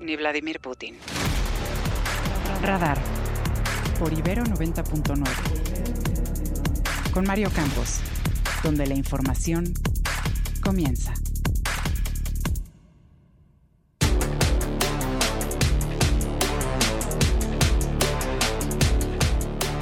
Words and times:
ni 0.00 0.16
Vladimir 0.16 0.58
Putin. 0.60 0.96
Radar. 2.62 2.98
Por 3.98 4.12
Ibero 4.12 4.44
90.9. 4.44 7.12
Con 7.12 7.26
Mario 7.26 7.50
Campos. 7.50 8.00
Donde 8.62 8.86
la 8.86 8.94
información 8.94 9.74
comienza. 10.62 11.12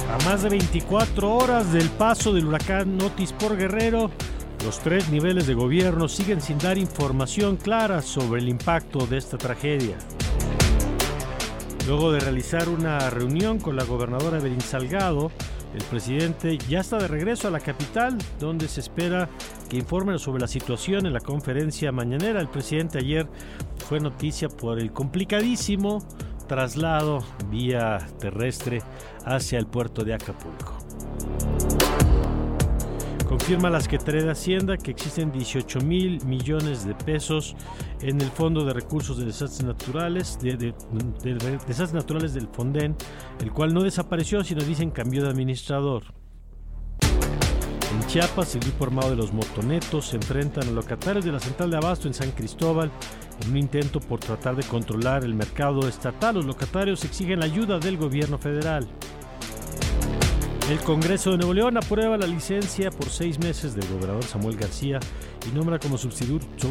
A 0.09 0.17
más 0.25 0.41
de 0.43 0.49
24 0.49 1.35
horas 1.35 1.71
del 1.71 1.89
paso 1.89 2.33
del 2.33 2.45
huracán 2.45 3.01
Otis 3.01 3.31
por 3.33 3.55
Guerrero, 3.55 4.11
los 4.63 4.79
tres 4.79 5.09
niveles 5.09 5.47
de 5.47 5.53
gobierno 5.53 6.07
siguen 6.07 6.41
sin 6.41 6.57
dar 6.57 6.77
información 6.77 7.57
clara 7.57 8.01
sobre 8.01 8.41
el 8.41 8.49
impacto 8.49 9.05
de 9.07 9.17
esta 9.17 9.37
tragedia. 9.37 9.97
Luego 11.87 12.11
de 12.11 12.19
realizar 12.19 12.69
una 12.69 13.09
reunión 13.09 13.59
con 13.59 13.75
la 13.75 13.83
gobernadora 13.83 14.37
Evelyn 14.37 14.61
Salgado, 14.61 15.31
el 15.73 15.83
presidente 15.83 16.57
ya 16.67 16.81
está 16.81 16.97
de 16.97 17.07
regreso 17.07 17.47
a 17.47 17.51
la 17.51 17.59
capital, 17.59 18.17
donde 18.39 18.67
se 18.67 18.79
espera 18.79 19.29
que 19.69 19.77
informe 19.77 20.17
sobre 20.17 20.41
la 20.41 20.47
situación 20.47 21.05
en 21.05 21.13
la 21.13 21.19
conferencia 21.19 21.91
mañanera. 21.91 22.41
El 22.41 22.49
presidente 22.49 22.99
ayer 22.99 23.27
fue 23.87 23.99
noticia 23.99 24.49
por 24.49 24.79
el 24.79 24.91
complicadísimo 24.91 25.99
traslado 26.47 27.23
vía 27.49 27.99
terrestre 28.19 28.81
hacia 29.25 29.59
el 29.59 29.67
puerto 29.67 30.03
de 30.03 30.15
Acapulco. 30.15 30.77
Confirma 33.29 33.69
la 33.69 33.79
Secretaría 33.79 34.23
de 34.23 34.31
Hacienda 34.31 34.75
que 34.75 34.89
existen 34.89 35.31
18 35.31 35.81
mil 35.81 36.19
millones 36.25 36.83
de 36.83 36.95
pesos 36.95 37.55
en 38.01 38.19
el 38.19 38.31
Fondo 38.31 38.65
de 38.65 38.73
Recursos 38.73 39.19
de 39.19 39.25
Desastres 39.25 39.63
Naturales, 39.63 40.39
del 40.39 40.73
Fonden, 42.47 42.95
el 43.39 43.51
cual 43.51 43.71
no 43.71 43.83
desapareció, 43.83 44.43
sino 44.43 44.63
dicen 44.63 44.89
cambió 44.89 45.21
de 45.21 45.29
administrador. 45.29 46.05
En 47.03 48.07
Chiapas, 48.07 48.55
el 48.55 48.61
grupo 48.61 48.85
armado 48.85 49.11
de 49.11 49.17
los 49.17 49.31
motonetos 49.31 50.07
se 50.07 50.15
enfrentan 50.15 50.67
a 50.67 50.71
locatarios 50.71 51.23
de 51.23 51.31
la 51.31 51.39
central 51.39 51.69
de 51.69 51.77
Abasto 51.77 52.07
en 52.07 52.15
San 52.15 52.31
Cristóbal 52.31 52.89
en 53.43 53.51
un 53.51 53.57
intento 53.57 53.99
por 53.99 54.19
tratar 54.19 54.55
de 54.55 54.63
controlar 54.63 55.23
el 55.23 55.35
mercado 55.35 55.87
estatal. 55.87 56.33
Los 56.33 56.47
locatarios 56.47 57.05
exigen 57.05 57.41
la 57.41 57.45
ayuda 57.45 57.77
del 57.77 57.97
gobierno 57.97 58.39
federal. 58.39 58.87
El 60.69 60.79
Congreso 60.81 61.31
de 61.31 61.37
Nuevo 61.37 61.55
León 61.55 61.77
aprueba 61.77 62.15
la 62.15 62.27
licencia 62.27 62.91
por 62.91 63.09
seis 63.09 63.39
meses 63.39 63.73
del 63.73 63.89
gobernador 63.89 64.23
Samuel 64.23 64.55
García 64.55 64.99
y 65.49 65.55
nombra 65.55 65.79
como 65.79 65.97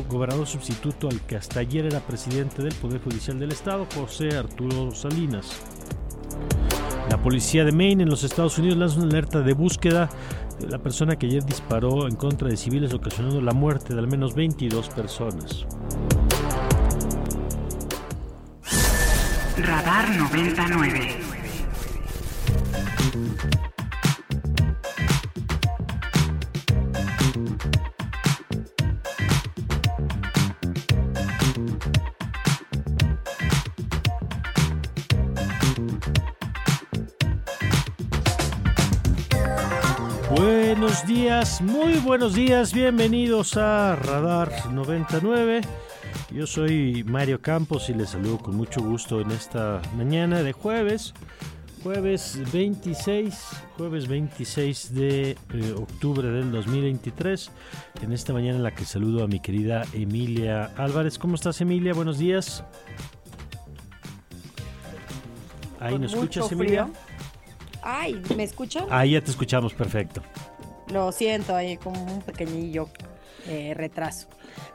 gobernador 0.08 0.46
sustituto 0.46 1.08
al 1.08 1.20
que 1.22 1.34
hasta 1.34 1.58
ayer 1.58 1.84
era 1.86 1.98
presidente 1.98 2.62
del 2.62 2.74
Poder 2.74 3.02
Judicial 3.02 3.40
del 3.40 3.50
Estado, 3.50 3.88
José 3.92 4.36
Arturo 4.36 4.94
Salinas. 4.94 5.50
La 7.10 7.20
policía 7.20 7.64
de 7.64 7.72
Maine 7.72 8.04
en 8.04 8.08
los 8.08 8.22
Estados 8.22 8.56
Unidos 8.58 8.78
lanza 8.78 9.00
una 9.00 9.08
alerta 9.08 9.40
de 9.40 9.52
búsqueda 9.52 10.08
de 10.60 10.68
la 10.68 10.78
persona 10.78 11.16
que 11.16 11.26
ayer 11.26 11.44
disparó 11.44 12.06
en 12.06 12.14
contra 12.14 12.46
de 12.46 12.56
civiles 12.56 12.94
ocasionando 12.94 13.40
la 13.40 13.52
muerte 13.52 13.94
de 13.94 13.98
al 13.98 14.06
menos 14.06 14.32
22 14.36 14.90
personas. 14.90 15.66
Radar 19.56 20.08
99. 20.16 21.16
Días, 41.22 41.60
muy 41.60 41.94
buenos 41.94 42.34
días, 42.34 42.72
bienvenidos 42.72 43.56
a 43.56 43.96
Radar 43.96 44.72
99. 44.72 45.62
Yo 46.30 46.46
soy 46.46 47.02
Mario 47.02 47.42
Campos 47.42 47.90
y 47.90 47.94
les 47.94 48.10
saludo 48.10 48.38
con 48.38 48.54
mucho 48.54 48.80
gusto 48.80 49.20
en 49.20 49.32
esta 49.32 49.82
mañana 49.96 50.44
de 50.44 50.52
jueves, 50.52 51.14
jueves 51.82 52.40
26, 52.52 53.34
jueves 53.76 54.06
26 54.06 54.94
de 54.94 55.30
eh, 55.30 55.74
octubre 55.76 56.30
del 56.30 56.52
2023, 56.52 57.50
en 58.02 58.12
esta 58.12 58.32
mañana 58.32 58.58
en 58.58 58.62
la 58.62 58.70
que 58.76 58.84
saludo 58.84 59.24
a 59.24 59.26
mi 59.26 59.40
querida 59.40 59.82
Emilia 59.94 60.70
Álvarez. 60.76 61.18
¿Cómo 61.18 61.34
estás 61.34 61.60
Emilia? 61.60 61.94
Buenos 61.94 62.18
días. 62.18 62.62
Ahí 65.80 65.98
nos 65.98 66.12
escuchas 66.12 66.52
Emilia. 66.52 66.84
frío. 66.84 66.96
Ay, 67.82 68.22
¿me 68.36 68.44
escuchan? 68.44 68.84
Ahí 68.88 69.12
ya 69.12 69.20
te 69.20 69.32
escuchamos 69.32 69.74
perfecto. 69.74 70.22
Lo 70.92 71.12
siento, 71.12 71.54
hay 71.54 71.76
como 71.76 72.02
un 72.02 72.22
pequeñillo 72.22 72.88
eh, 73.46 73.74
retraso. 73.74 74.26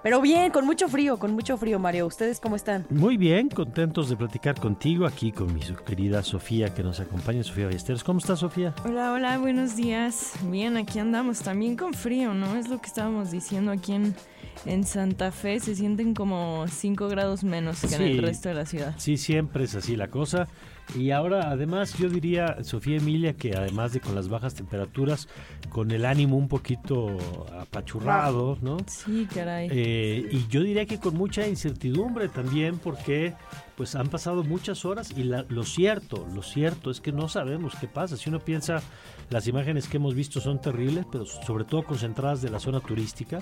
Pero 0.04 0.22
bien, 0.22 0.52
con 0.52 0.66
mucho 0.66 0.88
frío, 0.88 1.18
con 1.18 1.34
mucho 1.34 1.58
frío, 1.58 1.80
Mario. 1.80 2.06
¿Ustedes 2.08 2.40
cómo 2.40 2.56
están? 2.56 2.86
Muy 2.90 3.18
bien, 3.18 3.50
contentos 3.50 4.10
de 4.10 4.16
platicar 4.16 4.60
contigo 4.60 5.06
aquí 5.06 5.32
con 5.32 5.54
mi 5.54 5.62
su- 5.62 5.76
querida 5.76 6.22
Sofía 6.24 6.74
que 6.74 6.84
nos 6.84 7.00
acompaña, 7.00 7.44
Sofía 7.44 7.66
Ballesteros. 7.66 8.04
¿Cómo 8.04 8.20
estás, 8.20 8.40
Sofía? 8.40 8.74
Hola, 8.86 9.12
hola, 9.14 9.38
buenos 9.40 9.76
días. 9.76 10.34
Bien, 10.50 10.78
aquí 10.78 11.00
andamos 11.00 11.40
también 11.42 11.76
con 11.76 11.94
frío, 11.94 12.34
¿no? 12.34 12.56
Es 12.56 12.68
lo 12.70 12.80
que 12.80 12.88
estábamos 12.88 13.32
diciendo 13.32 13.72
aquí 13.72 13.94
en, 13.94 14.16
en 14.66 14.84
Santa 14.84 15.32
Fe. 15.32 15.60
Se 15.60 15.76
sienten 15.76 16.14
como 16.14 16.66
5 16.68 17.08
grados 17.08 17.44
menos 17.44 17.82
que 17.82 17.96
en 17.96 18.02
el 18.02 18.22
resto 18.22 18.50
de 18.50 18.56
la 18.56 18.66
ciudad. 18.66 18.94
Sí, 18.98 19.18
siempre 19.18 19.64
es 19.64 19.76
así 19.76 19.96
la 19.96 20.10
cosa. 20.10 20.48
Y 20.96 21.12
ahora, 21.12 21.50
además, 21.50 21.98
yo 21.98 22.10
diría, 22.10 22.58
Sofía 22.64 22.98
Emilia, 22.98 23.34
que 23.34 23.56
además 23.56 23.94
de 23.94 24.00
con 24.00 24.14
las 24.16 24.28
bajas 24.30 24.54
temperaturas, 24.54 25.28
con 25.70 25.92
el 25.92 26.06
ánimo 26.06 26.38
un 26.38 26.48
poquito 26.48 27.18
apachurrado, 27.60 28.58
¿no? 28.62 28.78
Sí, 28.88 29.28
caray. 29.34 29.70
Eh, 29.72 30.28
y 30.32 30.48
yo 30.48 30.62
diría 30.62 30.86
que 30.86 31.00
con 31.00 31.16
mucha 31.16 31.48
incertidumbre 31.48 32.30
también, 32.30 32.78
porque 32.78 33.34
pues 33.76 33.96
han 33.96 34.08
pasado 34.10 34.44
muchas 34.44 34.86
horas 34.86 35.12
y 35.18 35.24
la- 35.24 35.46
lo 35.50 35.64
cierto, 35.64 36.28
lo 36.36 36.44
cierto 36.44 36.92
es 36.92 37.02
que 37.02 37.12
no 37.12 37.28
sabemos 37.28 37.74
qué 37.80 37.88
pasa. 37.88 38.16
Si 38.18 38.30
uno 38.30 38.40
piensa, 38.40 38.82
las 39.32 39.48
imágenes 39.48 39.88
que 39.88 39.98
hemos 39.98 40.14
visto 40.14 40.40
son 40.42 40.62
terribles, 40.62 41.06
pero 41.12 41.26
sobre 41.26 41.64
todo 41.66 41.84
concentradas 41.84 42.42
de 42.44 42.52
la 42.52 42.60
zona 42.60 42.80
turística. 42.82 43.42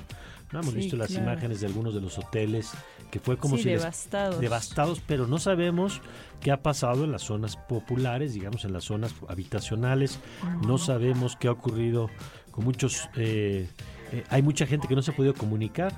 No 0.52 0.60
hemos 0.60 0.72
Sí, 0.74 0.80
visto 0.80 0.98
las 0.98 1.08
claro. 1.10 1.24
imágenes 1.32 1.62
de 1.62 1.68
algunos 1.68 1.94
de 1.94 2.02
los 2.02 2.18
hoteles 2.18 2.72
que 3.10 3.20
fue 3.20 3.38
como 3.38 3.58
sí, 3.58 3.64
si 3.64 3.70
les- 3.70 3.80
devastados. 3.82 4.40
devastados, 4.40 5.02
pero 5.06 5.28
no 5.28 5.38
sabemos 5.40 6.02
qué 6.40 6.52
ha 6.52 6.62
pasado 6.62 7.04
en 7.04 7.12
las 7.12 7.22
zonas 7.24 7.56
populares, 7.58 8.34
digamos, 8.34 8.66
en 8.66 8.74
las 8.74 8.84
zonas 8.86 9.14
habitacionales. 9.28 10.20
No 10.68 10.78
sabemos 10.78 11.36
qué 11.36 11.48
ha 11.48 11.52
ocurrido 11.52 12.10
con 12.52 12.66
muchos... 12.66 13.10
eh, 13.16 13.70
eh, 14.14 14.24
hay 14.30 14.42
mucha 14.42 14.66
gente 14.68 14.90
que 14.90 14.96
no 14.96 15.02
se 15.02 15.12
ha 15.12 15.16
podido 15.16 15.34
comunicar. 15.34 15.98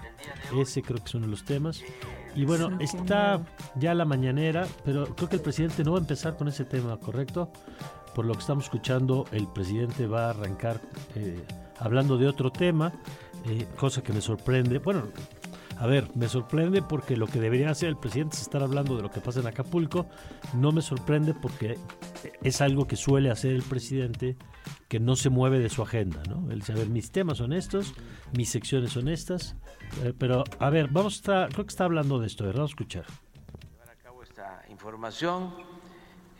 Ese 0.60 0.84
creo 0.84 1.00
que 1.00 1.06
es 1.06 1.16
uno 1.16 1.26
de 1.26 1.32
los 1.32 1.44
temas. 1.46 1.82
Y 2.36 2.46
bueno, 2.46 2.70
Sí, 2.80 2.98
está 2.98 3.42
ya 3.76 3.94
la 3.96 4.06
mañanera, 4.06 4.68
pero 4.86 5.16
creo 5.16 5.30
que 5.30 5.36
el 5.38 5.42
presidente 5.42 5.84
no 5.84 5.94
va 5.94 5.98
a 5.98 6.02
empezar 6.02 6.36
con 6.36 6.48
ese 6.48 6.64
tema, 6.66 6.98
¿correcto? 6.98 7.52
Por 8.14 8.26
lo 8.26 8.34
que 8.34 8.40
estamos 8.42 8.66
escuchando, 8.66 9.26
el 9.32 9.48
presidente 9.48 10.06
va 10.06 10.28
a 10.28 10.30
arrancar 10.32 10.80
eh, 11.16 11.44
hablando 11.80 12.18
de 12.18 12.28
otro 12.28 12.52
tema, 12.52 12.94
eh, 13.46 13.68
cosa 13.78 14.02
que 14.02 14.14
me 14.14 14.22
sorprende. 14.22 14.80
Bueno, 14.80 15.10
a 15.78 15.88
ver, 15.88 16.08
me 16.16 16.28
sorprende 16.28 16.82
porque 16.82 17.18
lo 17.18 17.28
que 17.28 17.40
debería 17.40 17.70
hacer 17.70 17.90
el 17.90 17.98
presidente 17.98 18.36
es 18.36 18.44
estar 18.44 18.64
hablando 18.64 18.96
de 18.96 19.02
lo 19.02 19.12
que 19.12 19.20
pasa 19.20 19.40
en 19.40 19.48
Acapulco. 19.48 20.08
No 20.54 20.72
me 20.72 20.82
sorprende 20.82 21.34
porque 21.34 21.78
es 22.42 22.62
algo 22.62 22.88
que 22.88 22.96
suele 22.96 23.30
hacer 23.30 23.52
el 23.52 23.64
presidente 23.64 24.38
que 24.88 25.00
no 25.00 25.16
se 25.16 25.30
mueve 25.30 25.60
de 25.60 25.70
su 25.70 25.82
agenda, 25.82 26.22
¿no? 26.30 26.48
A 26.50 26.74
ver, 26.74 26.88
mis 26.88 27.12
temas 27.12 27.40
son 27.40 27.52
estos, 27.52 27.94
mis 28.38 28.50
secciones 28.50 28.92
son 28.92 29.08
estas, 29.10 29.56
eh, 30.04 30.14
pero 30.18 30.44
a 30.60 30.70
ver, 30.70 30.88
vamos 30.90 31.16
a 31.16 31.18
estar, 31.18 31.50
creo 31.50 31.66
que 31.66 31.72
está 31.72 31.86
hablando 31.86 32.20
de 32.20 32.28
esto, 32.28 32.46
¿verdad? 32.46 32.60
Vamos 32.60 32.72
a 32.72 32.74
escuchar. 32.74 33.06
llevar 33.70 33.90
a 33.90 33.96
cabo 33.96 34.24
esta 34.24 34.64
información. 34.70 35.54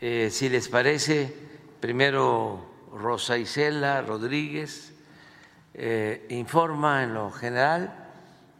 Eh, 0.00 0.28
si 0.30 0.48
les 0.48 0.68
parece, 0.68 1.34
primero 1.80 2.64
Rosa 2.92 3.36
Isela 3.36 4.00
Rodríguez 4.02 4.93
eh, 5.74 6.26
informa 6.30 7.02
en 7.02 7.14
lo 7.14 7.30
general. 7.32 7.92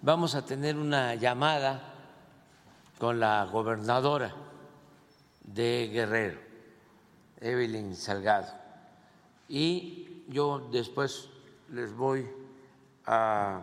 Vamos 0.03 0.35
a 0.35 0.45
tener 0.45 0.77
una 0.77 1.15
llamada 1.15 1.95
con 2.99 3.21
la 3.21 3.45
gobernadora 3.45 4.35
de 5.43 5.91
Guerrero, 5.93 6.41
Evelyn 7.41 7.95
Salgado. 7.95 8.53
Y 9.49 10.25
yo 10.29 10.69
después 10.73 11.29
les 11.71 11.95
voy 11.95 12.29
a 13.07 13.61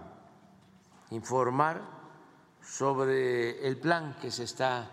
informar 1.10 1.82
sobre 2.62 3.68
el 3.68 3.78
plan 3.78 4.16
que 4.22 4.32
se 4.32 4.46
está 4.46 4.90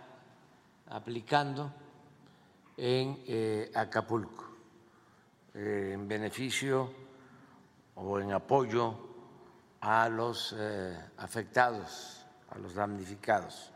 aplicando 0.88 1.72
en 2.76 3.22
eh, 3.26 3.70
Acapulco 3.74 4.44
eh, 5.54 5.92
en 5.94 6.08
beneficio 6.08 6.97
o 8.00 8.20
en 8.20 8.32
apoyo 8.32 8.94
a 9.80 10.08
los 10.08 10.54
eh, 10.58 10.96
afectados, 11.18 12.24
a 12.50 12.58
los 12.58 12.74
damnificados. 12.74 13.72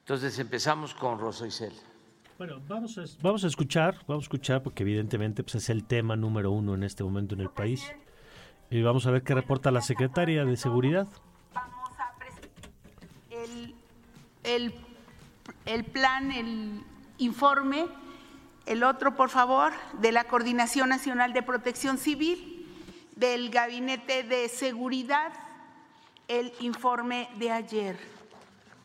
Entonces 0.00 0.38
empezamos 0.38 0.94
con 0.94 1.18
Rosa 1.18 1.46
Isela. 1.46 1.74
Bueno, 2.36 2.60
vamos 2.68 2.98
a, 2.98 3.04
vamos 3.22 3.44
a 3.44 3.46
escuchar, 3.46 3.96
vamos 4.06 4.24
a 4.24 4.26
escuchar 4.26 4.62
porque 4.62 4.82
evidentemente 4.82 5.42
pues, 5.42 5.54
es 5.54 5.70
el 5.70 5.84
tema 5.84 6.16
número 6.16 6.50
uno 6.50 6.74
en 6.74 6.82
este 6.82 7.04
momento 7.04 7.34
en 7.34 7.40
el 7.40 7.50
país. 7.50 7.90
Y 8.70 8.82
vamos 8.82 9.06
a 9.06 9.10
ver 9.10 9.22
qué 9.22 9.34
reporta 9.34 9.70
la 9.70 9.80
secretaria 9.80 10.44
de 10.44 10.56
Seguridad. 10.56 11.06
Vamos 11.54 11.90
a 11.98 12.12
el, 13.30 13.74
el, 14.42 14.74
el 15.64 15.84
plan, 15.84 16.32
el 16.32 16.82
informe, 17.18 17.86
el 18.66 18.82
otro, 18.82 19.14
por 19.14 19.30
favor, 19.30 19.72
de 20.00 20.10
la 20.10 20.24
Coordinación 20.24 20.88
Nacional 20.88 21.32
de 21.32 21.42
Protección 21.42 21.98
Civil, 21.98 22.53
del 23.16 23.50
Gabinete 23.50 24.22
de 24.24 24.48
Seguridad, 24.48 25.32
el 26.28 26.52
informe 26.60 27.28
de 27.36 27.50
ayer. 27.50 27.98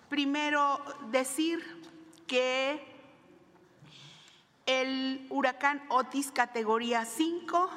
Primero, 0.09 0.79
decir 1.11 1.59
que 2.27 2.85
el 4.65 5.25
huracán 5.29 5.81
Otis 5.89 6.31
categoría 6.31 7.05
5 7.05 7.69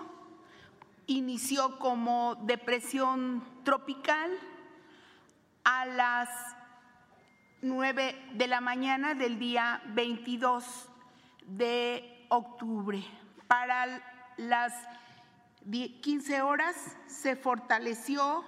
inició 1.07 1.79
como 1.79 2.35
depresión 2.35 3.43
tropical 3.65 4.31
a 5.65 5.87
las 5.87 6.29
9 7.63 8.31
de 8.35 8.47
la 8.47 8.61
mañana 8.61 9.15
del 9.15 9.39
día 9.39 9.83
22 9.87 10.65
de 11.47 12.27
octubre. 12.29 13.03
Para 13.47 14.03
las 14.37 14.73
15 15.71 16.43
horas 16.43 16.97
se 17.07 17.37
fortaleció 17.37 18.45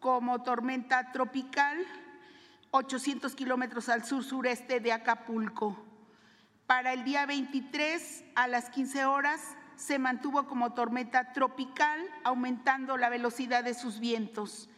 como 0.00 0.42
tormenta 0.42 1.10
tropical 1.10 1.84
800 2.70 3.34
kilómetros 3.34 3.88
al 3.88 4.04
sur-sureste 4.04 4.80
de 4.80 4.92
Acapulco. 4.92 5.76
Para 6.66 6.92
el 6.92 7.04
día 7.04 7.24
23 7.24 8.24
a 8.34 8.48
las 8.48 8.68
15 8.70 9.04
horas 9.04 9.40
se 9.76 9.98
mantuvo 9.98 10.46
como 10.46 10.72
tormenta 10.74 11.32
tropical, 11.32 12.00
aumentando 12.24 12.96
la 12.96 13.10
velocidad 13.10 13.62
de 13.62 13.74
sus 13.74 14.00
vientos. 14.00 14.68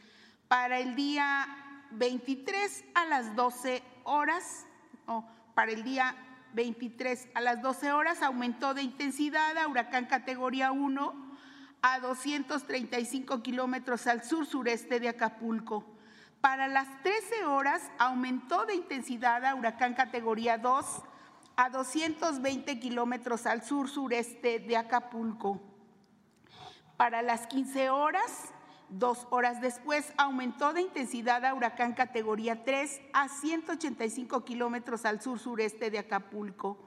Para 0.48 0.78
el 0.78 0.94
día 0.94 1.46
23 1.92 2.84
a 2.94 3.04
las 3.06 3.34
12 3.34 3.82
horas, 4.04 4.66
o 5.06 5.24
para 5.54 5.72
el 5.72 5.84
día 5.84 6.16
23 6.52 7.28
a 7.34 7.40
las 7.40 7.62
12 7.62 7.92
horas, 7.92 8.22
aumentó 8.22 8.74
de 8.74 8.82
intensidad 8.82 9.56
a 9.56 9.68
huracán 9.68 10.06
categoría 10.06 10.72
1 10.72 11.25
a 11.88 12.00
235 12.00 13.44
kilómetros 13.44 14.08
al 14.08 14.24
sur-sureste 14.24 14.98
de 14.98 15.08
Acapulco. 15.08 15.84
Para 16.40 16.66
las 16.66 16.88
13 17.04 17.44
horas 17.44 17.80
aumentó 17.96 18.66
de 18.66 18.74
intensidad 18.74 19.44
a 19.44 19.54
huracán 19.54 19.94
categoría 19.94 20.58
2 20.58 20.84
a 21.54 21.70
220 21.70 22.80
kilómetros 22.80 23.46
al 23.46 23.62
sur-sureste 23.62 24.58
de 24.58 24.76
Acapulco. 24.76 25.60
Para 26.96 27.22
las 27.22 27.46
15 27.46 27.90
horas, 27.90 28.52
dos 28.88 29.28
horas 29.30 29.60
después, 29.60 30.12
aumentó 30.16 30.72
de 30.72 30.80
intensidad 30.80 31.44
a 31.44 31.54
huracán 31.54 31.92
categoría 31.92 32.64
3 32.64 33.00
a 33.12 33.28
185 33.28 34.44
kilómetros 34.44 35.04
al 35.04 35.22
sur-sureste 35.22 35.92
de 35.92 36.00
Acapulco. 36.00 36.78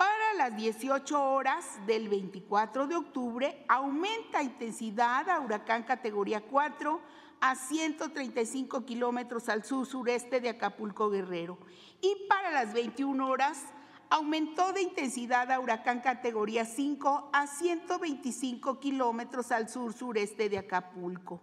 Para 0.00 0.32
las 0.38 0.56
18 0.56 1.22
horas 1.22 1.78
del 1.86 2.08
24 2.08 2.86
de 2.86 2.96
octubre, 2.96 3.66
aumenta 3.68 4.42
intensidad 4.42 5.28
a 5.28 5.40
huracán 5.40 5.82
categoría 5.82 6.40
4 6.40 6.98
a 7.38 7.54
135 7.54 8.86
kilómetros 8.86 9.50
al 9.50 9.62
sur-sureste 9.62 10.40
de 10.40 10.48
Acapulco 10.48 11.10
Guerrero 11.10 11.58
y 12.00 12.16
para 12.30 12.50
las 12.50 12.72
21 12.72 13.28
horas 13.28 13.62
aumentó 14.08 14.72
de 14.72 14.80
intensidad 14.80 15.50
a 15.50 15.60
huracán 15.60 16.00
categoría 16.00 16.64
5 16.64 17.28
a 17.34 17.46
125 17.46 18.80
kilómetros 18.80 19.52
al 19.52 19.68
sur-sureste 19.68 20.48
de 20.48 20.56
Acapulco. 20.56 21.42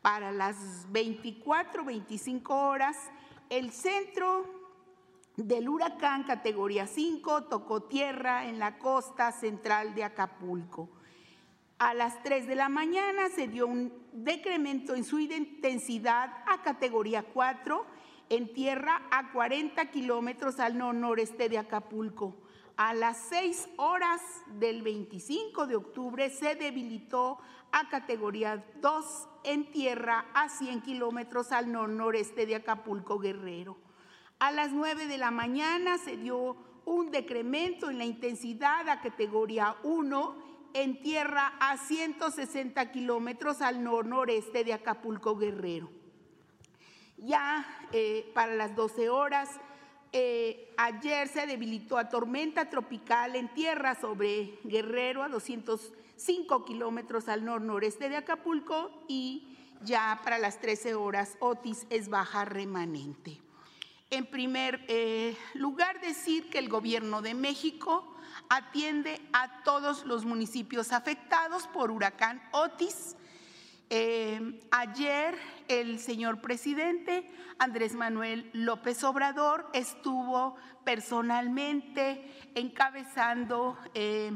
Para 0.00 0.32
las 0.32 0.56
24-25 0.94 2.48
horas, 2.48 2.96
el 3.50 3.70
centro 3.70 4.61
del 5.36 5.68
huracán 5.68 6.24
categoría 6.24 6.86
5 6.86 7.44
tocó 7.44 7.84
tierra 7.84 8.46
en 8.46 8.58
la 8.58 8.78
costa 8.78 9.32
central 9.32 9.94
de 9.94 10.04
Acapulco. 10.04 10.90
A 11.78 11.94
las 11.94 12.22
3 12.22 12.46
de 12.46 12.54
la 12.54 12.68
mañana 12.68 13.28
se 13.28 13.48
dio 13.48 13.66
un 13.66 13.92
decremento 14.12 14.94
en 14.94 15.04
su 15.04 15.18
intensidad 15.18 16.30
a 16.46 16.62
categoría 16.62 17.22
4 17.22 17.86
en 18.28 18.52
tierra 18.52 19.02
a 19.10 19.32
40 19.32 19.90
kilómetros 19.90 20.60
al 20.60 20.78
noreste 20.78 21.48
de 21.48 21.58
Acapulco. 21.58 22.36
A 22.76 22.94
las 22.94 23.16
6 23.28 23.70
horas 23.76 24.20
del 24.58 24.82
25 24.82 25.66
de 25.66 25.76
octubre 25.76 26.30
se 26.30 26.54
debilitó 26.54 27.38
a 27.72 27.88
categoría 27.88 28.64
2 28.80 29.28
en 29.44 29.70
tierra 29.72 30.26
a 30.34 30.48
100 30.48 30.82
kilómetros 30.82 31.52
al 31.52 31.72
noreste 31.72 32.46
de 32.46 32.56
Acapulco 32.56 33.18
Guerrero. 33.18 33.76
A 34.42 34.50
las 34.50 34.72
9 34.72 35.06
de 35.06 35.18
la 35.18 35.30
mañana 35.30 35.98
se 35.98 36.16
dio 36.16 36.56
un 36.84 37.12
decremento 37.12 37.90
en 37.90 37.98
la 37.98 38.04
intensidad 38.04 38.88
a 38.88 39.00
categoría 39.00 39.76
1 39.84 40.36
en 40.74 41.00
tierra 41.00 41.52
a 41.60 41.76
160 41.76 42.90
kilómetros 42.90 43.62
al 43.62 43.84
noreste 43.84 44.64
de 44.64 44.72
Acapulco 44.72 45.36
Guerrero 45.36 45.88
ya 47.18 47.64
eh, 47.92 48.32
para 48.34 48.56
las 48.56 48.74
12 48.74 49.10
horas. 49.10 49.48
Eh, 50.10 50.74
ayer 50.76 51.28
se 51.28 51.46
debilitó 51.46 51.96
a 51.96 52.08
tormenta 52.08 52.68
tropical 52.68 53.36
en 53.36 53.48
tierra 53.54 53.94
sobre 53.94 54.58
Guerrero 54.64 55.22
a 55.22 55.28
205 55.28 56.64
kilómetros 56.64 57.28
al 57.28 57.44
nor-noreste 57.44 58.08
de 58.08 58.16
Acapulco 58.16 58.90
y 59.06 59.56
ya 59.84 60.20
para 60.24 60.40
las 60.40 60.60
13 60.60 60.96
horas 60.96 61.36
Otis 61.38 61.86
es 61.90 62.08
baja 62.08 62.44
remanente. 62.44 63.41
En 64.12 64.26
primer 64.26 64.84
eh, 64.88 65.34
lugar, 65.54 65.98
decir 66.02 66.50
que 66.50 66.58
el 66.58 66.68
gobierno 66.68 67.22
de 67.22 67.32
México 67.32 68.14
atiende 68.50 69.18
a 69.32 69.62
todos 69.62 70.04
los 70.04 70.26
municipios 70.26 70.92
afectados 70.92 71.66
por 71.68 71.90
huracán 71.90 72.42
Otis 72.52 73.16
eh, 73.88 74.60
ayer 74.70 75.34
el 75.66 75.98
señor 75.98 76.42
presidente 76.42 77.26
Andrés 77.58 77.94
Manuel 77.94 78.50
López 78.52 79.02
Obrador 79.02 79.70
estuvo 79.72 80.56
personalmente 80.84 82.50
encabezando 82.54 83.78
eh, 83.94 84.30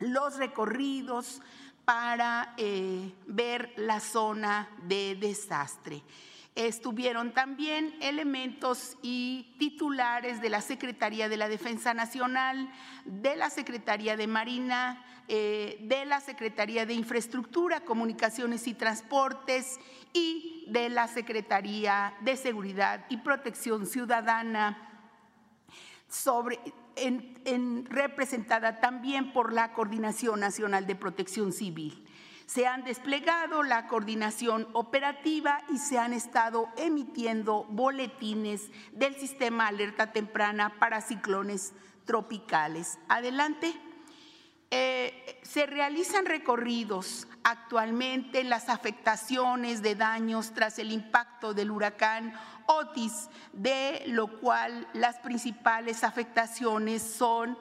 los 0.00 0.36
recorridos 0.36 1.40
para 1.86 2.54
ver 3.26 3.72
la 3.76 4.00
zona 4.00 4.68
de 4.82 5.16
desastre. 5.16 6.02
Estuvieron 6.54 7.32
también 7.32 7.94
elementos 8.02 8.98
y 9.00 9.54
titulares 9.58 10.42
de 10.42 10.50
la 10.50 10.60
Secretaría 10.60 11.30
de 11.30 11.38
la 11.38 11.48
Defensa 11.48 11.94
Nacional, 11.94 12.70
de 13.06 13.36
la 13.36 13.48
Secretaría 13.48 14.18
de 14.18 14.26
Marina, 14.26 15.02
eh, 15.28 15.78
de 15.80 16.04
la 16.04 16.20
Secretaría 16.20 16.84
de 16.84 16.92
Infraestructura, 16.92 17.80
Comunicaciones 17.80 18.66
y 18.66 18.74
Transportes 18.74 19.80
y 20.12 20.66
de 20.68 20.90
la 20.90 21.08
Secretaría 21.08 22.12
de 22.20 22.36
Seguridad 22.36 23.06
y 23.08 23.16
Protección 23.16 23.86
Ciudadana, 23.86 24.90
representada 27.88 28.78
también 28.78 29.32
por 29.32 29.54
la 29.54 29.72
Coordinación 29.72 30.40
Nacional 30.40 30.86
de 30.86 30.96
Protección 30.96 31.52
Civil. 31.52 32.06
Se 32.52 32.66
han 32.66 32.84
desplegado 32.84 33.62
la 33.62 33.86
coordinación 33.86 34.68
operativa 34.74 35.62
y 35.72 35.78
se 35.78 35.98
han 35.98 36.12
estado 36.12 36.68
emitiendo 36.76 37.64
boletines 37.70 38.70
del 38.92 39.14
sistema 39.14 39.68
alerta 39.68 40.12
temprana 40.12 40.78
para 40.78 41.00
ciclones 41.00 41.72
tropicales. 42.04 42.98
Adelante. 43.08 43.72
Eh, 44.70 45.40
se 45.42 45.64
realizan 45.66 46.26
recorridos 46.26 47.26
actualmente 47.42 48.40
en 48.40 48.50
las 48.50 48.68
afectaciones 48.68 49.80
de 49.80 49.94
daños 49.94 50.52
tras 50.52 50.78
el 50.78 50.92
impacto 50.92 51.54
del 51.54 51.70
huracán 51.70 52.34
Otis, 52.66 53.28
de 53.54 54.02
lo 54.08 54.40
cual 54.40 54.88
las 54.92 55.18
principales 55.20 56.04
afectaciones 56.04 57.02
son 57.02 57.56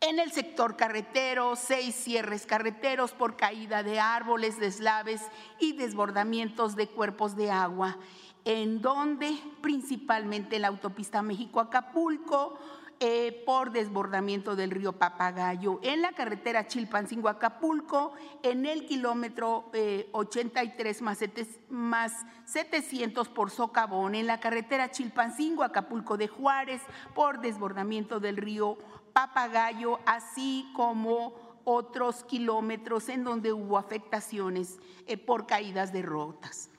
en 0.00 0.18
el 0.20 0.30
sector 0.30 0.76
carretero, 0.76 1.56
seis 1.56 1.94
cierres 1.94 2.46
carreteros 2.46 3.12
por 3.12 3.36
caída 3.36 3.82
de 3.82 3.98
árboles, 3.98 4.58
deslaves 4.58 5.22
y 5.58 5.72
desbordamientos 5.72 6.76
de 6.76 6.88
cuerpos 6.88 7.34
de 7.36 7.50
agua, 7.50 7.96
en 8.44 8.80
donde 8.80 9.36
principalmente 9.60 10.56
en 10.56 10.62
la 10.62 10.68
autopista 10.68 11.22
México-Acapulco, 11.22 12.58
eh, 13.00 13.44
por 13.46 13.70
desbordamiento 13.70 14.56
del 14.56 14.72
río 14.72 14.92
Papagayo, 14.92 15.78
en 15.84 16.02
la 16.02 16.10
carretera 16.12 16.66
Chilpancingo-Acapulco, 16.66 18.12
en 18.42 18.66
el 18.66 18.86
kilómetro 18.86 19.70
83 20.10 21.00
eh, 21.00 21.46
más, 21.68 22.26
700 22.44 23.28
por 23.28 23.50
Socavón, 23.52 24.16
en 24.16 24.26
la 24.26 24.40
carretera 24.40 24.90
Chilpancingo-Acapulco 24.90 26.16
de 26.16 26.26
Juárez, 26.26 26.82
por 27.14 27.40
desbordamiento 27.40 28.18
del 28.18 28.36
río 28.36 28.78
así 30.06 30.70
como 30.74 31.34
otros 31.64 32.24
kilómetros 32.24 33.08
en 33.08 33.24
donde 33.24 33.52
hubo 33.52 33.78
afectaciones 33.78 34.78
eh, 35.06 35.18
por 35.18 35.46
caídas 35.46 35.92
de 35.92 36.02
rotas. 36.02 36.70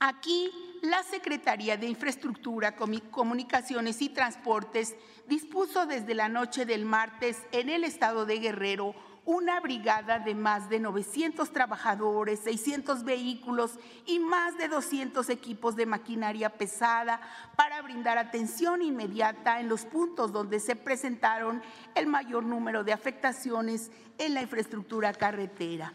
Aquí 0.00 0.50
la 0.82 1.02
Secretaría 1.02 1.76
de 1.76 1.86
Infraestructura, 1.86 2.76
Comunicaciones 2.76 4.02
y 4.02 4.10
Transportes 4.10 4.96
dispuso 5.28 5.86
desde 5.86 6.14
la 6.14 6.28
noche 6.28 6.66
del 6.66 6.84
martes 6.84 7.42
en 7.52 7.70
el 7.70 7.84
estado 7.84 8.26
de 8.26 8.38
Guerrero 8.38 8.94
una 9.26 9.60
brigada 9.60 10.18
de 10.18 10.34
más 10.34 10.68
de 10.68 10.80
900 10.80 11.50
trabajadores, 11.50 12.40
600 12.40 13.04
vehículos 13.04 13.78
y 14.06 14.18
más 14.18 14.56
de 14.58 14.68
200 14.68 15.28
equipos 15.30 15.76
de 15.76 15.86
maquinaria 15.86 16.50
pesada 16.50 17.20
para 17.56 17.80
brindar 17.82 18.18
atención 18.18 18.82
inmediata 18.82 19.60
en 19.60 19.68
los 19.68 19.86
puntos 19.86 20.32
donde 20.32 20.60
se 20.60 20.76
presentaron 20.76 21.62
el 21.94 22.06
mayor 22.06 22.44
número 22.44 22.84
de 22.84 22.92
afectaciones 22.92 23.90
en 24.18 24.34
la 24.34 24.42
infraestructura 24.42 25.12
carretera. 25.14 25.94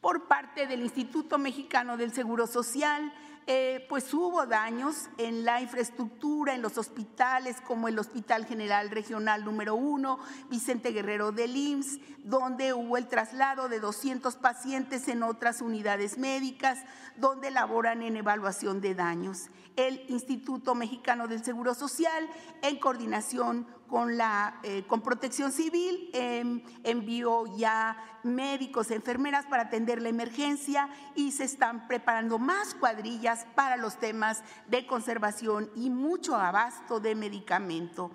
Por 0.00 0.26
parte 0.26 0.66
del 0.66 0.82
Instituto 0.82 1.38
Mexicano 1.38 1.96
del 1.96 2.12
Seguro 2.12 2.48
Social, 2.48 3.12
eh, 3.46 3.84
pues 3.88 4.12
hubo 4.14 4.46
daños 4.46 5.08
en 5.18 5.44
la 5.44 5.60
infraestructura, 5.60 6.54
en 6.54 6.62
los 6.62 6.78
hospitales, 6.78 7.56
como 7.60 7.88
el 7.88 7.98
Hospital 7.98 8.46
General 8.46 8.88
Regional 8.90 9.44
número 9.44 9.74
1, 9.74 10.18
Vicente 10.48 10.92
Guerrero 10.92 11.32
del 11.32 11.56
IMSS, 11.56 11.98
donde 12.22 12.72
hubo 12.72 12.96
el 12.96 13.08
traslado 13.08 13.68
de 13.68 13.80
200 13.80 14.36
pacientes 14.36 15.08
en 15.08 15.24
otras 15.24 15.60
unidades 15.60 16.18
médicas, 16.18 16.84
donde 17.16 17.50
laboran 17.50 18.02
en 18.02 18.16
evaluación 18.16 18.80
de 18.80 18.94
daños. 18.94 19.48
El 19.76 20.04
Instituto 20.08 20.74
Mexicano 20.74 21.28
del 21.28 21.44
Seguro 21.44 21.74
Social, 21.74 22.28
en 22.62 22.78
coordinación 22.78 23.66
con, 23.88 24.16
la, 24.16 24.58
eh, 24.62 24.84
con 24.86 25.02
Protección 25.02 25.52
Civil, 25.52 26.10
em, 26.12 26.62
envió 26.82 27.44
ya 27.56 27.96
médicos, 28.22 28.90
enfermeras 28.90 29.46
para 29.46 29.64
atender 29.64 30.00
la 30.00 30.08
emergencia 30.08 30.88
y 31.14 31.32
se 31.32 31.44
están 31.44 31.86
preparando 31.88 32.38
más 32.38 32.74
cuadrillas 32.74 33.46
para 33.54 33.76
los 33.76 33.98
temas 33.98 34.42
de 34.68 34.86
conservación 34.86 35.70
y 35.74 35.90
mucho 35.90 36.36
abasto 36.36 37.00
de 37.00 37.14
medicamento 37.14 38.10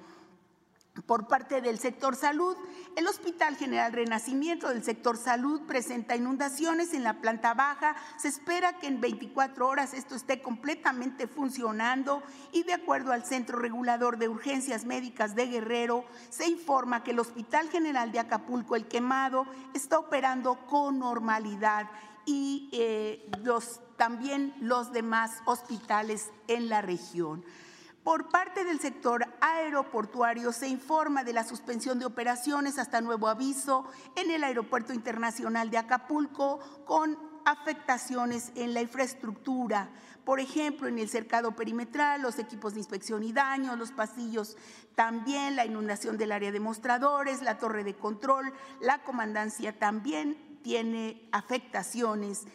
por 1.06 1.28
parte 1.28 1.62
del 1.62 1.80
sector 1.80 2.16
salud. 2.16 2.56
El 2.96 3.08
Hospital 3.08 3.56
General 3.56 3.92
Renacimiento 3.94 4.70
del 4.70 4.84
sector 4.84 5.18
salud 5.18 5.62
presenta 5.68 6.16
inundaciones 6.16 6.94
en 6.94 7.04
la 7.04 7.22
planta 7.22 7.54
baja. 7.54 7.96
Se 8.18 8.28
espera 8.28 8.80
que 8.80 8.88
en 8.88 9.02
24 9.02 9.68
horas 9.68 9.94
esto 9.94 10.16
esté 10.16 10.42
completamente 10.42 11.28
funcionando 11.28 12.24
y 12.52 12.64
de 12.64 12.74
acuerdo 12.74 13.12
al 13.12 13.26
Centro 13.26 13.60
Regulador 13.60 14.18
de 14.18 14.30
Urgencias 14.30 14.86
Médicas 14.86 15.36
de 15.36 15.48
Guerrero, 15.48 16.06
se 16.30 16.48
informa 16.48 17.04
que 17.04 17.12
el 17.12 17.20
Hospital 17.20 17.70
General 17.70 18.12
de 18.12 18.20
Acapulco, 18.20 18.76
el 18.76 18.88
quemado, 18.88 19.46
está 19.74 20.00
operando 20.00 20.66
con 20.68 21.00
normalidad 21.00 21.90
y 22.26 22.70
eh, 22.74 23.30
también 23.96 24.54
los 24.60 24.92
demás 24.92 25.42
hospitales 25.46 26.32
en 26.48 26.70
la 26.70 26.82
región. 26.82 27.44
Por 28.04 28.30
parte 28.30 28.64
del 28.64 28.80
sector 28.80 29.27
aeroportuario 29.42 30.52
se 30.52 30.68
informa 30.68 31.24
de 31.24 31.34
la 31.34 31.44
suspensión 31.44 32.00
de 32.00 32.06
operaciones 32.06 32.78
hasta 32.78 33.02
nuevo 33.02 33.28
aviso 33.28 33.86
en 34.16 34.32
el 34.32 34.44
Aeropuerto 34.44 34.94
Internacional 34.94 35.70
de 35.70 35.78
Acapulco 35.78 36.60
con 36.86 37.18
afectaciones 37.46 38.52
en 38.56 38.74
la 38.74 38.82
infraestructura, 38.82 39.90
por 40.26 40.42
ejemplo, 40.42 40.90
en 40.90 41.00
el 41.00 41.08
cercado 41.08 41.56
perimetral, 41.56 42.22
los 42.22 42.40
equipos 42.40 42.74
de 42.74 42.82
inspección 42.82 43.24
y 43.24 43.32
daño, 43.32 43.78
los 43.78 43.94
pasillos, 43.94 44.58
también 44.96 45.56
la 45.56 45.66
inundación 45.66 46.18
del 46.18 46.34
área 46.34 46.52
de 46.52 46.60
mostradores, 46.60 47.42
la 47.42 47.58
torre 47.58 47.86
de 47.86 47.96
control, 47.96 48.52
la 48.82 49.02
comandancia 49.04 49.80
también 49.80 50.60
tiene 50.62 51.30
afectaciones 51.32 52.46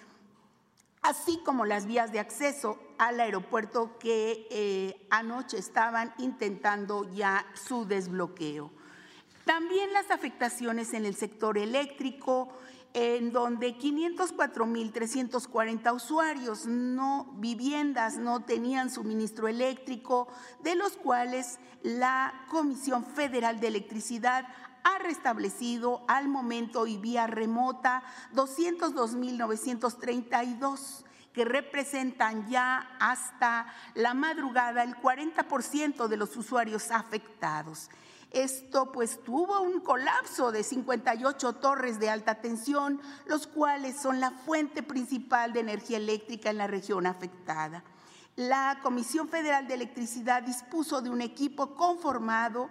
así 1.02 1.38
como 1.44 1.66
las 1.66 1.86
vías 1.86 2.12
de 2.12 2.20
acceso 2.20 2.78
al 2.98 3.18
aeropuerto 3.20 3.98
que 3.98 4.46
eh, 4.50 5.06
anoche 5.10 5.58
estaban 5.58 6.14
intentando 6.18 7.12
ya 7.12 7.44
su 7.54 7.84
desbloqueo. 7.84 8.70
También 9.44 9.92
las 9.92 10.12
afectaciones 10.12 10.94
en 10.94 11.04
el 11.04 11.16
sector 11.16 11.58
eléctrico, 11.58 12.56
en 12.94 13.32
donde 13.32 13.76
504.340 13.76 15.94
usuarios 15.94 16.66
no 16.66 17.32
viviendas 17.38 18.18
no 18.18 18.44
tenían 18.44 18.90
suministro 18.90 19.48
eléctrico, 19.48 20.28
de 20.62 20.76
los 20.76 20.92
cuales 20.92 21.58
la 21.82 22.44
Comisión 22.48 23.04
Federal 23.04 23.58
de 23.58 23.66
Electricidad 23.68 24.46
ha 24.84 24.98
restablecido 24.98 26.02
al 26.08 26.28
momento 26.28 26.86
y 26.86 26.96
vía 26.96 27.26
remota 27.26 28.02
202.932 28.34 31.04
que 31.32 31.44
representan 31.44 32.48
ya 32.48 32.96
hasta 33.00 33.66
la 33.94 34.14
madrugada 34.14 34.82
el 34.82 34.96
40% 34.96 36.08
de 36.08 36.16
los 36.16 36.36
usuarios 36.36 36.90
afectados. 36.90 37.90
Esto 38.30 38.92
pues 38.92 39.22
tuvo 39.22 39.60
un 39.60 39.80
colapso 39.80 40.52
de 40.52 40.62
58 40.62 41.54
torres 41.54 42.00
de 42.00 42.08
alta 42.08 42.36
tensión, 42.36 43.00
los 43.26 43.46
cuales 43.46 44.00
son 44.00 44.20
la 44.20 44.30
fuente 44.30 44.82
principal 44.82 45.52
de 45.52 45.60
energía 45.60 45.98
eléctrica 45.98 46.48
en 46.48 46.56
la 46.56 46.66
región 46.66 47.06
afectada. 47.06 47.84
La 48.36 48.78
Comisión 48.82 49.28
Federal 49.28 49.66
de 49.66 49.74
Electricidad 49.74 50.42
dispuso 50.42 51.02
de 51.02 51.10
un 51.10 51.20
equipo 51.20 51.74
conformado 51.74 52.70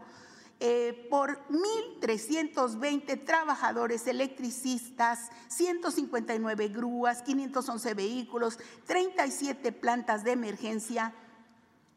eh, 0.64 1.08
por 1.10 1.40
1.320 1.50 3.26
trabajadores 3.26 4.06
electricistas, 4.06 5.32
159 5.48 6.68
grúas, 6.68 7.24
511 7.24 7.96
vehículos, 7.96 8.60
37 8.86 9.72
plantas 9.72 10.24
de 10.24 10.34
emergencia 10.34 11.16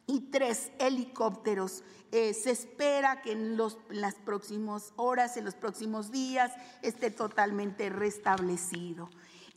y 0.07 0.31
tres 0.31 0.73
helicópteros. 0.79 1.85
Eh, 2.11 2.33
se 2.33 2.53
espera 2.53 3.21
que 3.21 3.33
en, 3.33 3.59
las 3.59 4.15
próximas 4.25 4.95
horas, 4.97 5.37
en 5.37 5.45
los 5.45 5.57
próximos 5.57 6.11
días, 6.11 6.51
esté 6.81 7.11
totalmente 7.11 7.91
restablecido. 7.91 9.11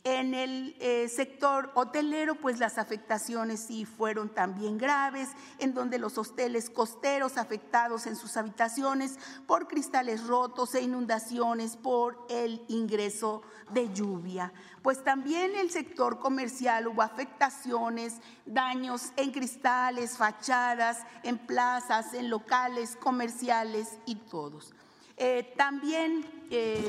En 0.04 0.32
el 0.32 0.76
eh, 0.78 1.08
sector 1.08 1.72
hotelero, 1.74 2.36
pues 2.36 2.58
las 2.60 2.78
afectaciones 2.78 3.60
sí 3.60 3.84
fueron 3.84 4.28
también 4.28 4.78
graves, 4.78 5.30
en 5.58 5.74
donde 5.74 5.98
los 5.98 6.16
hoteles 6.16 6.70
costeros 6.70 7.36
afectados 7.36 8.06
en 8.06 8.14
sus 8.14 8.36
habitaciones 8.36 9.18
por 9.46 9.66
cristales 9.66 10.24
rotos 10.26 10.74
e 10.74 10.82
inundaciones 10.82 11.76
por 11.76 12.24
el 12.30 12.64
ingreso 12.68 13.42
de 13.72 13.92
lluvia. 13.92 14.52
Pues 14.82 15.02
también 15.02 15.56
el 15.56 15.70
sector 15.70 16.20
comercial 16.20 16.86
hubo 16.86 17.02
afectaciones, 17.02 18.20
daños 18.46 19.12
en 19.16 19.32
cristales, 19.32 20.16
fachadas, 20.16 20.98
en 21.24 21.38
plazas, 21.38 22.14
en 22.14 22.30
locales 22.30 22.96
comerciales 22.96 23.98
y 24.06 24.14
todos. 24.14 24.72
Eh, 25.16 25.52
también... 25.56 26.24
Eh, 26.50 26.88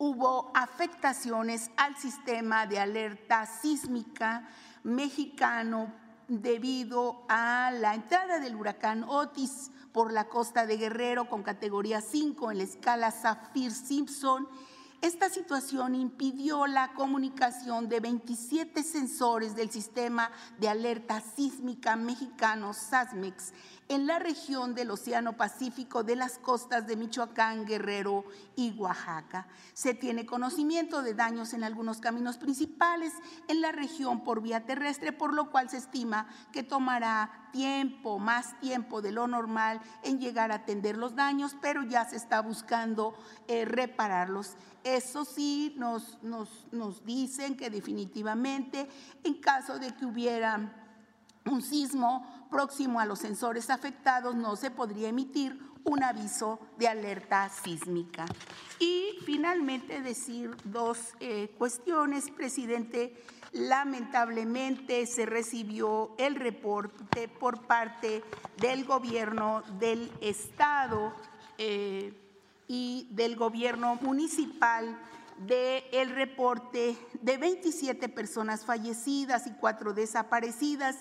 hubo 0.00 0.50
afectaciones 0.54 1.70
al 1.76 1.94
sistema 1.94 2.66
de 2.66 2.80
alerta 2.80 3.44
sísmica 3.44 4.48
mexicano 4.82 5.92
debido 6.26 7.26
a 7.28 7.70
la 7.70 7.94
entrada 7.94 8.38
del 8.38 8.56
huracán 8.56 9.04
Otis 9.04 9.70
por 9.92 10.10
la 10.10 10.24
costa 10.24 10.64
de 10.64 10.78
Guerrero 10.78 11.28
con 11.28 11.42
categoría 11.42 12.00
5 12.00 12.50
en 12.50 12.58
la 12.58 12.64
escala 12.64 13.10
Saffir-Simpson 13.10 14.48
Esta 15.02 15.28
situación 15.28 15.94
impidió 15.94 16.66
la 16.66 16.94
comunicación 16.94 17.90
de 17.90 18.00
27 18.00 18.82
sensores 18.82 19.54
del 19.54 19.70
sistema 19.70 20.30
de 20.58 20.70
alerta 20.70 21.20
sísmica 21.20 21.96
mexicano 21.96 22.72
SASMEX 22.72 23.52
en 23.90 24.06
la 24.06 24.20
región 24.20 24.76
del 24.76 24.92
Océano 24.92 25.36
Pacífico 25.36 26.04
de 26.04 26.14
las 26.14 26.38
costas 26.38 26.86
de 26.86 26.94
Michoacán, 26.94 27.66
Guerrero 27.66 28.24
y 28.54 28.70
Oaxaca. 28.78 29.48
Se 29.72 29.94
tiene 29.94 30.24
conocimiento 30.24 31.02
de 31.02 31.14
daños 31.14 31.54
en 31.54 31.64
algunos 31.64 31.98
caminos 31.98 32.38
principales 32.38 33.12
en 33.48 33.60
la 33.60 33.72
región 33.72 34.22
por 34.22 34.42
vía 34.42 34.64
terrestre, 34.64 35.10
por 35.10 35.34
lo 35.34 35.50
cual 35.50 35.68
se 35.70 35.78
estima 35.78 36.28
que 36.52 36.62
tomará 36.62 37.48
tiempo, 37.50 38.20
más 38.20 38.60
tiempo 38.60 39.02
de 39.02 39.10
lo 39.10 39.26
normal 39.26 39.80
en 40.04 40.20
llegar 40.20 40.52
a 40.52 40.56
atender 40.56 40.96
los 40.96 41.16
daños, 41.16 41.56
pero 41.60 41.82
ya 41.82 42.04
se 42.04 42.14
está 42.14 42.40
buscando 42.42 43.16
eh, 43.48 43.64
repararlos. 43.64 44.56
Eso 44.84 45.24
sí, 45.24 45.74
nos, 45.76 46.22
nos, 46.22 47.04
dicen 47.04 47.56
que 47.56 47.70
definitivamente 47.70 48.88
en 49.24 49.34
caso 49.34 49.78
de 49.78 49.94
que 49.94 50.06
hubiera 50.06 50.79
un 51.46 51.62
sismo 51.62 52.26
próximo 52.50 53.00
a 53.00 53.06
los 53.06 53.20
sensores 53.20 53.70
afectados 53.70 54.34
no 54.34 54.56
se 54.56 54.70
podría 54.70 55.08
emitir 55.08 55.58
un 55.84 56.02
aviso 56.02 56.60
de 56.78 56.88
alerta 56.88 57.48
sísmica. 57.48 58.26
Y 58.78 59.18
finalmente 59.24 60.02
decir 60.02 60.56
dos 60.64 61.14
eh, 61.20 61.54
cuestiones, 61.58 62.30
presidente. 62.30 63.14
Lamentablemente 63.52 65.06
se 65.06 65.26
recibió 65.26 66.14
el 66.18 66.36
reporte 66.36 67.28
por 67.28 67.66
parte 67.66 68.22
del 68.58 68.84
gobierno 68.84 69.62
del 69.80 70.10
estado 70.20 71.12
eh, 71.58 72.14
y 72.68 73.08
del 73.10 73.34
gobierno 73.34 73.96
municipal 74.02 74.96
del 75.38 75.82
el 75.92 76.10
reporte 76.10 76.96
de 77.22 77.38
27 77.38 78.08
personas 78.10 78.64
fallecidas 78.64 79.46
y 79.46 79.52
cuatro 79.52 79.94
desaparecidas 79.94 80.96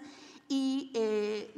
y 0.50 0.92
eh, 0.96 1.54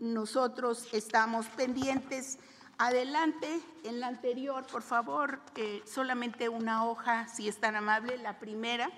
nosotros 0.00 0.88
estamos 0.92 1.46
pendientes. 1.48 2.38
Adelante, 2.78 3.60
en 3.84 4.00
la 4.00 4.06
anterior, 4.06 4.64
por 4.66 4.82
favor, 4.82 5.40
eh, 5.56 5.82
solamente 5.84 6.48
una 6.48 6.86
hoja, 6.86 7.28
si 7.28 7.48
es 7.48 7.58
tan 7.58 7.76
amable, 7.76 8.16
la 8.18 8.38
primera, 8.38 8.90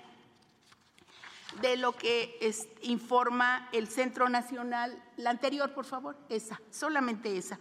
de 1.61 1.75
lo 1.75 1.93
que 1.93 2.39
informa 2.83 3.67
el 3.71 3.87
Centro 3.87 4.29
Nacional, 4.29 5.01
la 5.17 5.31
anterior, 5.31 5.73
por 5.73 5.85
favor, 5.85 6.15
esa, 6.29 6.61
solamente 6.69 7.35
esa. 7.37 7.59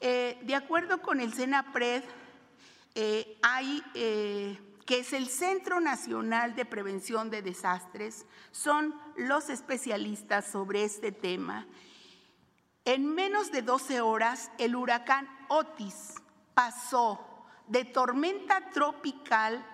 Eh, 0.00 0.38
de 0.42 0.54
acuerdo 0.54 1.02
con 1.02 1.20
el 1.20 1.32
CENAPRED, 1.32 2.02
hay 3.42 3.82
que 4.86 5.00
es 5.00 5.12
el 5.12 5.28
Centro 5.28 5.80
Nacional 5.80 6.54
de 6.54 6.64
Prevención 6.64 7.30
de 7.30 7.42
Desastres, 7.42 8.26
son 8.52 8.94
los 9.16 9.48
especialistas 9.48 10.46
sobre 10.46 10.84
este 10.84 11.12
tema. 11.12 11.66
En 12.84 13.14
menos 13.14 13.50
de 13.50 13.62
12 13.62 14.00
horas, 14.02 14.50
el 14.58 14.76
huracán 14.76 15.28
Otis 15.48 16.14
pasó 16.52 17.18
de 17.68 17.84
tormenta 17.84 18.70
tropical 18.70 19.64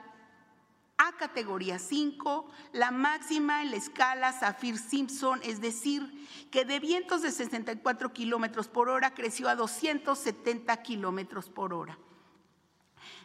a 0.96 1.12
categoría 1.12 1.78
5, 1.78 2.46
la 2.72 2.90
máxima 2.90 3.62
en 3.62 3.70
la 3.70 3.76
escala 3.78 4.32
Saffir-Simpson, 4.32 5.40
es 5.42 5.60
decir, 5.60 6.28
que 6.50 6.66
de 6.66 6.78
vientos 6.78 7.22
de 7.22 7.32
64 7.32 8.12
kilómetros 8.12 8.68
por 8.68 8.90
hora 8.90 9.14
creció 9.14 9.48
a 9.48 9.56
270 9.56 10.76
kilómetros 10.82 11.48
por 11.48 11.72
hora. 11.72 11.98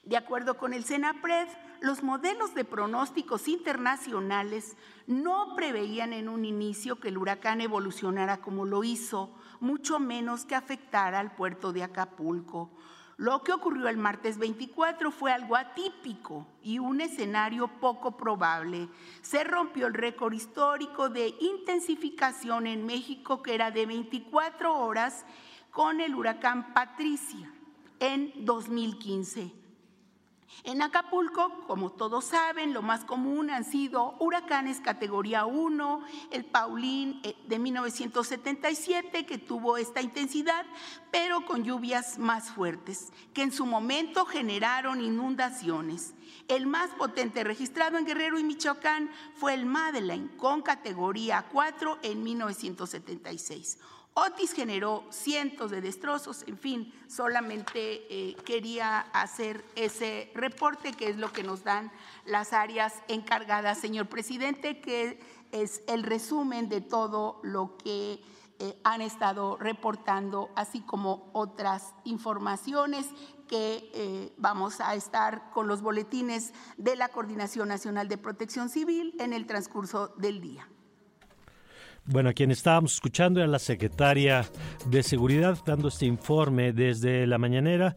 De 0.05 0.17
acuerdo 0.17 0.57
con 0.57 0.73
el 0.73 0.85
CENAPRED, 0.85 1.47
los 1.81 2.03
modelos 2.03 2.53
de 2.53 2.63
pronósticos 2.63 3.47
internacionales 3.47 4.77
no 5.07 5.55
preveían 5.55 6.13
en 6.13 6.29
un 6.29 6.45
inicio 6.45 6.99
que 6.99 7.07
el 7.07 7.17
huracán 7.17 7.59
evolucionara 7.59 8.37
como 8.37 8.65
lo 8.65 8.83
hizo, 8.83 9.35
mucho 9.59 9.99
menos 9.99 10.45
que 10.45 10.53
afectara 10.53 11.19
al 11.19 11.33
puerto 11.33 11.73
de 11.73 11.83
Acapulco. 11.83 12.69
Lo 13.17 13.41
que 13.43 13.51
ocurrió 13.51 13.87
el 13.87 13.97
martes 13.97 14.37
24 14.37 15.09
fue 15.09 15.31
algo 15.31 15.55
atípico 15.55 16.45
y 16.61 16.77
un 16.77 17.01
escenario 17.01 17.67
poco 17.67 18.15
probable. 18.15 18.89
Se 19.23 19.43
rompió 19.43 19.87
el 19.87 19.95
récord 19.95 20.33
histórico 20.33 21.09
de 21.09 21.33
intensificación 21.39 22.67
en 22.67 22.85
México 22.85 23.41
que 23.41 23.55
era 23.55 23.71
de 23.71 23.87
24 23.87 24.77
horas 24.77 25.25
con 25.71 25.99
el 25.99 26.13
huracán 26.13 26.73
Patricia 26.75 27.51
en 27.99 28.45
2015. 28.45 29.64
En 30.63 30.81
Acapulco, 30.81 31.65
como 31.67 31.91
todos 31.91 32.25
saben, 32.25 32.73
lo 32.73 32.81
más 32.81 33.03
común 33.03 33.49
han 33.49 33.65
sido 33.65 34.15
huracanes 34.19 34.79
categoría 34.79 35.45
1, 35.45 36.03
el 36.31 36.45
Paulín 36.45 37.19
eh, 37.23 37.35
de 37.47 37.59
1977 37.59 39.25
que 39.25 39.37
tuvo 39.37 39.77
esta 39.77 40.01
intensidad, 40.01 40.65
pero 41.11 41.45
con 41.45 41.63
lluvias 41.63 42.17
más 42.17 42.51
fuertes, 42.51 43.11
que 43.33 43.43
en 43.43 43.51
su 43.51 43.65
momento 43.65 44.25
generaron 44.25 45.01
inundaciones. 45.01 46.13
El 46.47 46.67
más 46.67 46.89
potente 46.91 47.43
registrado 47.43 47.97
en 47.97 48.05
Guerrero 48.05 48.39
y 48.39 48.43
Michoacán 48.43 49.09
fue 49.35 49.53
el 49.53 49.65
Madeleine 49.65 50.35
con 50.37 50.61
categoría 50.61 51.45
4 51.51 51.99
en 52.03 52.23
1976. 52.23 53.79
Otis 54.17 54.53
generó 54.53 55.03
cientos 55.09 55.71
de 55.71 55.81
destrozos, 55.81 56.45
en 56.47 56.57
fin, 56.57 56.93
solamente 57.09 58.07
eh, 58.09 58.35
quería 58.45 59.01
hacer 59.11 59.65
ese 59.75 60.31
reporte 60.33 60.93
que 60.93 61.09
es 61.09 61.17
lo 61.17 61.33
que 61.33 61.43
nos 61.43 61.65
dan 61.65 61.91
las 62.25 62.53
áreas 62.53 62.93
encargadas, 63.09 63.77
señor 63.77 64.07
presidente, 64.07 64.79
que 64.79 65.19
es 65.51 65.81
el 65.87 66.03
resumen 66.03 66.69
de 66.69 66.79
todo 66.79 67.41
lo 67.43 67.75
que 67.75 68.21
eh, 68.59 68.79
han 68.85 69.01
estado 69.01 69.57
reportando, 69.57 70.49
así 70.55 70.79
como 70.79 71.29
otras 71.33 71.93
informaciones 72.05 73.07
que 73.49 73.91
eh, 73.93 74.33
vamos 74.37 74.79
a 74.79 74.95
estar 74.95 75.49
con 75.51 75.67
los 75.67 75.81
boletines 75.81 76.53
de 76.77 76.95
la 76.95 77.09
Coordinación 77.09 77.67
Nacional 77.67 78.07
de 78.07 78.17
Protección 78.17 78.69
Civil 78.69 79.13
en 79.19 79.33
el 79.33 79.45
transcurso 79.45 80.13
del 80.15 80.39
día. 80.39 80.69
Bueno, 82.07 82.29
a 82.29 82.33
quien 82.33 82.51
estábamos 82.51 82.93
escuchando 82.93 83.39
era 83.39 83.47
la 83.47 83.57
secretaria 83.57 84.45
de 84.85 85.01
Seguridad 85.01 85.57
dando 85.65 85.87
este 85.87 86.05
informe 86.05 86.71
desde 86.71 87.25
la 87.25 87.39
mañanera. 87.39 87.95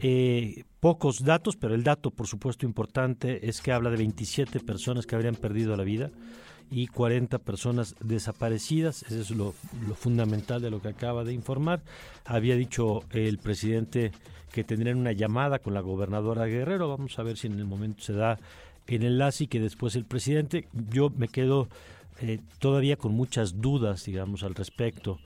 Eh, 0.00 0.64
pocos 0.80 1.22
datos, 1.22 1.56
pero 1.56 1.74
el 1.74 1.84
dato, 1.84 2.10
por 2.10 2.26
supuesto, 2.26 2.64
importante 2.64 3.46
es 3.46 3.60
que 3.60 3.72
habla 3.72 3.90
de 3.90 3.98
27 3.98 4.60
personas 4.60 5.04
que 5.04 5.14
habrían 5.14 5.34
perdido 5.34 5.76
la 5.76 5.84
vida 5.84 6.10
y 6.70 6.86
40 6.86 7.38
personas 7.40 7.96
desaparecidas. 8.00 9.02
Eso 9.02 9.20
es 9.20 9.30
lo, 9.30 9.54
lo 9.86 9.94
fundamental 9.94 10.62
de 10.62 10.70
lo 10.70 10.80
que 10.80 10.88
acaba 10.88 11.22
de 11.22 11.34
informar. 11.34 11.82
Había 12.24 12.56
dicho 12.56 13.02
el 13.10 13.36
presidente 13.36 14.12
que 14.52 14.64
tendrían 14.64 14.96
una 14.96 15.12
llamada 15.12 15.58
con 15.58 15.74
la 15.74 15.80
gobernadora 15.82 16.46
Guerrero. 16.46 16.88
Vamos 16.88 17.18
a 17.18 17.22
ver 17.22 17.36
si 17.36 17.48
en 17.48 17.58
el 17.58 17.66
momento 17.66 18.02
se 18.02 18.14
da 18.14 18.38
el 18.86 19.04
enlace 19.04 19.44
y 19.44 19.46
que 19.48 19.60
después 19.60 19.96
el 19.96 20.06
presidente. 20.06 20.66
Yo 20.72 21.10
me 21.10 21.28
quedo 21.28 21.68
eh, 22.22 22.38
todavía 22.58 22.96
con 22.96 23.12
muchas 23.12 23.60
dudas, 23.60 24.04
digamos, 24.04 24.42
al 24.42 24.54
respecto 24.54 25.18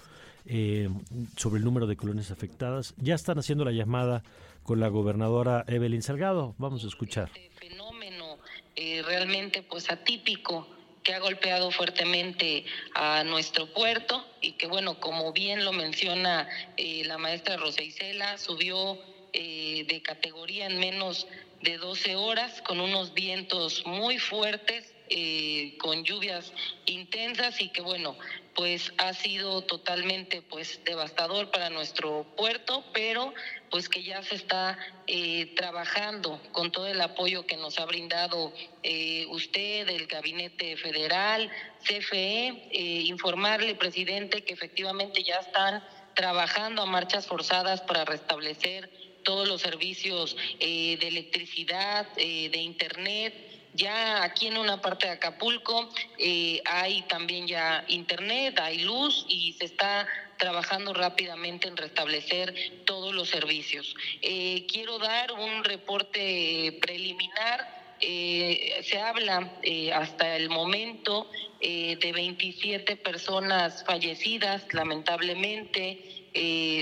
eh, 0.47 0.89
sobre 1.37 1.59
el 1.59 1.65
número 1.65 1.87
de 1.87 1.97
colonias 1.97 2.31
afectadas. 2.31 2.95
Ya 2.99 3.17
están 3.17 3.39
haciendo 3.39 3.65
la 3.65 3.73
llamada 3.73 4.23
con 4.63 4.79
la 4.79 4.89
gobernadora 4.89 5.65
Evelyn 5.67 6.03
Salgado. 6.03 6.55
Vamos 6.59 6.85
a 6.85 6.87
escuchar. 6.87 7.31
Este 7.35 7.69
fenómeno 7.69 8.39
eh, 8.77 9.03
realmente 9.03 9.63
pues 9.63 9.91
atípico 9.91 10.69
que 11.03 11.15
ha 11.15 11.19
golpeado 11.19 11.71
fuertemente 11.71 12.65
a 12.95 13.25
nuestro 13.25 13.67
puerto 13.67 14.25
y 14.41 14.53
que 14.53 14.69
bueno, 14.69 15.01
como 15.01 15.33
bien 15.33 15.65
lo 15.65 15.73
menciona 15.73 16.49
la 16.79 17.19
maestra 17.19 17.59
Rosa 17.59 17.83
Isela, 17.83 18.39
subió 18.39 18.99
de 19.35 20.03
categoría 20.03 20.67
en 20.67 20.79
menos 20.79 21.27
de 21.61 21.77
12 21.77 22.17
horas 22.17 22.63
con 22.63 22.81
unos 22.81 23.13
vientos 23.13 23.85
muy 23.85 24.19
fuertes 24.19 24.94
eh, 25.11 25.77
con 25.79 26.03
lluvias 26.03 26.51
intensas 26.87 27.61
y 27.61 27.69
que 27.69 27.83
bueno, 27.83 28.17
pues 28.55 28.91
ha 28.97 29.13
sido 29.13 29.61
totalmente 29.61 30.41
pues 30.41 30.81
devastador 30.85 31.51
para 31.51 31.69
nuestro 31.69 32.25
puerto, 32.39 32.83
pero 32.95 33.35
pues 33.71 33.91
que 33.91 34.03
ya 34.03 34.23
se 34.23 34.37
está 34.37 34.79
eh, 35.07 35.53
trabajando 35.57 36.41
con 36.53 36.73
todo 36.73 36.87
el 36.87 37.03
apoyo 37.03 37.45
que 37.45 37.59
nos 37.59 37.79
ha 37.79 37.85
brindado 37.85 38.55
eh, 38.83 39.27
usted, 39.29 39.87
el 39.91 40.07
Gabinete 40.07 40.79
Federal, 40.79 41.51
CFE, 41.83 42.71
informarle, 43.05 43.75
presidente, 43.75 44.43
que 44.43 44.55
efectivamente 44.55 45.23
ya 45.23 45.37
están 45.37 45.85
trabajando 46.15 46.81
a 46.81 46.87
marchas 46.87 47.27
forzadas 47.27 47.83
para 47.83 48.07
restablecer 48.07 48.89
todos 49.23 49.47
los 49.47 49.61
servicios 49.61 50.35
de 50.59 50.95
electricidad, 50.95 52.07
de 52.15 52.59
internet, 52.59 53.54
Ya 53.75 54.23
aquí 54.23 54.47
en 54.47 54.57
una 54.57 54.81
parte 54.81 55.07
de 55.07 55.15
Acapulco 55.15 55.89
eh, 56.17 56.63
hay 56.65 57.03
también 57.03 57.49
ya 57.49 57.85
internet, 57.89 58.57
hay 58.61 58.79
luz 58.79 59.27
y 59.29 59.53
se 59.55 59.65
está 59.65 60.07
trabajando 60.39 60.95
rápidamente 60.95 61.67
en 61.67 61.77
restablecer 61.77 62.55
todos 62.85 63.13
los 63.13 63.29
servicios. 63.29 63.97
Eh, 64.23 64.65
quiero 64.73 65.01
dar 65.01 65.33
un 65.33 65.65
reporte 65.65 66.79
preliminar. 66.81 67.83
Eh, 68.01 68.81
se 68.85 69.01
habla 69.01 69.59
hasta 69.95 70.37
el 70.37 70.51
momento 70.51 71.29
de 71.61 72.13
27 72.15 72.97
personas 72.97 73.85
fallecidas, 73.85 74.63
lamentablemente. 74.73 76.27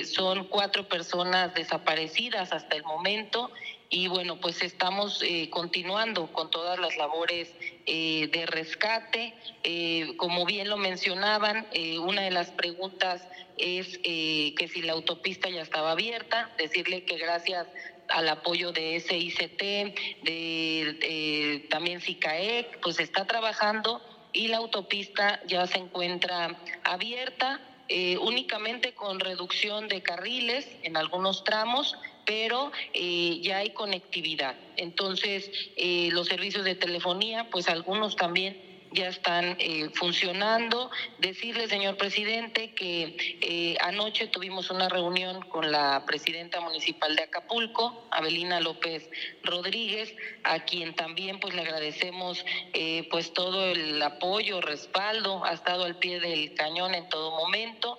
son 0.05 0.45
cuatro 0.49 0.89
personas 0.89 1.55
desaparecidas 1.55 2.53
hasta 2.53 2.77
el 2.77 2.83
momento 2.83 3.51
y 3.93 4.09
bueno, 4.09 4.37
pues 4.41 4.63
estamos 4.63 5.23
eh, 5.23 5.51
continuando 5.51 6.27
con 6.33 6.51
todas 6.51 6.81
las 6.81 6.97
labores 6.97 7.55
eh, 7.85 8.27
de 8.33 8.47
rescate. 8.47 9.35
Eh, 9.65 10.15
como 10.17 10.47
bien 10.47 10.71
lo 10.71 10.79
mencionaban, 10.79 11.67
una 12.01 12.23
de 12.23 12.31
las 12.31 12.51
preguntas 12.53 13.23
es 13.59 13.99
que 13.99 14.71
si 14.73 14.81
la 14.81 14.95
autopista 14.95 15.51
ya 15.51 15.61
estaba 15.61 15.91
abierta, 15.91 16.51
decirle 16.57 17.05
que 17.05 17.19
gracias 17.19 17.67
al 18.09 18.31
apoyo 18.31 18.73
de 18.73 18.99
SICT, 18.99 19.61
de 20.23 21.67
también 21.69 22.01
SICAEC, 22.01 22.81
pues 22.81 22.99
está 22.99 23.27
trabajando 23.27 24.01
y 24.33 24.49
la 24.49 24.57
autopista 24.57 25.43
ya 25.47 25.67
se 25.67 25.79
encuentra 25.79 26.57
abierta. 26.83 27.61
únicamente 28.23 28.95
con 28.95 29.21
reducción 29.21 29.87
de 29.89 30.03
carriles 30.03 30.67
en 30.83 30.97
algunos 30.97 31.45
tramos 31.45 31.95
pero 32.25 32.73
eh, 32.93 33.41
ya 33.43 33.59
hay 33.59 33.71
conectividad. 33.71 34.55
Entonces, 34.77 35.51
eh, 35.77 36.11
los 36.13 36.29
servicios 36.29 36.65
de 36.65 36.75
telefonía, 36.75 37.49
pues 37.51 37.69
algunos 37.69 38.17
también 38.17 38.71
ya 38.93 39.09
están 39.09 39.57
eh, 39.59 39.89
funcionando. 39.95 40.91
Decirle, 41.19 41.67
señor 41.67 41.97
presidente, 41.97 42.75
que 42.75 43.79
anoche 43.81 44.27
tuvimos 44.27 44.71
una 44.71 44.91
reunión 44.91 45.41
con 45.49 45.73
la 45.73 46.05
presidenta 46.05 46.61
municipal 46.61 47.17
de 47.17 47.23
Acapulco, 47.23 48.07
Abelina 48.11 48.61
López 48.61 49.09
Rodríguez, 49.43 50.15
a 50.45 50.65
quien 50.67 50.95
también 50.95 51.41
pues 51.41 51.55
le 51.55 51.63
agradecemos 51.63 52.45
pues 53.11 53.33
todo 53.33 53.65
el 53.65 54.03
apoyo, 54.03 54.61
respaldo, 54.61 55.43
ha 55.43 55.55
estado 55.55 55.85
al 55.85 55.99
pie 55.99 56.21
del 56.21 56.53
cañón 56.53 56.95
en 56.95 57.09
todo 57.09 57.31
momento. 57.31 57.99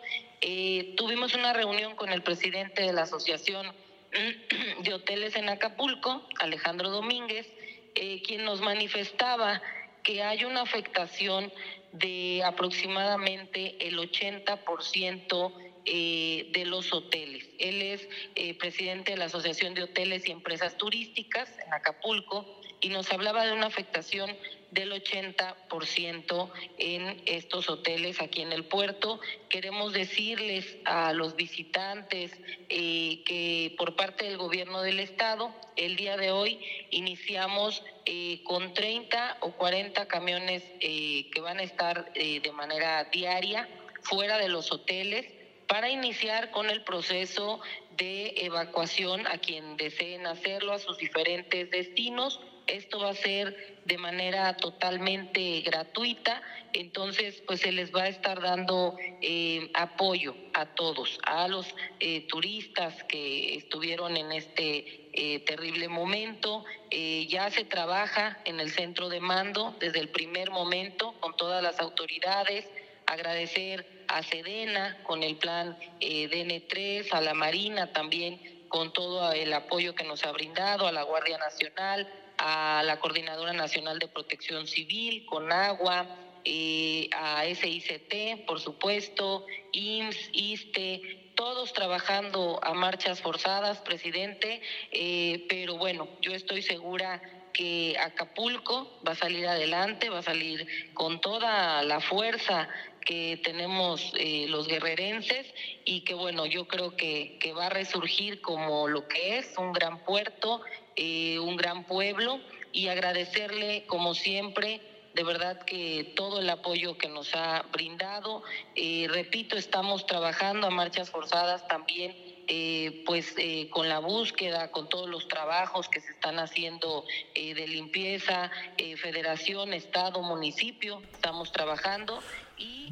tuvimos 0.96 1.34
una 1.34 1.54
reunión 1.54 1.96
con 1.96 2.12
el 2.12 2.22
presidente 2.22 2.84
de 2.84 2.94
la 2.94 3.02
asociación 3.04 3.74
de 4.84 4.94
hoteles 4.94 5.36
en 5.36 5.50
Acapulco, 5.50 6.28
Alejandro 6.40 6.90
Domínguez, 6.90 7.52
eh, 7.96 8.22
quien 8.24 8.44
nos 8.44 8.62
manifestaba 8.62 9.62
que 10.04 10.22
hay 10.24 10.46
una 10.46 10.62
afectación 10.62 11.52
de 11.94 12.42
aproximadamente 12.44 13.88
el 13.88 13.98
80% 13.98 15.54
eh, 15.86 16.50
de 16.52 16.66
los 16.66 16.94
hoteles. 16.94 17.50
Él 17.60 17.82
es 17.82 18.08
eh, 18.36 18.58
presidente 18.58 19.12
de 19.12 19.18
la 19.18 19.26
Asociación 19.26 19.74
de 19.74 19.84
Hoteles 19.84 20.28
y 20.28 20.32
Empresas 20.32 20.78
Turísticas 20.78 21.50
en 21.66 21.74
Acapulco 21.74 22.62
y 22.84 22.90
nos 22.90 23.10
hablaba 23.14 23.46
de 23.46 23.54
una 23.54 23.68
afectación 23.68 24.36
del 24.72 24.92
80% 24.92 26.52
en 26.78 27.22
estos 27.26 27.70
hoteles 27.70 28.22
aquí 28.22 28.42
en 28.42 28.52
el 28.52 28.66
puerto. 28.66 29.22
Queremos 29.48 29.94
decirles 29.94 30.76
a 30.84 31.14
los 31.14 31.38
visitantes 31.38 32.38
eh, 32.68 33.24
que 33.26 33.74
por 33.78 33.96
parte 33.96 34.26
del 34.26 34.38
gobierno 34.38 34.82
del 34.82 35.00
estado, 35.00 35.56
el 35.78 35.96
día 35.96 36.18
de 36.18 36.32
hoy 36.32 36.60
iniciamos 36.92 37.84
eh, 38.06 38.44
con 38.44 38.74
30 38.74 39.38
o 39.40 39.52
40 39.52 40.06
camiones 40.10 40.64
eh, 40.82 41.30
que 41.32 41.40
van 41.40 41.60
a 41.60 41.64
estar 41.64 42.12
de 42.14 42.52
manera 42.52 43.06
diaria 43.06 43.70
fuera 44.02 44.38
de 44.38 44.50
los 44.50 44.74
hoteles 44.74 45.26
para 45.68 45.90
iniciar 45.90 46.52
con 46.52 46.70
el 46.70 46.84
proceso 46.84 47.62
de 47.96 48.34
evacuación 48.38 49.26
a 49.28 49.38
quien 49.38 49.78
deseen 49.78 50.28
hacerlo 50.28 50.74
a 50.74 50.80
sus 50.80 50.98
diferentes 50.98 51.72
destinos 51.72 52.42
esto 52.68 53.00
va 53.00 53.10
a 53.10 53.16
ser 53.16 53.78
de 53.86 53.98
manera 53.98 54.56
totalmente 54.56 55.62
gratuita, 55.62 56.42
entonces 56.72 57.44
pues 57.46 57.62
se 57.62 57.72
les 57.72 57.94
va 57.94 58.04
a 58.04 58.08
estar 58.08 58.42
dando 58.42 58.96
eh, 59.22 59.70
apoyo 59.74 60.36
a 60.54 60.66
todos, 60.68 61.20
a 61.24 61.48
los 61.48 61.76
eh, 62.00 62.26
turistas 62.28 63.04
que 63.04 63.56
estuvieron 63.56 64.16
en 64.16 64.32
este 64.32 65.10
eh, 65.14 65.40
terrible 65.40 65.88
momento. 65.88 66.64
ya 66.92 67.50
se 67.50 67.66
trabaja 67.66 68.40
en 68.46 68.60
el 68.60 68.70
centro 68.72 69.10
de 69.10 69.20
mando 69.20 69.76
desde 69.80 70.00
el 70.00 70.10
primer 70.10 70.52
momento 70.52 71.14
con 71.20 71.36
todas 71.36 71.62
las 71.62 71.80
autoridades. 71.80 72.68
Agradecer 73.06 73.86
a 74.08 74.24
Sedena 74.24 74.98
con 75.04 75.24
el 75.24 75.36
plan 75.36 75.78
DN3, 76.00 77.12
a 77.12 77.22
la 77.22 77.34
Marina 77.34 77.92
también 77.92 78.40
con 78.74 78.92
todo 78.92 79.32
el 79.34 79.54
apoyo 79.54 79.94
que 79.94 80.04
nos 80.04 80.24
ha 80.26 80.32
brindado, 80.32 80.88
a 80.88 80.92
la 80.92 81.04
Guardia 81.04 81.38
Nacional, 81.38 82.08
a 82.46 82.84
la 82.84 83.00
Coordinadora 83.00 83.54
Nacional 83.54 84.00
de 84.00 84.10
Protección 84.10 84.68
Civil, 84.68 85.26
con 85.26 85.50
agua, 85.54 86.06
eh, 86.44 87.10
a 87.16 87.46
SICT, 87.46 88.46
por 88.46 88.60
supuesto, 88.60 89.46
IMSS, 89.72 90.30
ISTE, 90.34 91.32
todos 91.36 91.72
trabajando 91.72 92.60
a 92.62 92.74
marchas 92.74 93.22
forzadas, 93.22 93.78
presidente, 93.80 94.62
eh, 94.92 95.46
pero 95.48 95.78
bueno, 95.78 96.10
yo 96.20 96.34
estoy 96.34 96.62
segura 96.62 97.22
que 97.54 97.96
Acapulco 97.98 99.00
va 99.08 99.14
a 99.14 99.16
salir 99.16 99.48
adelante, 99.48 100.10
va 100.10 100.20
a 100.20 100.24
salir 100.24 100.68
con 100.94 101.22
toda 101.22 101.82
la 101.84 102.02
fuerza 102.02 102.68
que 103.06 103.40
tenemos 103.42 104.14
eh, 104.18 104.48
los 104.50 104.68
guerrerenses 104.68 105.46
y 105.86 106.02
que 106.02 106.14
bueno, 106.14 106.46
yo 106.46 106.68
creo 106.68 106.96
que 106.98 107.54
va 107.58 107.68
a 107.68 107.70
resurgir 107.70 108.42
como 108.42 108.90
lo 108.90 109.08
que 109.08 109.38
es, 109.38 109.58
un 109.58 109.72
gran 109.72 110.04
puerto 110.04 110.62
eh, 110.96 111.40
un 111.40 111.56
gran 111.58 111.86
pueblo 111.86 112.40
y 112.72 112.88
agradecerle 112.88 113.86
como 113.88 114.14
siempre 114.14 114.82
de 115.14 115.24
verdad 115.24 115.62
que 115.62 116.14
todo 116.16 116.40
el 116.40 116.50
apoyo 116.50 116.98
que 116.98 117.08
nos 117.08 117.36
ha 117.36 117.64
brindado. 117.72 118.42
Eh, 118.76 119.06
repito, 119.10 119.56
estamos 119.56 120.08
trabajando 120.08 120.66
a 120.66 120.72
marchas 120.72 121.12
forzadas 121.12 121.68
también, 121.68 122.16
eh, 122.48 123.04
pues 123.06 123.36
con 123.70 123.90
la 123.90 124.00
búsqueda, 124.00 124.72
con 124.72 124.90
todos 124.90 125.08
los 125.08 125.28
trabajos 125.28 125.88
que 125.88 126.02
se 126.02 126.12
están 126.12 126.40
haciendo 126.40 127.06
de 127.36 127.68
limpieza, 127.68 128.50
federación, 128.98 129.74
estado, 129.74 130.24
municipio, 130.24 131.04
estamos 131.14 131.52
trabajando 131.52 132.20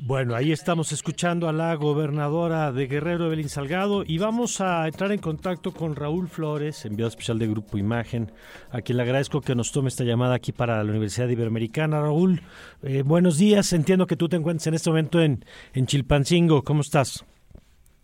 bueno, 0.03 0.35
ahí 0.35 0.51
estamos 0.51 0.91
escuchando 0.91 1.47
a 1.47 1.53
la 1.53 1.75
gobernadora 1.75 2.71
de 2.71 2.87
Guerrero, 2.87 3.27
Evelyn 3.27 3.49
Salgado, 3.49 4.03
y 4.05 4.17
vamos 4.17 4.59
a 4.59 4.87
entrar 4.87 5.11
en 5.11 5.19
contacto 5.19 5.71
con 5.71 5.95
Raúl 5.95 6.27
Flores, 6.27 6.85
enviado 6.85 7.09
especial 7.09 7.37
de 7.37 7.47
Grupo 7.47 7.77
Imagen, 7.77 8.31
a 8.71 8.81
quien 8.81 8.97
le 8.97 9.03
agradezco 9.03 9.41
que 9.41 9.53
nos 9.53 9.71
tome 9.71 9.89
esta 9.89 10.03
llamada 10.03 10.35
aquí 10.35 10.51
para 10.51 10.83
la 10.83 10.89
Universidad 10.89 11.29
Iberoamericana. 11.29 12.01
Raúl, 12.01 12.41
eh, 12.81 13.03
buenos 13.03 13.37
días, 13.37 13.73
entiendo 13.73 14.07
que 14.07 14.15
tú 14.15 14.27
te 14.27 14.37
encuentras 14.37 14.67
en 14.67 14.73
este 14.73 14.89
momento 14.89 15.21
en, 15.21 15.45
en 15.73 15.85
Chilpancingo, 15.85 16.63
¿cómo 16.63 16.81
estás? 16.81 17.23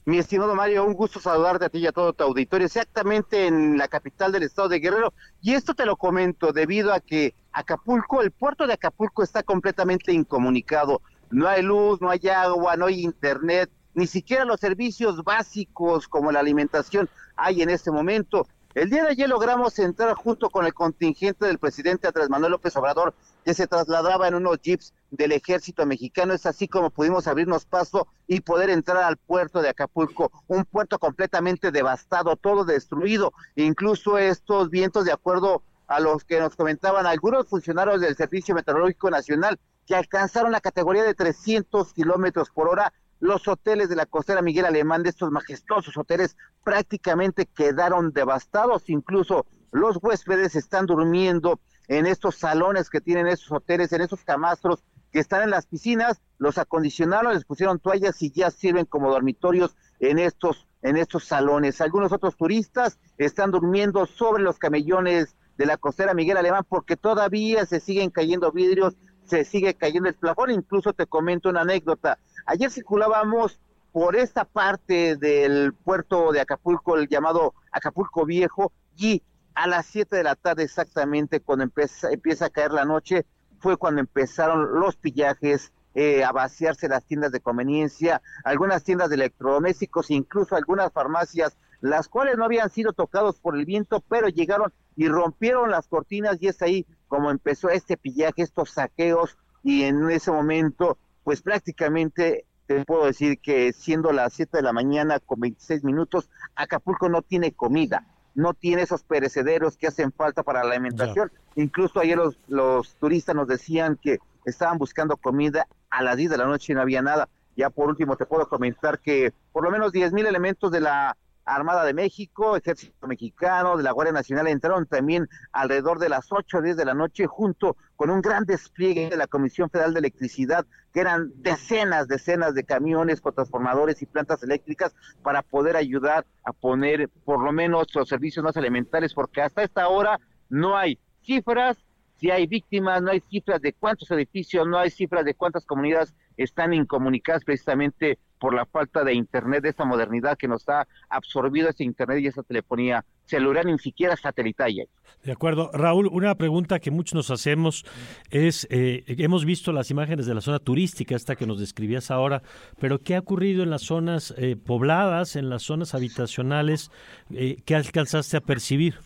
Mi 0.05 0.19
estimado 0.19 0.55
Mario, 0.55 0.85
un 0.85 0.93
gusto 0.93 1.19
saludarte 1.19 1.65
a 1.65 1.69
ti 1.69 1.79
y 1.79 1.87
a 1.87 1.91
todo 1.91 2.13
tu 2.13 2.23
auditorio, 2.23 2.65
exactamente 2.65 3.45
en 3.45 3.77
la 3.77 3.89
capital 3.89 4.31
del 4.31 4.43
estado 4.43 4.69
de 4.69 4.79
Guerrero. 4.79 5.13
Y 5.41 5.53
esto 5.53 5.73
te 5.73 5.85
lo 5.85 5.97
comento 5.97 6.53
debido 6.53 6.93
a 6.93 7.01
que 7.01 7.33
Acapulco, 7.51 8.21
el 8.21 8.31
puerto 8.31 8.67
de 8.67 8.73
Acapulco 8.73 9.21
está 9.21 9.43
completamente 9.43 10.13
incomunicado 10.13 11.01
no 11.31 11.47
hay 11.47 11.61
luz, 11.61 12.01
no 12.01 12.09
hay 12.09 12.27
agua, 12.27 12.75
no 12.75 12.85
hay 12.85 13.03
internet, 13.03 13.69
ni 13.93 14.07
siquiera 14.07 14.45
los 14.45 14.59
servicios 14.59 15.23
básicos 15.23 16.07
como 16.07 16.31
la 16.31 16.39
alimentación 16.39 17.09
hay 17.35 17.61
en 17.61 17.69
este 17.69 17.91
momento. 17.91 18.47
El 18.75 18.91
día 18.91 19.03
de 19.03 19.09
ayer 19.09 19.27
logramos 19.27 19.79
entrar 19.79 20.13
junto 20.13 20.51
con 20.51 20.63
el 20.63 20.73
contingente 20.73 21.47
del 21.47 21.57
presidente 21.57 22.07
Andrés 22.07 22.29
Manuel 22.29 22.51
López 22.51 22.75
Obrador, 22.75 23.15
que 23.43 23.55
se 23.55 23.65
trasladaba 23.65 24.27
en 24.27 24.35
unos 24.35 24.59
jeeps 24.61 24.93
del 25.09 25.31
ejército 25.31 25.83
mexicano. 25.87 26.35
Es 26.35 26.45
así 26.45 26.67
como 26.67 26.91
pudimos 26.91 27.25
abrirnos 27.25 27.65
paso 27.65 28.07
y 28.27 28.41
poder 28.41 28.69
entrar 28.69 28.97
al 28.97 29.17
puerto 29.17 29.63
de 29.63 29.69
Acapulco, 29.69 30.31
un 30.45 30.63
puerto 30.63 30.99
completamente 30.99 31.71
devastado, 31.71 32.35
todo 32.35 32.65
destruido. 32.65 33.33
Incluso 33.55 34.19
estos 34.19 34.69
vientos, 34.69 35.05
de 35.05 35.11
acuerdo 35.11 35.63
a 35.87 35.99
los 35.99 36.23
que 36.23 36.39
nos 36.39 36.55
comentaban 36.55 37.07
algunos 37.07 37.47
funcionarios 37.47 37.99
del 37.99 38.15
Servicio 38.15 38.53
Meteorológico 38.53 39.09
Nacional, 39.09 39.57
que 39.87 39.95
alcanzaron 39.95 40.51
la 40.51 40.61
categoría 40.61 41.03
de 41.03 41.15
300 41.15 41.93
kilómetros 41.93 42.51
por 42.51 42.67
hora. 42.67 42.93
Los 43.19 43.47
hoteles 43.47 43.89
de 43.89 43.95
la 43.95 44.05
costera 44.05 44.43
Miguel 44.43 44.65
Alemán, 44.65 45.01
de 45.01 45.09
estos 45.09 45.31
majestuosos 45.31 45.97
hoteles, 45.97 46.37
prácticamente 46.63 47.47
quedaron 47.47 48.11
devastados. 48.11 48.89
Incluso 48.89 49.47
los 49.71 49.97
huéspedes 50.01 50.55
están 50.55 50.85
durmiendo 50.85 51.59
en 51.87 52.05
estos 52.05 52.35
salones 52.35 52.89
que 52.89 53.01
tienen 53.01 53.27
esos 53.27 53.51
hoteles, 53.51 53.91
en 53.93 54.01
esos 54.01 54.23
camastros 54.23 54.83
que 55.11 55.19
están 55.19 55.43
en 55.43 55.49
las 55.49 55.65
piscinas, 55.65 56.21
los 56.37 56.57
acondicionaron, 56.57 57.33
les 57.33 57.45
pusieron 57.45 57.79
toallas 57.79 58.21
y 58.21 58.31
ya 58.31 58.51
sirven 58.51 58.85
como 58.85 59.09
dormitorios 59.09 59.75
en 59.99 60.19
estos, 60.19 60.67
en 60.81 60.97
estos 60.97 61.23
salones. 61.23 61.79
Algunos 61.81 62.11
otros 62.11 62.35
turistas 62.35 62.99
están 63.17 63.51
durmiendo 63.51 64.05
sobre 64.05 64.43
los 64.43 64.59
camellones 64.59 65.35
de 65.57 65.65
la 65.65 65.77
costera 65.77 66.13
Miguel 66.13 66.37
Alemán 66.37 66.65
porque 66.67 66.97
todavía 66.97 67.65
se 67.65 67.79
siguen 67.79 68.11
cayendo 68.11 68.51
vidrios, 68.51 68.95
se 69.27 69.45
sigue 69.45 69.75
cayendo 69.75 70.09
el 70.09 70.15
plafón. 70.15 70.51
Incluso 70.51 70.93
te 70.93 71.05
comento 71.05 71.49
una 71.49 71.61
anécdota. 71.61 72.17
Ayer 72.45 72.71
circulábamos 72.71 73.59
por 73.91 74.15
esta 74.15 74.45
parte 74.45 75.15
del 75.15 75.73
puerto 75.73 76.31
de 76.31 76.41
Acapulco, 76.41 76.97
el 76.97 77.07
llamado 77.07 77.53
Acapulco 77.71 78.25
Viejo, 78.25 78.71
y 78.95 79.23
a 79.55 79.67
las 79.67 79.87
7 79.87 80.15
de 80.15 80.23
la 80.23 80.35
tarde 80.35 80.63
exactamente, 80.63 81.39
cuando 81.39 81.63
empieza, 81.63 82.11
empieza 82.11 82.45
a 82.45 82.49
caer 82.49 82.71
la 82.71 82.85
noche, 82.85 83.25
fue 83.59 83.77
cuando 83.77 84.01
empezaron 84.01 84.79
los 84.79 84.95
pillajes, 84.97 85.71
eh, 85.99 86.23
a 86.23 86.31
vaciarse 86.31 86.87
las 86.87 87.05
tiendas 87.05 87.31
de 87.31 87.39
conveniencia, 87.39 88.21
algunas 88.43 88.83
tiendas 88.83 89.09
de 89.09 89.15
electrodomésticos, 89.15 90.11
incluso 90.11 90.55
algunas 90.55 90.93
farmacias, 90.93 91.57
las 91.81 92.07
cuales 92.07 92.37
no 92.37 92.45
habían 92.45 92.69
sido 92.69 92.93
tocados 92.93 93.39
por 93.39 93.57
el 93.57 93.65
viento, 93.65 94.03
pero 94.07 94.27
llegaron 94.27 94.71
y 94.95 95.07
rompieron 95.07 95.71
las 95.71 95.87
cortinas 95.87 96.37
y 96.39 96.49
es 96.49 96.61
ahí 96.61 96.85
como 97.07 97.31
empezó 97.31 97.69
este 97.69 97.97
pillaje, 97.97 98.41
estos 98.41 98.71
saqueos 98.71 99.37
y 99.63 99.83
en 99.83 100.09
ese 100.09 100.31
momento, 100.31 100.97
pues 101.23 101.41
prácticamente 101.41 102.45
te 102.67 102.83
puedo 102.85 103.05
decir 103.05 103.39
que 103.39 103.73
siendo 103.73 104.11
las 104.11 104.33
7 104.33 104.57
de 104.57 104.63
la 104.63 104.73
mañana 104.73 105.19
con 105.19 105.39
26 105.39 105.83
minutos, 105.83 106.29
Acapulco 106.55 107.09
no 107.09 107.21
tiene 107.21 107.53
comida, 107.53 108.05
no 108.35 108.53
tiene 108.53 108.83
esos 108.83 109.03
perecederos 109.03 109.77
que 109.77 109.87
hacen 109.87 110.11
falta 110.11 110.43
para 110.43 110.63
la 110.63 110.71
alimentación. 110.71 111.31
Incluso 111.55 111.99
ayer 111.99 112.17
los, 112.17 112.37
los 112.47 112.95
turistas 112.95 113.35
nos 113.35 113.47
decían 113.47 113.97
que 114.01 114.19
estaban 114.45 114.77
buscando 114.77 115.17
comida 115.17 115.67
a 115.89 116.03
las 116.03 116.17
10 116.17 116.31
de 116.31 116.37
la 116.37 116.45
noche 116.45 116.73
y 116.73 116.75
no 116.75 116.81
había 116.81 117.01
nada. 117.01 117.29
Ya 117.55 117.69
por 117.69 117.87
último 117.87 118.17
te 118.17 118.25
puedo 118.25 118.47
comentar 118.47 118.99
que 118.99 119.33
por 119.51 119.63
lo 119.63 119.71
menos 119.71 119.91
10 119.91 120.13
mil 120.13 120.27
elementos 120.27 120.71
de 120.71 120.81
la 120.81 121.17
Armada 121.47 121.85
de 121.85 121.93
México, 121.93 122.57
Ejército 122.57 123.07
Mexicano, 123.07 123.77
de 123.77 123.83
la 123.83 123.91
Guardia 123.91 124.11
Nacional 124.11 124.47
entraron 124.47 124.85
también 124.85 125.29
alrededor 125.53 125.97
de 125.97 126.09
las 126.09 126.27
8 126.29 126.57
o 126.57 126.61
10 126.61 126.75
de 126.75 126.85
la 126.85 126.93
noche 126.93 127.25
junto 127.25 127.77
con 127.95 128.09
un 128.09 128.21
gran 128.21 128.43
despliegue 128.43 129.09
de 129.09 129.17
la 129.17 129.27
Comisión 129.27 129.69
Federal 129.69 129.93
de 129.93 129.99
Electricidad, 129.99 130.65
que 130.93 130.99
eran 130.99 131.31
decenas, 131.37 132.07
decenas 132.07 132.53
de 132.53 132.65
camiones 132.65 133.21
con 133.21 133.33
transformadores 133.33 134.01
y 134.01 134.05
plantas 134.05 134.43
eléctricas 134.43 134.93
para 135.23 135.41
poder 135.41 135.77
ayudar 135.77 136.25
a 136.43 136.51
poner 136.51 137.09
por 137.23 137.41
lo 137.41 137.51
menos 137.53 137.87
los 137.95 138.09
servicios 138.09 138.43
más 138.43 138.57
elementales, 138.57 139.13
porque 139.13 139.41
hasta 139.41 139.63
esta 139.63 139.87
hora 139.87 140.19
no 140.49 140.75
hay 140.75 140.99
cifras 141.21 141.77
si 142.19 142.31
hay 142.31 142.47
víctimas, 142.47 143.01
no 143.01 143.11
hay 143.11 143.21
cifras 143.21 143.61
de 143.61 143.73
cuántos 143.73 144.09
edificios, 144.11 144.67
no 144.67 144.77
hay 144.77 144.89
cifras 144.89 145.23
de 145.23 145.35
cuántas 145.35 145.65
comunidades 145.65 146.13
están 146.35 146.73
incomunicadas 146.73 147.43
precisamente 147.43 148.17
por 148.39 148.53
la 148.53 148.65
falta 148.65 149.03
de 149.03 149.13
Internet, 149.13 149.63
de 149.63 149.69
esta 149.69 149.85
modernidad 149.85 150.37
que 150.37 150.47
nos 150.47 150.67
ha 150.69 150.87
absorbido 151.09 151.69
ese 151.69 151.83
Internet 151.83 152.19
y 152.21 152.27
esa 152.27 152.43
telefonía 152.43 153.05
celular, 153.25 153.65
ni 153.65 153.77
siquiera 153.77 154.15
satelital. 154.15 154.87
De 155.23 155.31
acuerdo. 155.31 155.69
Raúl, 155.73 156.07
una 156.07 156.35
pregunta 156.35 156.79
que 156.79 156.91
muchos 156.91 157.15
nos 157.15 157.31
hacemos 157.31 157.85
es, 158.29 158.67
eh, 158.69 159.03
hemos 159.07 159.45
visto 159.45 159.71
las 159.71 159.91
imágenes 159.91 160.25
de 160.25 160.33
la 160.33 160.41
zona 160.41 160.59
turística, 160.59 161.15
esta 161.15 161.35
que 161.35 161.45
nos 161.45 161.59
describías 161.59 162.11
ahora, 162.11 162.41
pero 162.79 162.99
¿qué 162.99 163.15
ha 163.15 163.19
ocurrido 163.19 163.63
en 163.63 163.69
las 163.69 163.83
zonas 163.83 164.33
eh, 164.37 164.55
pobladas, 164.55 165.35
en 165.35 165.49
las 165.49 165.63
zonas 165.63 165.93
habitacionales? 165.93 166.91
Eh, 167.31 167.61
¿Qué 167.65 167.75
alcanzaste 167.75 168.37
a 168.37 168.41
percibir? 168.41 168.99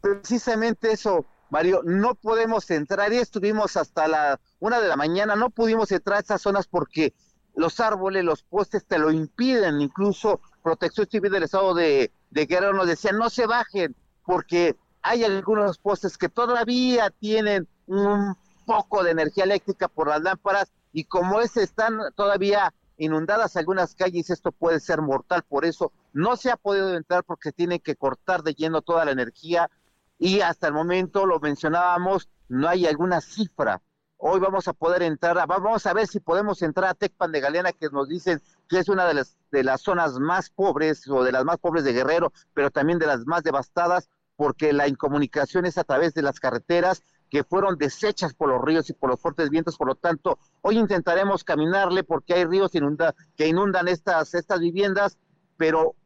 Precisamente 0.00 0.92
eso, 0.92 1.24
Mario, 1.50 1.80
no 1.84 2.14
podemos 2.14 2.70
entrar 2.70 3.12
y 3.12 3.16
estuvimos 3.16 3.76
hasta 3.76 4.06
la 4.06 4.40
una 4.60 4.80
de 4.80 4.88
la 4.88 4.96
mañana, 4.96 5.34
no 5.34 5.50
pudimos 5.50 5.90
entrar 5.92 6.18
a 6.18 6.20
esas 6.20 6.42
zonas 6.42 6.66
porque 6.66 7.14
los 7.54 7.80
árboles, 7.80 8.24
los 8.24 8.42
postes 8.42 8.84
te 8.84 8.98
lo 8.98 9.10
impiden, 9.10 9.80
incluso 9.80 10.40
Protección 10.62 11.06
Civil 11.08 11.30
del 11.30 11.44
Estado 11.44 11.74
de, 11.74 12.12
de 12.30 12.46
Guerrero 12.46 12.72
nos 12.72 12.86
decía 12.86 13.12
no 13.12 13.30
se 13.30 13.46
bajen 13.46 13.94
porque 14.24 14.76
hay 15.02 15.24
algunos 15.24 15.78
postes 15.78 16.16
que 16.16 16.28
todavía 16.28 17.10
tienen 17.10 17.68
un 17.86 18.36
poco 18.64 19.04
de 19.04 19.10
energía 19.10 19.44
eléctrica 19.44 19.88
por 19.88 20.08
las 20.08 20.22
lámparas 20.22 20.72
y 20.92 21.04
como 21.04 21.40
es 21.40 21.56
están 21.56 21.98
todavía 22.14 22.72
inundadas 22.96 23.56
algunas 23.56 23.94
calles, 23.94 24.30
esto 24.30 24.52
puede 24.52 24.80
ser 24.80 25.02
mortal, 25.02 25.42
por 25.42 25.64
eso 25.64 25.92
no 26.12 26.36
se 26.36 26.50
ha 26.50 26.56
podido 26.56 26.94
entrar 26.96 27.24
porque 27.24 27.52
tiene 27.52 27.80
que 27.80 27.96
cortar 27.96 28.42
de 28.42 28.54
lleno 28.54 28.82
toda 28.82 29.04
la 29.04 29.10
energía 29.10 29.70
y 30.18 30.40
hasta 30.40 30.68
el 30.68 30.72
momento 30.72 31.26
lo 31.26 31.40
mencionábamos, 31.40 32.28
no 32.48 32.68
hay 32.68 32.86
alguna 32.86 33.20
cifra. 33.20 33.82
Hoy 34.26 34.40
vamos 34.40 34.68
a 34.68 34.72
poder 34.72 35.02
entrar, 35.02 35.36
vamos 35.46 35.84
a 35.84 35.92
ver 35.92 36.06
si 36.06 36.18
podemos 36.18 36.62
entrar 36.62 36.88
a 36.88 36.94
Tecpan 36.94 37.30
de 37.30 37.40
Galeana, 37.40 37.72
que 37.72 37.90
nos 37.90 38.08
dicen 38.08 38.40
que 38.70 38.78
es 38.78 38.88
una 38.88 39.06
de 39.06 39.12
las, 39.12 39.36
de 39.52 39.62
las 39.62 39.82
zonas 39.82 40.18
más 40.18 40.48
pobres 40.48 41.06
o 41.10 41.22
de 41.22 41.30
las 41.30 41.44
más 41.44 41.58
pobres 41.58 41.84
de 41.84 41.92
Guerrero, 41.92 42.32
pero 42.54 42.70
también 42.70 42.98
de 42.98 43.06
las 43.06 43.26
más 43.26 43.42
devastadas, 43.42 44.08
porque 44.34 44.72
la 44.72 44.88
incomunicación 44.88 45.66
es 45.66 45.76
a 45.76 45.84
través 45.84 46.14
de 46.14 46.22
las 46.22 46.40
carreteras 46.40 47.02
que 47.28 47.44
fueron 47.44 47.76
deshechas 47.76 48.32
por 48.32 48.48
los 48.48 48.62
ríos 48.62 48.88
y 48.88 48.94
por 48.94 49.10
los 49.10 49.20
fuertes 49.20 49.50
vientos, 49.50 49.76
por 49.76 49.88
lo 49.88 49.94
tanto, 49.94 50.38
hoy 50.62 50.78
intentaremos 50.78 51.44
caminarle 51.44 52.02
porque 52.02 52.32
hay 52.32 52.46
ríos 52.46 52.70
que 52.70 53.46
inundan 53.46 53.88
estas, 53.88 54.32
estas 54.32 54.58
viviendas, 54.58 55.18
pero 55.58 55.96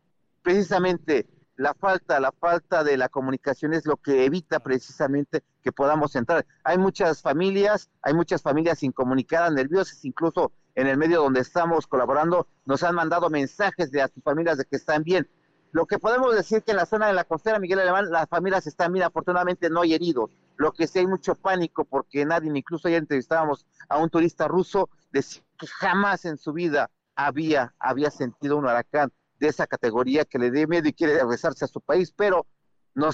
precisamente 0.43 1.29
la 1.59 1.75
falta, 1.75 2.21
la 2.21 2.31
falta 2.31 2.85
de 2.85 2.97
la 2.97 3.09
comunicación 3.09 3.75
es 3.75 3.85
lo 3.85 3.97
que 3.97 4.25
evita 4.25 4.61
precisamente 4.61 5.43
que 5.61 5.73
podamos 5.73 6.15
entrar. 6.15 6.47
Hay 6.63 6.79
muchas 6.79 7.21
familias, 7.21 7.91
hay 8.01 8.15
muchas 8.15 8.43
familias 8.43 8.85
incomunicadas, 8.85 9.53
nerviosas, 9.53 10.05
incluso 10.05 10.53
en 10.77 10.87
el 10.87 10.97
medio 10.97 11.21
donde 11.21 11.41
estamos 11.41 11.89
colaborando, 11.89 12.47
nos 12.65 12.85
han 12.85 12.95
mandado 12.95 13.29
mensajes 13.29 13.91
de 13.91 14.03
a 14.03 14.07
sus 14.07 14.23
familias 14.23 14.57
de 14.57 14.67
que 14.67 14.77
están 14.77 15.03
bien. 15.03 15.29
Lo 15.73 15.87
que 15.87 15.99
podemos 15.99 16.33
decir 16.33 16.63
que 16.63 16.71
en 16.71 16.77
la 16.77 16.87
zona 16.87 17.09
de 17.09 17.13
la 17.13 17.25
costera 17.25 17.59
Miguel 17.59 17.81
Alemán 17.81 18.09
las 18.09 18.29
familias 18.29 18.69
están 18.69 18.93
bien, 18.93 19.05
afortunadamente 19.05 19.69
no 19.69 19.81
hay 19.81 19.95
heridos. 19.95 20.31
Lo 20.57 20.71
que 20.71 20.87
sí 20.87 21.01
hay 21.01 21.09
mucho 21.09 21.35
pánico 21.35 21.85
porque 21.85 22.25
nadie, 22.25 22.53
incluso 22.55 22.87
ayer 22.87 23.01
entrevistábamos 23.01 23.67
a 23.89 23.99
un 23.99 24.11
turista 24.11 24.47
ruso, 24.47 24.91
decía 25.11 25.43
que 25.59 25.67
jamás 25.67 26.25
en 26.25 26.39
su 26.39 26.53
vida 26.53 26.89
había, 27.17 27.75
había 27.81 28.13
sentido 28.13 28.59
un 28.59 28.65
huracán 28.67 29.11
de 29.39 29.49
esa 29.49 29.67
categoría 29.67 30.25
que 30.25 30.39
le 30.39 30.51
dé 30.51 30.67
miedo 30.67 30.89
y 30.89 30.93
quiere 30.93 31.15
regresarse 31.15 31.65
a 31.65 31.69
su 31.69 31.81
país, 31.81 32.13
pero 32.17 32.47
no 32.95 33.11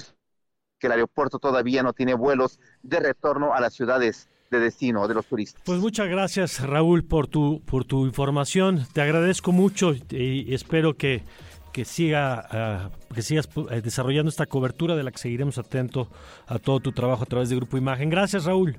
que 0.79 0.87
el 0.87 0.93
aeropuerto 0.93 1.39
todavía 1.39 1.83
no 1.83 1.93
tiene 1.93 2.13
vuelos 2.13 2.59
de 2.83 2.99
retorno 2.99 3.53
a 3.53 3.61
las 3.61 3.73
ciudades 3.73 4.29
de 4.51 4.59
destino 4.59 5.07
de 5.07 5.13
los 5.13 5.25
turistas. 5.25 5.61
Pues 5.65 5.79
muchas 5.79 6.07
gracias 6.07 6.59
Raúl 6.61 7.03
por 7.03 7.27
tu 7.27 7.61
por 7.65 7.85
tu 7.85 8.05
información. 8.05 8.85
Te 8.93 9.01
agradezco 9.01 9.51
mucho 9.51 9.93
y 10.09 10.53
espero 10.53 10.95
que 10.95 11.23
que 11.71 11.83
siga 11.83 12.47
ah, 12.51 12.89
que 13.13 13.21
sigas 13.21 13.49
eh, 13.69 13.81
desarrollando 13.81 14.29
esta 14.29 14.45
cobertura 14.45 14.95
de 14.95 15.03
la 15.03 15.11
que 15.11 15.17
seguiremos 15.17 15.57
atento 15.57 16.09
a 16.47 16.59
todo 16.59 16.79
tu 16.79 16.91
trabajo 16.91 17.23
a 17.23 17.25
través 17.25 17.49
de 17.49 17.55
Grupo 17.55 17.77
Imagen. 17.77 18.09
Gracias 18.09 18.45
Raúl. 18.45 18.77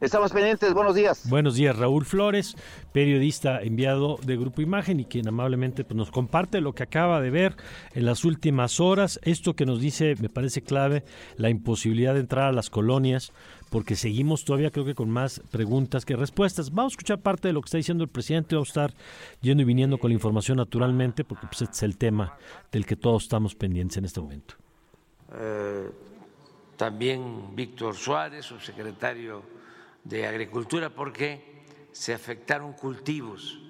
Estamos 0.00 0.32
pendientes, 0.32 0.72
buenos 0.72 0.94
días. 0.94 1.28
Buenos 1.28 1.56
días, 1.56 1.76
Raúl 1.76 2.06
Flores, 2.06 2.56
periodista 2.90 3.60
enviado 3.60 4.18
de 4.24 4.38
Grupo 4.38 4.62
Imagen 4.62 4.98
y 4.98 5.04
quien 5.04 5.28
amablemente 5.28 5.84
pues, 5.84 5.94
nos 5.94 6.10
comparte 6.10 6.62
lo 6.62 6.72
que 6.72 6.82
acaba 6.82 7.20
de 7.20 7.28
ver 7.28 7.54
en 7.92 8.06
las 8.06 8.24
últimas 8.24 8.80
horas. 8.80 9.20
Esto 9.24 9.54
que 9.54 9.66
nos 9.66 9.78
dice 9.78 10.14
me 10.18 10.30
parece 10.30 10.62
clave, 10.62 11.04
la 11.36 11.50
imposibilidad 11.50 12.14
de 12.14 12.20
entrar 12.20 12.46
a 12.46 12.52
las 12.52 12.70
colonias, 12.70 13.34
porque 13.68 13.94
seguimos 13.94 14.46
todavía 14.46 14.70
creo 14.70 14.86
que 14.86 14.94
con 14.94 15.10
más 15.10 15.42
preguntas 15.50 16.06
que 16.06 16.16
respuestas. 16.16 16.70
Vamos 16.70 16.92
a 16.92 16.94
escuchar 16.94 17.20
parte 17.20 17.48
de 17.48 17.52
lo 17.52 17.60
que 17.60 17.66
está 17.66 17.76
diciendo 17.76 18.02
el 18.02 18.08
presidente, 18.08 18.54
vamos 18.54 18.68
a 18.68 18.86
estar 18.86 18.94
yendo 19.42 19.62
y 19.64 19.66
viniendo 19.66 19.98
con 19.98 20.08
la 20.08 20.14
información 20.14 20.56
naturalmente, 20.56 21.24
porque 21.24 21.46
pues, 21.46 21.60
este 21.60 21.74
es 21.74 21.82
el 21.82 21.98
tema 21.98 22.38
del 22.72 22.86
que 22.86 22.96
todos 22.96 23.24
estamos 23.24 23.54
pendientes 23.54 23.98
en 23.98 24.06
este 24.06 24.18
momento. 24.18 24.54
Eh, 25.34 25.90
también 26.78 27.54
Víctor 27.54 27.94
Suárez, 27.94 28.46
subsecretario 28.46 29.59
de 30.04 30.26
Agricultura 30.26 30.90
porque 30.90 31.64
se 31.92 32.14
afectaron 32.14 32.72
cultivos, 32.72 33.60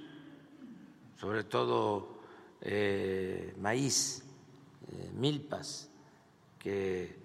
sobre 1.16 1.44
todo 1.44 2.20
eh, 2.60 3.54
maíz, 3.58 4.24
eh, 4.92 5.10
milpas, 5.14 5.90
que 6.58 7.16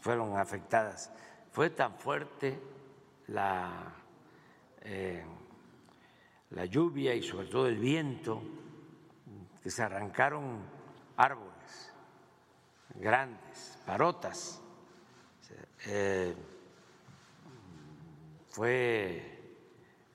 fueron 0.00 0.36
afectadas. 0.36 1.10
Fue 1.52 1.70
tan 1.70 1.94
fuerte 1.94 2.58
la, 3.28 3.94
eh, 4.82 5.24
la 6.50 6.64
lluvia 6.66 7.14
y 7.14 7.22
sobre 7.22 7.46
todo 7.46 7.68
el 7.68 7.78
viento 7.78 8.42
que 9.62 9.70
se 9.70 9.82
arrancaron 9.82 10.60
árboles 11.16 11.92
grandes, 12.94 13.78
parotas 13.86 14.60
fue 18.58 19.22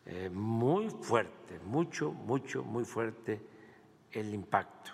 eh, 0.05 0.29
muy 0.29 0.89
fuerte, 0.89 1.59
mucho, 1.63 2.11
mucho, 2.11 2.61
muy 2.61 2.83
fuerte 2.83 3.39
el 4.11 4.33
impacto. 4.33 4.91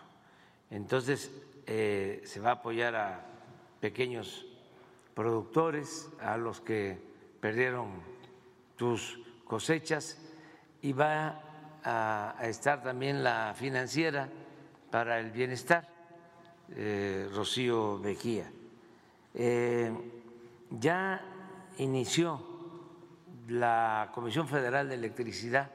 Entonces, 0.70 1.32
eh, 1.66 2.22
se 2.26 2.40
va 2.42 2.52
a 2.52 2.54
apoyar 2.54 2.96
a 2.96 3.26
pequeños 3.80 4.46
productores, 5.16 6.12
a 6.22 6.38
los 6.38 6.62
que 6.62 7.00
perdieron 7.40 7.88
tus 8.76 9.20
cosechas, 9.46 10.22
y 10.84 10.94
va 10.94 11.42
a, 11.84 12.36
estar 12.44 12.84
también 12.84 13.24
la 13.24 13.56
financiera 13.56 14.30
para 14.92 15.20
el 15.20 15.32
bienestar, 15.32 15.90
eh, 16.76 17.28
Rocío 17.34 17.98
Mejía. 17.98 18.52
Eh, 19.34 19.92
ya 20.70 21.26
inició 21.80 22.49
la 23.50 24.12
Comisión 24.14 24.48
Federal 24.48 24.88
de 24.88 24.96
Electricidad 24.96 25.72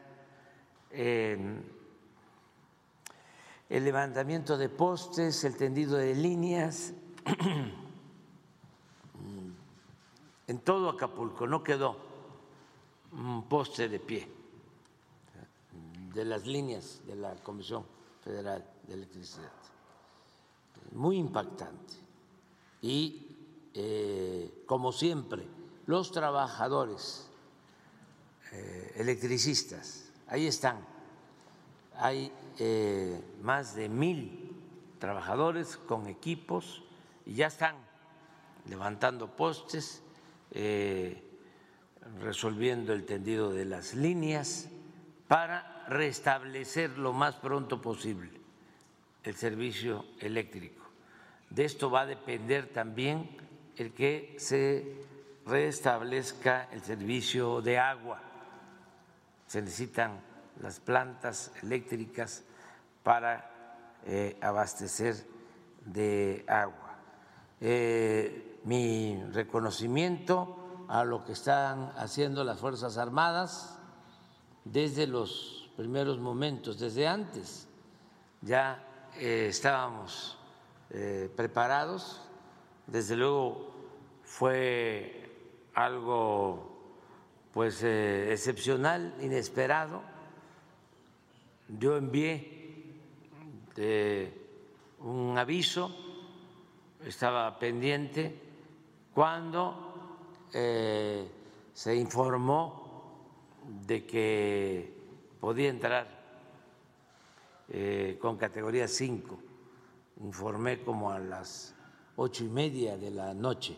el 3.75 3.85
levantamiento 3.85 4.57
de 4.57 4.69
postes, 4.69 5.43
el 5.45 5.57
tendido 5.57 5.97
de 5.97 6.15
líneas, 6.15 6.93
en 10.47 10.59
todo 10.61 10.91
Acapulco 10.91 11.47
no 11.47 11.65
quedó 11.65 11.97
un 13.13 13.49
poste 13.49 13.89
de 13.89 13.99
pie 13.99 14.31
de 16.13 16.25
las 16.25 16.47
líneas 16.47 17.01
de 17.07 17.17
la 17.17 17.35
Comisión 17.37 17.85
Federal 18.23 18.65
de 18.87 18.95
Electricidad. 18.95 19.51
Muy 20.93 21.17
impactante. 21.17 21.95
Y, 22.83 23.27
eh, 23.73 24.63
como 24.67 24.93
siempre, 24.93 25.47
los 25.87 26.13
trabajadores 26.13 27.31
electricistas, 28.97 30.11
ahí 30.29 30.47
están. 30.47 30.79
Hay 31.97 32.33
eh, 32.59 33.21
más 33.43 33.75
de 33.75 33.89
mil 33.89 34.53
trabajadores 34.99 35.77
con 35.77 36.07
equipos 36.07 36.83
y 37.27 37.35
ya 37.35 37.47
están 37.47 37.77
levantando 38.69 39.37
postes, 39.37 40.03
resolviendo 42.21 42.93
el 42.93 43.05
tendido 43.05 43.53
de 43.53 43.65
las 43.65 43.95
líneas 43.95 44.69
para 45.29 45.85
restablecer 45.89 46.97
lo 46.97 47.13
más 47.13 47.35
pronto 47.37 47.83
posible 47.83 48.31
el 49.25 49.35
servicio 49.35 50.05
eléctrico. 50.21 50.85
De 51.51 51.65
esto 51.65 51.91
va 51.91 52.03
a 52.03 52.07
depender 52.07 52.69
también 52.69 53.37
el 53.77 53.93
que 53.93 54.37
se 54.39 55.05
restablezca 55.47 56.69
el 56.73 56.83
servicio 56.83 57.61
de 57.63 57.79
agua. 57.79 58.21
Se 59.47 59.61
necesitan 59.63 60.21
las 60.61 60.81
plantas 60.81 61.53
eléctricas 61.63 62.45
para 63.03 63.51
eh, 64.07 64.39
abastecer 64.41 65.17
de 65.85 66.45
agua. 66.49 66.97
Eh, 67.61 68.61
mi 68.65 69.23
reconocimiento 69.33 70.87
a 70.89 71.05
lo 71.05 71.25
que 71.25 71.33
están 71.33 71.93
haciendo 71.97 72.45
las 72.45 72.59
Fuerzas 72.59 72.99
Armadas 72.99 73.79
desde 74.65 75.07
los 75.07 75.71
primeros 75.77 76.19
momentos, 76.19 76.79
desde 76.79 77.07
antes 77.07 77.67
ya 78.43 78.83
eh, 79.17 79.47
estábamos 79.49 80.39
preparados, 81.35 82.21
desde 82.87 83.17
luego 83.17 83.75
fue 84.23 85.25
algo 85.75 86.74
pues 87.55 87.83
eh, 87.85 88.33
excepcional, 88.33 89.15
inesperado. 89.23 90.03
Yo 91.69 91.97
envié 91.97 92.51
un 94.99 95.39
aviso, 95.39 95.91
estaba 97.07 97.59
pendiente 97.59 98.39
cuando 99.15 99.93
se 100.53 101.97
informó 101.97 102.85
de 103.87 104.05
que 104.05 104.95
podía 105.41 105.69
entrar 105.69 106.07
eh, 107.69 108.19
con 108.21 108.37
categoría 108.37 108.89
5. 108.89 109.39
Informé 110.21 110.83
como 110.83 111.11
a 111.11 111.19
las 111.19 111.75
ocho 112.17 112.45
y 112.45 112.49
media 112.49 112.97
de 112.97 113.11
la 113.11 113.35
noche 113.35 113.77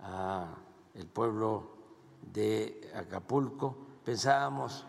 a 0.00 0.54
el 0.94 1.06
pueblo 1.06 1.77
de 2.32 2.90
Acapulco. 2.94 3.76
Pensábamos 4.04 4.86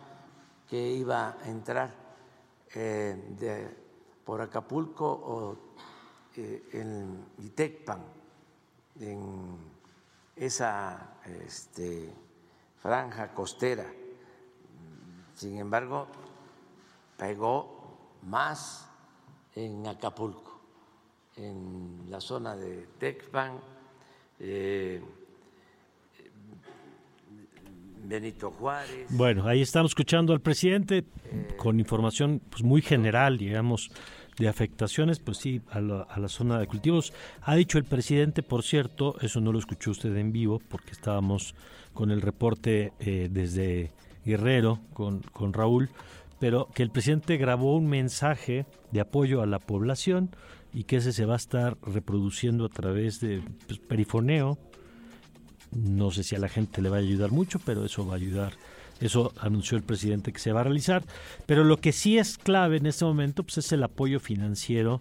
que 0.67 0.91
iba 0.91 1.37
a 1.41 1.49
entrar 1.49 1.93
eh, 2.73 3.75
por 4.23 4.41
Acapulco 4.41 5.05
o 5.05 5.57
eh, 6.35 6.69
en 6.73 7.25
Itecpan, 7.39 8.03
en 8.99 9.57
esa 10.35 11.17
este, 11.25 12.13
franja 12.81 13.33
costera 13.33 13.85
sin 15.39 15.57
embargo, 15.57 16.05
pegó 17.15 18.17
más 18.23 18.89
en 19.55 19.87
Acapulco, 19.87 20.59
en 21.37 22.07
la 22.09 22.19
zona 22.19 22.57
de 22.57 22.87
Tecpan, 22.99 23.57
eh, 24.37 25.01
Benito 28.09 28.49
Juárez. 28.51 29.05
Bueno, 29.11 29.47
ahí 29.47 29.61
estamos 29.61 29.91
escuchando 29.91 30.33
al 30.33 30.41
presidente 30.41 31.05
con 31.57 31.79
información 31.79 32.41
pues, 32.49 32.63
muy 32.63 32.81
general, 32.81 33.37
digamos, 33.37 33.91
de 34.39 34.47
afectaciones, 34.47 35.19
pues 35.19 35.37
sí, 35.37 35.61
a 35.69 35.79
la, 35.79 36.27
zona 36.27 36.59
de 36.59 36.65
cultivos. 36.65 37.13
Ha 37.41 37.55
dicho 37.55 37.77
el 37.77 37.83
presidente, 37.83 38.41
por 38.41 38.63
cierto, 38.63 39.15
eso 39.21 39.41
no 39.41 39.51
lo 39.51 39.59
escuchó 39.59 39.91
usted 39.91 40.15
en 40.17 40.31
vivo, 40.31 40.59
porque 40.69 40.91
estábamos 40.91 41.53
con 41.93 42.09
el 42.09 42.21
reporte 42.21 42.93
eh, 42.99 43.29
desde 43.31 43.91
Guerrero 44.25 44.79
con, 44.93 45.19
con 45.21 45.53
Raúl, 45.53 45.89
pero 46.39 46.67
que 46.73 46.81
el 46.81 46.89
presidente 46.89 47.37
grabó 47.37 47.75
un 47.75 47.87
mensaje 47.87 48.65
de 48.91 49.01
apoyo 49.01 49.41
a 49.43 49.45
la 49.45 49.59
población 49.59 50.31
y 50.73 50.85
que 50.85 50.97
ese 50.97 51.13
se 51.13 51.25
va 51.25 51.33
a 51.33 51.37
estar 51.37 51.77
reproduciendo 51.83 52.65
a 52.65 52.69
través 52.69 53.19
de 53.19 53.43
pues, 53.67 53.79
perifoneo. 53.79 54.57
No 55.71 56.11
sé 56.11 56.23
si 56.23 56.35
a 56.35 56.39
la 56.39 56.49
gente 56.49 56.81
le 56.81 56.89
va 56.89 56.97
a 56.97 56.99
ayudar 56.99 57.31
mucho, 57.31 57.59
pero 57.59 57.85
eso 57.85 58.05
va 58.05 58.13
a 58.13 58.17
ayudar. 58.17 58.53
Eso 58.99 59.33
anunció 59.39 59.77
el 59.77 59.83
presidente 59.83 60.33
que 60.33 60.39
se 60.39 60.51
va 60.51 60.61
a 60.61 60.63
realizar. 60.63 61.03
Pero 61.45 61.63
lo 61.63 61.77
que 61.77 61.91
sí 61.91 62.17
es 62.17 62.37
clave 62.37 62.77
en 62.77 62.85
este 62.85 63.05
momento 63.05 63.43
pues, 63.43 63.59
es 63.59 63.71
el 63.71 63.83
apoyo 63.83 64.19
financiero 64.19 64.99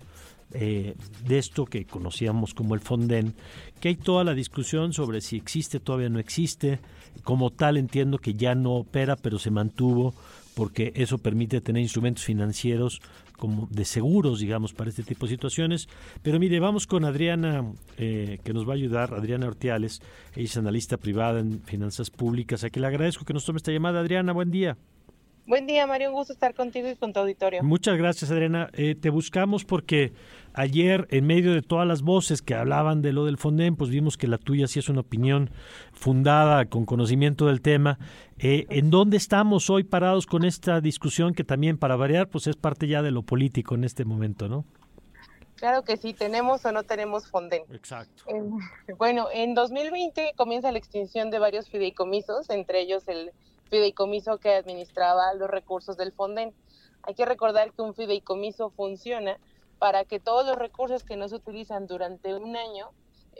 eh, 0.52 0.94
de 1.26 1.38
esto 1.38 1.66
que 1.66 1.84
conocíamos 1.84 2.54
como 2.54 2.74
el 2.74 2.80
Fonden, 2.80 3.34
que 3.80 3.88
hay 3.88 3.96
toda 3.96 4.24
la 4.24 4.34
discusión 4.34 4.92
sobre 4.92 5.20
si 5.20 5.36
existe, 5.36 5.80
todavía 5.80 6.08
no 6.08 6.18
existe. 6.18 6.80
Como 7.24 7.50
tal 7.50 7.76
entiendo 7.76 8.18
que 8.18 8.34
ya 8.34 8.54
no 8.54 8.74
opera, 8.74 9.16
pero 9.16 9.38
se 9.38 9.50
mantuvo 9.50 10.14
porque 10.54 10.92
eso 10.96 11.18
permite 11.18 11.60
tener 11.60 11.82
instrumentos 11.82 12.24
financieros 12.24 13.00
como 13.38 13.68
de 13.70 13.86
seguros, 13.86 14.40
digamos, 14.40 14.74
para 14.74 14.90
este 14.90 15.02
tipo 15.02 15.24
de 15.24 15.30
situaciones. 15.30 15.88
Pero 16.22 16.38
mire, 16.38 16.60
vamos 16.60 16.86
con 16.86 17.06
Adriana, 17.06 17.64
eh, 17.96 18.38
que 18.44 18.52
nos 18.52 18.68
va 18.68 18.72
a 18.72 18.76
ayudar, 18.76 19.14
Adriana 19.14 19.46
Ortiales, 19.46 20.02
ella 20.34 20.44
es 20.44 20.56
analista 20.58 20.98
privada 20.98 21.40
en 21.40 21.62
finanzas 21.62 22.10
públicas, 22.10 22.64
a 22.64 22.70
quien 22.70 22.82
le 22.82 22.88
agradezco 22.88 23.24
que 23.24 23.32
nos 23.32 23.46
tome 23.46 23.56
esta 23.56 23.72
llamada. 23.72 24.00
Adriana, 24.00 24.32
buen 24.32 24.50
día. 24.50 24.76
Buen 25.48 25.66
día, 25.66 25.86
Mario. 25.86 26.10
Un 26.10 26.14
gusto 26.14 26.34
estar 26.34 26.52
contigo 26.52 26.90
y 26.90 26.96
con 26.96 27.14
tu 27.14 27.20
auditorio. 27.20 27.62
Muchas 27.62 27.96
gracias, 27.96 28.30
Adriana. 28.30 28.68
Eh, 28.74 28.94
te 28.94 29.08
buscamos 29.08 29.64
porque 29.64 30.12
ayer, 30.52 31.08
en 31.10 31.26
medio 31.26 31.54
de 31.54 31.62
todas 31.62 31.88
las 31.88 32.02
voces 32.02 32.42
que 32.42 32.54
hablaban 32.54 33.00
de 33.00 33.14
lo 33.14 33.24
del 33.24 33.38
Fonden, 33.38 33.74
pues 33.74 33.88
vimos 33.88 34.18
que 34.18 34.26
la 34.26 34.36
tuya 34.36 34.66
sí 34.66 34.78
es 34.78 34.90
una 34.90 35.00
opinión 35.00 35.48
fundada, 35.94 36.66
con 36.66 36.84
conocimiento 36.84 37.46
del 37.46 37.62
tema. 37.62 37.98
Eh, 38.38 38.66
¿En 38.68 38.90
dónde 38.90 39.16
estamos 39.16 39.70
hoy 39.70 39.84
parados 39.84 40.26
con 40.26 40.44
esta 40.44 40.82
discusión 40.82 41.32
que 41.32 41.44
también, 41.44 41.78
para 41.78 41.96
variar, 41.96 42.28
pues 42.28 42.46
es 42.46 42.56
parte 42.56 42.86
ya 42.86 43.00
de 43.00 43.10
lo 43.10 43.22
político 43.22 43.74
en 43.74 43.84
este 43.84 44.04
momento, 44.04 44.50
¿no? 44.50 44.66
Claro 45.54 45.82
que 45.82 45.96
sí, 45.96 46.12
tenemos 46.12 46.62
o 46.66 46.72
no 46.72 46.82
tenemos 46.82 47.26
Fonden. 47.26 47.62
Exacto. 47.72 48.24
bueno, 48.98 49.28
en 49.32 49.54
2020 49.54 50.34
comienza 50.36 50.70
la 50.70 50.78
extinción 50.78 51.30
de 51.30 51.38
varios 51.38 51.70
fideicomisos, 51.70 52.50
entre 52.50 52.82
ellos 52.82 53.08
el 53.08 53.32
fideicomiso 53.68 54.38
que 54.38 54.54
administraba 54.54 55.34
los 55.34 55.50
recursos 55.50 55.96
del 55.96 56.12
Fonden. 56.12 56.54
Hay 57.02 57.14
que 57.14 57.24
recordar 57.24 57.72
que 57.72 57.82
un 57.82 57.94
fideicomiso 57.94 58.70
funciona 58.70 59.38
para 59.78 60.04
que 60.04 60.20
todos 60.20 60.46
los 60.46 60.56
recursos 60.56 61.04
que 61.04 61.16
no 61.16 61.28
se 61.28 61.36
utilizan 61.36 61.86
durante 61.86 62.34
un 62.34 62.56
año 62.56 62.90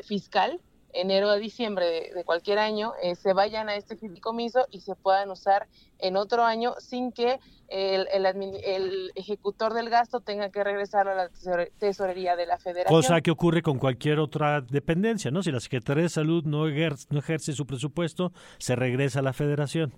fiscal, 0.04 0.60
enero 0.92 1.28
a 1.28 1.36
diciembre 1.36 2.10
de, 2.14 2.24
cualquier 2.24 2.58
año, 2.58 2.92
eh, 3.02 3.14
se 3.14 3.32
vayan 3.32 3.68
a 3.68 3.76
este 3.76 3.96
fideicomiso 3.96 4.66
y 4.70 4.80
se 4.80 4.94
puedan 4.94 5.30
usar 5.30 5.68
en 5.98 6.16
otro 6.16 6.44
año 6.44 6.74
sin 6.78 7.12
que 7.12 7.40
el, 7.68 8.08
el, 8.10 9.12
ejecutor 9.14 9.74
del 9.74 9.90
gasto 9.90 10.20
tenga 10.20 10.50
que 10.50 10.64
regresar 10.64 11.08
a 11.08 11.14
la 11.14 11.30
tesorería 11.78 12.36
de 12.36 12.46
la 12.46 12.58
federación. 12.58 13.02
Cosa 13.02 13.20
que 13.20 13.30
ocurre 13.30 13.60
con 13.60 13.78
cualquier 13.78 14.18
otra 14.20 14.62
dependencia, 14.62 15.30
¿no? 15.30 15.42
Si 15.42 15.52
la 15.52 15.60
Secretaría 15.60 16.04
de 16.04 16.08
Salud 16.08 16.44
no 16.44 16.66
no 16.66 17.18
ejerce 17.18 17.52
su 17.52 17.66
presupuesto, 17.66 18.32
se 18.58 18.74
regresa 18.74 19.18
a 19.18 19.22
la 19.22 19.34
federación. 19.34 19.92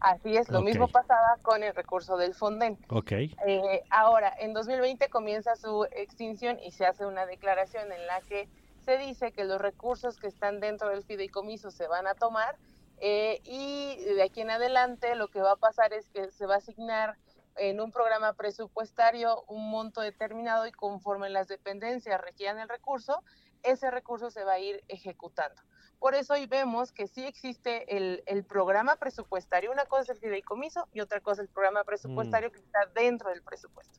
Así 0.00 0.36
es, 0.36 0.48
lo 0.50 0.62
mismo 0.62 0.88
pasaba 0.88 1.38
con 1.42 1.62
el 1.62 1.74
recurso 1.74 2.16
del 2.16 2.34
Fonden. 2.34 2.78
Okay. 2.88 3.34
Eh, 3.46 3.82
ahora, 3.90 4.32
en 4.38 4.52
2020 4.52 5.08
comienza 5.08 5.56
su 5.56 5.84
extinción 5.92 6.58
y 6.60 6.72
se 6.72 6.86
hace 6.86 7.06
una 7.06 7.26
declaración 7.26 7.90
en 7.92 8.06
la 8.06 8.20
que 8.22 8.48
se 8.84 8.98
dice 8.98 9.32
que 9.32 9.44
los 9.44 9.60
recursos 9.60 10.18
que 10.18 10.28
están 10.28 10.60
dentro 10.60 10.90
del 10.90 11.02
fideicomiso 11.02 11.70
se 11.70 11.88
van 11.88 12.06
a 12.06 12.14
tomar 12.14 12.56
eh, 12.98 13.40
y 13.44 13.96
de 14.14 14.22
aquí 14.22 14.40
en 14.40 14.50
adelante 14.50 15.14
lo 15.16 15.28
que 15.28 15.40
va 15.40 15.52
a 15.52 15.56
pasar 15.56 15.92
es 15.92 16.08
que 16.08 16.30
se 16.30 16.46
va 16.46 16.54
a 16.54 16.58
asignar 16.58 17.16
en 17.56 17.80
un 17.80 17.90
programa 17.90 18.34
presupuestario 18.34 19.42
un 19.48 19.70
monto 19.70 20.00
determinado 20.00 20.66
y 20.66 20.72
conforme 20.72 21.30
las 21.30 21.48
dependencias 21.48 22.20
requieran 22.20 22.58
el 22.58 22.68
recurso, 22.68 23.22
ese 23.62 23.90
recurso 23.90 24.30
se 24.30 24.44
va 24.44 24.52
a 24.52 24.58
ir 24.58 24.84
ejecutando. 24.88 25.60
Por 25.98 26.14
eso 26.14 26.34
hoy 26.34 26.46
vemos 26.46 26.92
que 26.92 27.06
sí 27.06 27.24
existe 27.24 27.96
el, 27.96 28.22
el 28.26 28.44
programa 28.44 28.96
presupuestario. 28.96 29.72
Una 29.72 29.86
cosa 29.86 30.02
es 30.02 30.10
el 30.10 30.18
fideicomiso 30.18 30.88
y 30.92 31.00
otra 31.00 31.20
cosa 31.20 31.42
es 31.42 31.48
el 31.48 31.52
programa 31.52 31.84
presupuestario 31.84 32.52
que 32.52 32.58
está 32.58 32.86
dentro 32.94 33.30
del 33.30 33.42
presupuesto. 33.42 33.98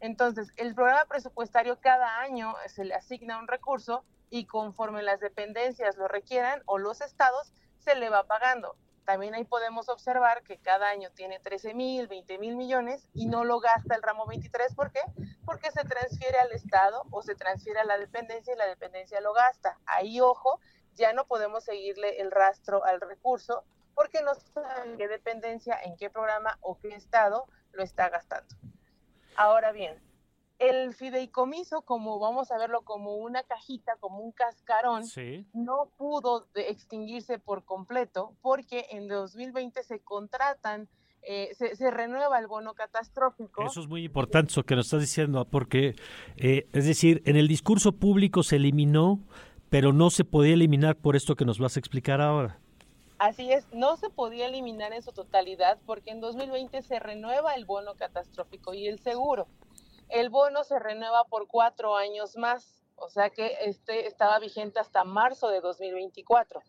Entonces, 0.00 0.52
el 0.56 0.74
programa 0.74 1.04
presupuestario 1.06 1.80
cada 1.80 2.20
año 2.20 2.54
se 2.66 2.84
le 2.84 2.94
asigna 2.94 3.38
un 3.38 3.48
recurso 3.48 4.04
y 4.30 4.44
conforme 4.44 5.02
las 5.02 5.20
dependencias 5.20 5.96
lo 5.96 6.06
requieran 6.06 6.62
o 6.66 6.78
los 6.78 7.00
estados, 7.00 7.52
se 7.78 7.94
le 7.94 8.10
va 8.10 8.24
pagando. 8.24 8.76
También 9.04 9.34
ahí 9.34 9.44
podemos 9.44 9.88
observar 9.88 10.42
que 10.42 10.58
cada 10.58 10.90
año 10.90 11.08
tiene 11.14 11.40
13 11.40 11.72
mil, 11.72 12.08
20 12.08 12.36
mil 12.36 12.56
millones 12.56 13.08
y 13.14 13.24
no 13.26 13.42
lo 13.42 13.58
gasta 13.58 13.94
el 13.94 14.02
ramo 14.02 14.26
23. 14.26 14.74
¿Por 14.74 14.92
qué? 14.92 15.00
Porque 15.46 15.70
se 15.70 15.82
transfiere 15.84 16.38
al 16.38 16.52
Estado 16.52 17.04
o 17.10 17.22
se 17.22 17.34
transfiere 17.34 17.80
a 17.80 17.84
la 17.84 17.96
dependencia 17.96 18.52
y 18.52 18.58
la 18.58 18.66
dependencia 18.66 19.22
lo 19.22 19.32
gasta. 19.32 19.78
Ahí, 19.86 20.20
ojo, 20.20 20.60
ya 20.98 21.12
no 21.12 21.26
podemos 21.26 21.64
seguirle 21.64 22.20
el 22.20 22.30
rastro 22.30 22.84
al 22.84 23.00
recurso 23.00 23.64
porque 23.94 24.22
no 24.22 24.34
saben 24.34 24.96
qué 24.96 25.08
dependencia, 25.08 25.78
en 25.82 25.96
qué 25.96 26.10
programa 26.10 26.58
o 26.60 26.78
qué 26.78 26.88
Estado 26.88 27.46
lo 27.72 27.82
está 27.82 28.08
gastando. 28.10 28.54
Ahora 29.36 29.72
bien, 29.72 30.00
el 30.58 30.94
fideicomiso, 30.94 31.82
como 31.82 32.18
vamos 32.18 32.50
a 32.50 32.58
verlo 32.58 32.82
como 32.82 33.16
una 33.16 33.42
cajita, 33.44 33.96
como 34.00 34.18
un 34.18 34.32
cascarón, 34.32 35.04
no 35.52 35.90
pudo 35.96 36.48
extinguirse 36.54 37.38
por 37.38 37.64
completo 37.64 38.34
porque 38.42 38.86
en 38.90 39.06
2020 39.08 39.82
se 39.84 40.00
contratan, 40.00 40.88
eh, 41.22 41.50
se, 41.54 41.90
renueva 41.90 42.38
el 42.38 42.48
bono 42.48 42.74
catastrófico. 42.74 43.64
Eso 43.64 43.80
es 43.80 43.88
muy 43.88 44.04
importante 44.04 44.50
eso 44.50 44.64
que 44.64 44.74
nos 44.74 44.86
estás 44.86 45.00
diciendo, 45.00 45.44
porque 45.44 45.94
eh, 46.36 46.68
es 46.72 46.86
decir, 46.86 47.22
en 47.24 47.36
el 47.36 47.46
discurso 47.46 47.92
público 47.92 48.42
se 48.42 48.56
eliminó, 48.56 49.20
pero 49.70 49.92
no 49.92 50.10
se 50.10 50.24
podía 50.24 50.54
eliminar 50.54 50.96
por 50.96 51.16
esto 51.16 51.36
que 51.36 51.44
nos 51.44 51.58
vas 51.58 51.76
a 51.76 51.80
explicar 51.80 52.20
ahora. 52.20 52.58
Así 53.18 53.52
es, 53.52 53.66
no 53.72 53.96
se 53.96 54.10
podía 54.10 54.46
eliminar 54.46 54.92
en 54.92 55.02
su 55.02 55.12
totalidad 55.12 55.78
porque 55.86 56.10
en 56.10 56.20
2020 56.20 56.82
se 56.82 56.98
renueva 57.00 57.54
el 57.54 57.64
bono 57.64 57.94
catastrófico 57.94 58.74
y 58.74 58.86
el 58.86 59.00
seguro 59.00 59.48
el 60.08 60.30
bono 60.30 60.64
se 60.64 60.78
renueva 60.78 61.24
por 61.24 61.46
cuatro 61.48 61.96
años 61.96 62.36
más, 62.36 62.82
o 62.96 63.08
sea 63.08 63.30
que 63.30 63.56
este 63.64 64.06
estaba 64.06 64.38
vigente 64.38 64.80
hasta 64.80 65.04
marzo 65.04 65.48
de 65.48 65.60
2024. 65.60 66.62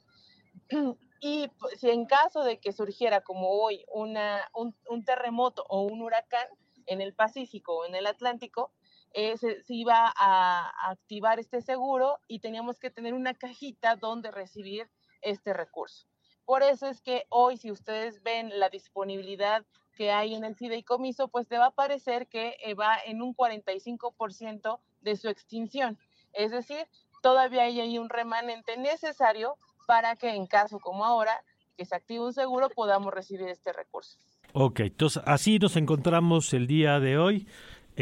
Y 1.21 1.51
si 1.77 1.89
en 1.89 2.05
caso 2.05 2.45
de 2.45 2.61
que 2.61 2.71
surgiera 2.71 3.19
como 3.19 3.49
hoy 3.49 3.83
una, 3.93 4.49
un, 4.53 5.03
terremoto 5.03 5.65
o 5.67 5.81
un 5.81 6.01
huracán 6.01 6.47
en 6.85 7.01
el 7.01 7.13
Pacífico 7.13 7.75
o 7.75 7.85
en 7.85 7.93
el 7.93 8.07
Atlántico, 8.07 8.71
eh, 9.13 9.37
se, 9.37 9.63
iba 9.67 10.13
a, 10.15 10.91
activar 10.91 11.39
este 11.39 11.61
seguro 11.61 12.19
y 12.27 12.39
teníamos 12.39 12.79
que 12.79 12.89
tener 12.89 13.13
una 13.13 13.33
cajita 13.33 13.95
donde 13.95 14.31
recibir 14.31 14.89
este 15.21 15.53
recurso. 15.53 16.07
Por 16.45 16.63
eso 16.63 16.87
es 16.87 17.01
que 17.01 17.25
hoy, 17.29 17.57
si 17.57 17.71
ustedes 17.71 18.23
ven 18.23 18.59
la 18.59 18.69
disponibilidad 18.69 19.65
que 19.95 20.11
hay 20.11 20.33
en 20.35 20.43
el 20.43 20.55
fideicomiso, 20.55 21.27
pues 21.27 21.47
te 21.47 21.57
va 21.57 21.67
a 21.67 21.71
parecer 21.71 22.27
que 22.27 22.55
eh, 22.63 22.73
va 22.73 22.97
en 23.05 23.21
un 23.21 23.35
45% 23.35 24.79
de 25.01 25.15
su 25.15 25.29
extinción. 25.29 25.97
Es 26.33 26.51
decir, 26.51 26.87
todavía 27.21 27.63
hay 27.63 27.97
un 27.97 28.09
remanente 28.09 28.77
necesario 28.77 29.57
para 29.87 30.15
que 30.15 30.29
en 30.29 30.45
caso 30.45 30.79
como 30.79 31.03
ahora, 31.05 31.43
que 31.75 31.85
se 31.85 31.95
active 31.95 32.19
un 32.19 32.33
seguro, 32.33 32.69
podamos 32.69 33.13
recibir 33.13 33.47
este 33.47 33.73
recurso. 33.73 34.17
Ok, 34.53 34.81
entonces 34.81 35.21
así 35.25 35.59
nos 35.59 35.75
encontramos 35.75 36.53
el 36.53 36.67
día 36.67 36.99
de 36.99 37.17
hoy. 37.17 37.47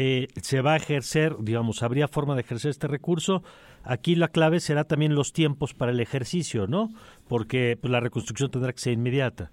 Eh, 0.00 0.28
se 0.42 0.60
va 0.60 0.74
a 0.74 0.76
ejercer, 0.76 1.36
digamos, 1.40 1.82
habría 1.82 2.06
forma 2.06 2.34
de 2.34 2.42
ejercer 2.42 2.70
este 2.70 2.86
recurso. 2.86 3.42
Aquí 3.82 4.14
la 4.14 4.28
clave 4.28 4.60
será 4.60 4.84
también 4.84 5.14
los 5.14 5.32
tiempos 5.32 5.74
para 5.74 5.90
el 5.90 5.98
ejercicio, 5.98 6.68
¿no? 6.68 6.90
Porque 7.28 7.76
pues, 7.80 7.90
la 7.90 7.98
reconstrucción 7.98 8.50
tendrá 8.50 8.72
que 8.72 8.78
ser 8.78 8.92
inmediata. 8.92 9.50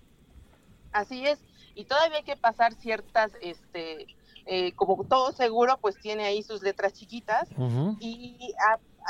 Así 0.91 1.25
es 1.25 1.43
y 1.75 1.85
todavía 1.85 2.17
hay 2.17 2.23
que 2.23 2.37
pasar 2.37 2.73
ciertas, 2.73 3.33
este, 3.41 4.07
eh, 4.45 4.71
como 4.73 5.03
todo 5.03 5.31
seguro, 5.33 5.77
pues 5.81 5.99
tiene 5.99 6.23
ahí 6.23 6.41
sus 6.41 6.63
letras 6.63 6.93
chiquitas 6.93 7.49
y 7.99 8.53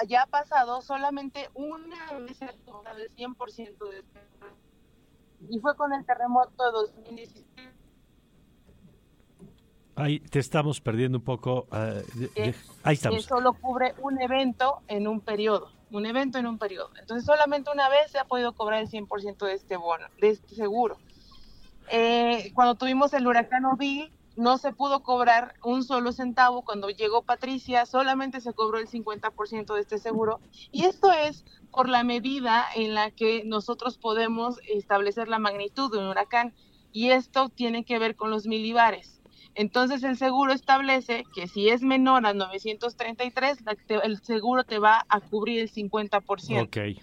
ya 0.07 0.23
ha 0.23 0.27
pasado 0.27 0.81
solamente 0.81 1.49
una 1.53 2.11
vez 2.19 2.39
del 2.39 3.15
100% 3.15 3.89
de 3.89 4.03
y 5.47 5.59
fue 5.59 5.75
con 5.75 5.93
el 5.93 6.03
terremoto 6.05 6.63
de 6.65 6.71
2016. 6.71 7.45
Ahí 9.95 10.19
te 10.19 10.39
estamos 10.39 10.81
perdiendo 10.81 11.19
un 11.19 11.23
poco. 11.23 11.67
Uh, 11.71 12.51
ahí 12.83 12.93
estamos. 12.95 13.19
Que 13.19 13.23
solo 13.23 13.53
cubre 13.53 13.95
un 14.01 14.21
evento 14.21 14.81
en 14.87 15.07
un 15.07 15.21
periodo, 15.21 15.71
un 15.91 16.05
evento 16.05 16.37
en 16.37 16.47
un 16.47 16.57
periodo. 16.57 16.91
Entonces 16.99 17.25
solamente 17.25 17.71
una 17.73 17.87
vez 17.87 18.11
se 18.11 18.19
ha 18.19 18.25
podido 18.25 18.53
cobrar 18.53 18.81
el 18.81 18.89
100% 18.89 19.45
de 19.45 19.53
este 19.53 19.77
bono, 19.77 20.05
de 20.19 20.29
este 20.31 20.53
seguro. 20.55 20.97
Eh, 21.89 22.51
cuando 22.53 22.75
tuvimos 22.75 23.13
el 23.13 23.25
huracán 23.25 23.63
Obi, 23.65 24.11
no 24.35 24.57
se 24.57 24.73
pudo 24.73 25.01
cobrar 25.01 25.55
un 25.63 25.83
solo 25.83 26.11
centavo. 26.11 26.63
Cuando 26.63 26.89
llegó 26.89 27.21
Patricia, 27.21 27.85
solamente 27.85 28.41
se 28.41 28.53
cobró 28.53 28.79
el 28.79 28.89
50% 28.89 29.75
de 29.75 29.81
este 29.81 29.97
seguro. 29.97 30.41
Y 30.71 30.83
esto 30.85 31.11
es 31.13 31.45
por 31.71 31.87
la 31.87 32.03
medida 32.03 32.65
en 32.75 32.93
la 32.93 33.11
que 33.11 33.43
nosotros 33.45 33.97
podemos 33.97 34.59
establecer 34.67 35.29
la 35.29 35.39
magnitud 35.39 35.89
de 35.89 35.99
un 35.99 36.07
huracán. 36.07 36.53
Y 36.91 37.11
esto 37.11 37.49
tiene 37.49 37.85
que 37.85 37.99
ver 37.99 38.15
con 38.15 38.29
los 38.29 38.45
milibares. 38.45 39.14
Entonces 39.55 40.03
el 40.03 40.17
seguro 40.17 40.51
establece 40.51 41.23
que 41.33 41.47
si 41.47 41.69
es 41.69 41.81
menor 41.81 42.25
a 42.25 42.33
933, 42.33 43.59
el 44.03 44.21
seguro 44.21 44.65
te 44.65 44.79
va 44.79 45.05
a 45.07 45.21
cubrir 45.21 45.61
el 45.61 45.71
50%. 45.71 46.63
Okay. 46.63 46.99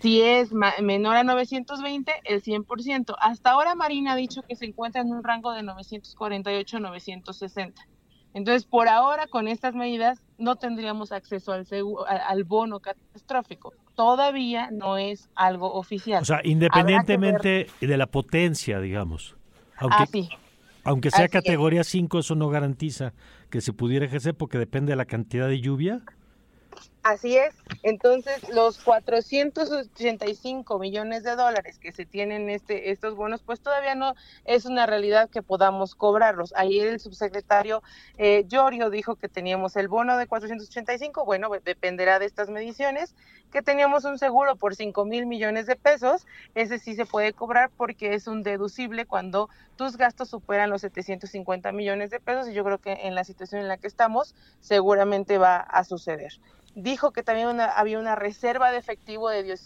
Si 0.00 0.20
es 0.20 0.52
menor 0.52 1.16
a 1.16 1.24
920, 1.24 2.12
el 2.24 2.42
100%. 2.42 3.14
Hasta 3.20 3.50
ahora 3.50 3.76
Marina 3.76 4.12
ha 4.12 4.16
dicho 4.16 4.42
que 4.42 4.56
se 4.56 4.66
encuentra 4.66 5.00
en 5.00 5.12
un 5.12 5.22
rango 5.22 5.52
de 5.52 5.62
948 5.62 6.80
960. 6.80 7.86
Entonces, 8.34 8.64
por 8.64 8.88
ahora, 8.88 9.28
con 9.28 9.46
estas 9.46 9.76
medidas, 9.76 10.20
no 10.38 10.56
tendríamos 10.56 11.12
acceso 11.12 11.52
al, 11.52 11.64
al 12.08 12.44
bono 12.44 12.80
catastrófico. 12.80 13.72
Todavía 13.94 14.70
no 14.72 14.98
es 14.98 15.30
algo 15.36 15.72
oficial. 15.72 16.22
O 16.22 16.24
sea, 16.24 16.40
independientemente 16.42 17.68
de 17.80 17.96
la 17.96 18.06
potencia, 18.06 18.80
digamos. 18.80 19.36
Aunque, 19.76 20.28
aunque 20.84 21.10
sea 21.10 21.28
categoría 21.28 21.82
5, 21.82 22.18
eso 22.20 22.34
no 22.34 22.48
garantiza 22.48 23.14
que 23.50 23.60
se 23.60 23.72
pudiera 23.72 24.06
ejercer 24.06 24.34
porque 24.34 24.58
depende 24.58 24.92
de 24.92 24.96
la 24.96 25.06
cantidad 25.06 25.48
de 25.48 25.60
lluvia. 25.60 26.02
Así 27.04 27.36
es. 27.36 27.54
Entonces, 27.82 28.48
los 28.48 28.78
485 28.78 30.78
millones 30.78 31.22
de 31.22 31.36
dólares 31.36 31.78
que 31.78 31.92
se 31.92 32.06
tienen 32.06 32.48
este, 32.48 32.92
estos 32.92 33.14
bonos, 33.14 33.42
pues 33.42 33.60
todavía 33.60 33.94
no 33.94 34.14
es 34.46 34.64
una 34.64 34.86
realidad 34.86 35.28
que 35.28 35.42
podamos 35.42 35.94
cobrarlos. 35.94 36.54
Ayer 36.56 36.88
el 36.88 37.00
subsecretario 37.00 37.82
eh, 38.16 38.46
Llorio 38.48 38.88
dijo 38.88 39.16
que 39.16 39.28
teníamos 39.28 39.76
el 39.76 39.88
bono 39.88 40.16
de 40.16 40.26
485, 40.26 41.26
bueno, 41.26 41.48
pues, 41.48 41.62
dependerá 41.62 42.18
de 42.18 42.24
estas 42.24 42.48
mediciones, 42.48 43.14
que 43.52 43.60
teníamos 43.60 44.06
un 44.06 44.18
seguro 44.18 44.56
por 44.56 44.74
5 44.74 45.04
mil 45.04 45.26
millones 45.26 45.66
de 45.66 45.76
pesos, 45.76 46.26
ese 46.54 46.78
sí 46.78 46.94
se 46.94 47.04
puede 47.04 47.34
cobrar 47.34 47.70
porque 47.76 48.14
es 48.14 48.26
un 48.26 48.42
deducible 48.42 49.04
cuando 49.04 49.50
tus 49.76 49.98
gastos 49.98 50.30
superan 50.30 50.70
los 50.70 50.80
750 50.80 51.70
millones 51.72 52.08
de 52.08 52.18
pesos 52.18 52.48
y 52.48 52.54
yo 52.54 52.64
creo 52.64 52.78
que 52.78 52.92
en 53.02 53.14
la 53.14 53.24
situación 53.24 53.60
en 53.60 53.68
la 53.68 53.76
que 53.76 53.88
estamos 53.88 54.34
seguramente 54.60 55.36
va 55.36 55.58
a 55.58 55.84
suceder 55.84 56.32
dijo 56.74 57.12
que 57.12 57.22
también 57.22 57.60
había 57.60 57.98
una 57.98 58.16
reserva 58.16 58.70
de 58.70 58.78
efectivo 58.78 59.30
de 59.30 59.56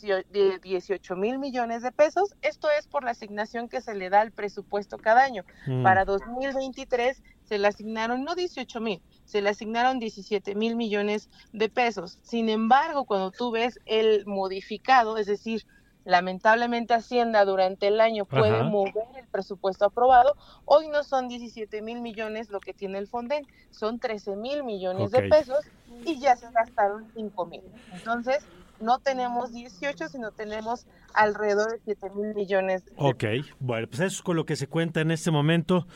18 0.62 1.16
mil 1.16 1.38
millones 1.38 1.82
de 1.82 1.90
pesos. 1.90 2.34
Esto 2.42 2.68
es 2.78 2.86
por 2.86 3.04
la 3.04 3.12
asignación 3.12 3.68
que 3.68 3.80
se 3.80 3.94
le 3.94 4.10
da 4.10 4.20
al 4.20 4.32
presupuesto 4.32 4.98
cada 4.98 5.24
año. 5.24 5.44
Mm. 5.66 5.82
Para 5.82 6.04
2023 6.04 7.22
se 7.44 7.58
le 7.58 7.66
asignaron 7.66 8.24
no 8.24 8.34
18 8.34 8.80
mil, 8.80 9.02
se 9.24 9.40
le 9.40 9.48
asignaron 9.48 9.98
17 9.98 10.54
mil 10.54 10.76
millones 10.76 11.30
de 11.52 11.70
pesos. 11.70 12.18
Sin 12.22 12.50
embargo, 12.50 13.06
cuando 13.06 13.30
tú 13.30 13.50
ves 13.50 13.80
el 13.86 14.26
modificado, 14.26 15.16
es 15.16 15.26
decir, 15.26 15.64
lamentablemente 16.04 16.94
Hacienda 16.94 17.44
durante 17.44 17.88
el 17.88 18.00
año 18.00 18.24
puede 18.26 18.62
mover 18.64 19.04
el 19.16 19.26
presupuesto 19.28 19.86
aprobado. 19.86 20.36
Hoy 20.64 20.88
no 20.88 21.04
son 21.04 21.28
17 21.28 21.80
mil 21.82 22.00
millones 22.00 22.50
lo 22.50 22.60
que 22.60 22.74
tiene 22.74 22.98
el 22.98 23.08
Fonden, 23.08 23.46
son 23.70 23.98
13 23.98 24.36
mil 24.36 24.64
millones 24.64 25.10
de 25.10 25.28
pesos 25.28 25.64
y 26.04 26.18
ya 26.20 26.36
se 26.36 26.50
gastaron 26.50 27.06
5 27.14 27.46
mil. 27.46 27.62
Entonces, 27.92 28.44
no 28.80 28.98
tenemos 29.00 29.52
18, 29.52 30.08
sino 30.08 30.30
tenemos 30.30 30.86
alrededor 31.14 31.72
de 31.72 31.80
7 31.84 32.10
mil 32.14 32.34
millones. 32.34 32.84
ok, 32.96 33.24
bueno, 33.58 33.88
pues 33.88 34.00
eso 34.00 34.16
es 34.16 34.22
con 34.22 34.36
lo 34.36 34.44
que 34.46 34.56
se 34.56 34.66
cuenta 34.66 35.00
en 35.00 35.10
este 35.10 35.30
momento. 35.30 35.86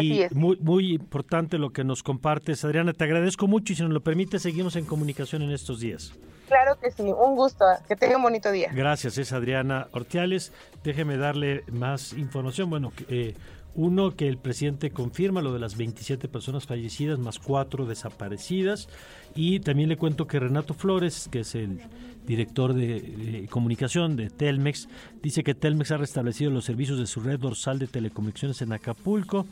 Y 0.00 0.22
Muy, 0.32 0.56
muy 0.56 0.94
importante 0.94 1.58
lo 1.58 1.70
que 1.70 1.84
nos 1.84 2.02
compartes. 2.02 2.64
Adriana, 2.64 2.92
te 2.92 3.04
agradezco 3.04 3.46
mucho 3.46 3.72
y 3.72 3.76
si 3.76 3.82
nos 3.82 3.92
lo 3.92 4.00
permite, 4.02 4.38
seguimos 4.38 4.76
en 4.76 4.86
comunicación 4.86 5.42
en 5.42 5.50
estos 5.50 5.80
días. 5.80 6.14
Claro 6.48 6.78
que 6.80 6.90
sí, 6.90 7.02
un 7.02 7.36
gusto. 7.36 7.64
Que 7.86 7.94
tenga 7.94 8.16
un 8.16 8.24
bonito 8.24 8.50
día. 8.50 8.70
Gracias, 8.74 9.18
es 9.18 9.32
Adriana 9.32 9.86
Ortiales. 9.92 10.52
Déjeme 10.82 11.16
darle 11.16 11.62
más 11.70 12.12
información. 12.12 12.68
Bueno, 12.68 12.92
eh, 13.08 13.34
Uno, 13.74 14.16
que 14.16 14.28
el 14.28 14.38
presidente 14.38 14.90
confirma 14.90 15.42
lo 15.42 15.52
de 15.52 15.60
las 15.60 15.76
27 15.76 16.28
personas 16.28 16.66
fallecidas 16.66 17.18
más 17.18 17.38
cuatro 17.38 17.86
desaparecidas. 17.86 18.88
Y 19.34 19.60
también 19.60 19.88
le 19.88 19.96
cuento 19.96 20.26
que 20.26 20.40
Renato 20.40 20.74
Flores, 20.74 21.28
que 21.30 21.40
es 21.40 21.54
el 21.54 21.80
director 22.26 22.74
de, 22.74 23.46
comunicación 23.50 24.16
de 24.16 24.30
Telmex, 24.30 24.88
dice 25.22 25.42
que 25.42 25.54
Telmex 25.54 25.92
ha 25.92 25.96
restablecido 25.96 26.50
los 26.50 26.64
servicios 26.64 26.98
de 26.98 27.06
su 27.06 27.20
red 27.20 27.38
dorsal 27.38 27.78
de 27.78 27.86
telecomunicaciones 27.86 28.60
en 28.62 28.72
Acapulco. 28.72 29.46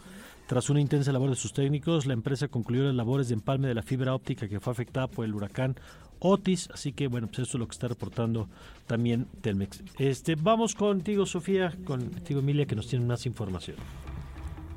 Tras 0.46 0.70
una 0.70 0.80
intensa 0.80 1.12
labor 1.12 1.30
de 1.30 1.36
sus 1.36 1.52
técnicos, 1.52 2.06
la 2.06 2.14
empresa 2.14 2.48
concluyó 2.48 2.84
las 2.84 2.94
labores 2.94 3.28
de 3.28 3.34
empalme 3.34 3.68
de 3.68 3.74
la 3.74 3.82
fibra 3.82 4.14
óptica 4.14 4.48
que 4.48 4.60
fue 4.60 4.72
afectada 4.72 5.06
por 5.06 5.26
el 5.26 5.34
huracán 5.34 5.76
Otis. 6.20 6.70
Así 6.72 6.92
que 6.92 7.06
bueno, 7.06 7.26
pues 7.26 7.40
eso 7.40 7.58
es 7.58 7.60
lo 7.60 7.66
que 7.66 7.72
está 7.72 7.88
reportando 7.88 8.48
también 8.86 9.26
Telmex. 9.42 9.82
Este, 9.98 10.36
vamos 10.36 10.74
contigo, 10.74 11.26
Sofía, 11.26 11.74
contigo, 11.84 12.40
Emilia, 12.40 12.66
que 12.66 12.76
nos 12.76 12.88
tienen 12.88 13.06
más 13.06 13.26
información. 13.26 13.76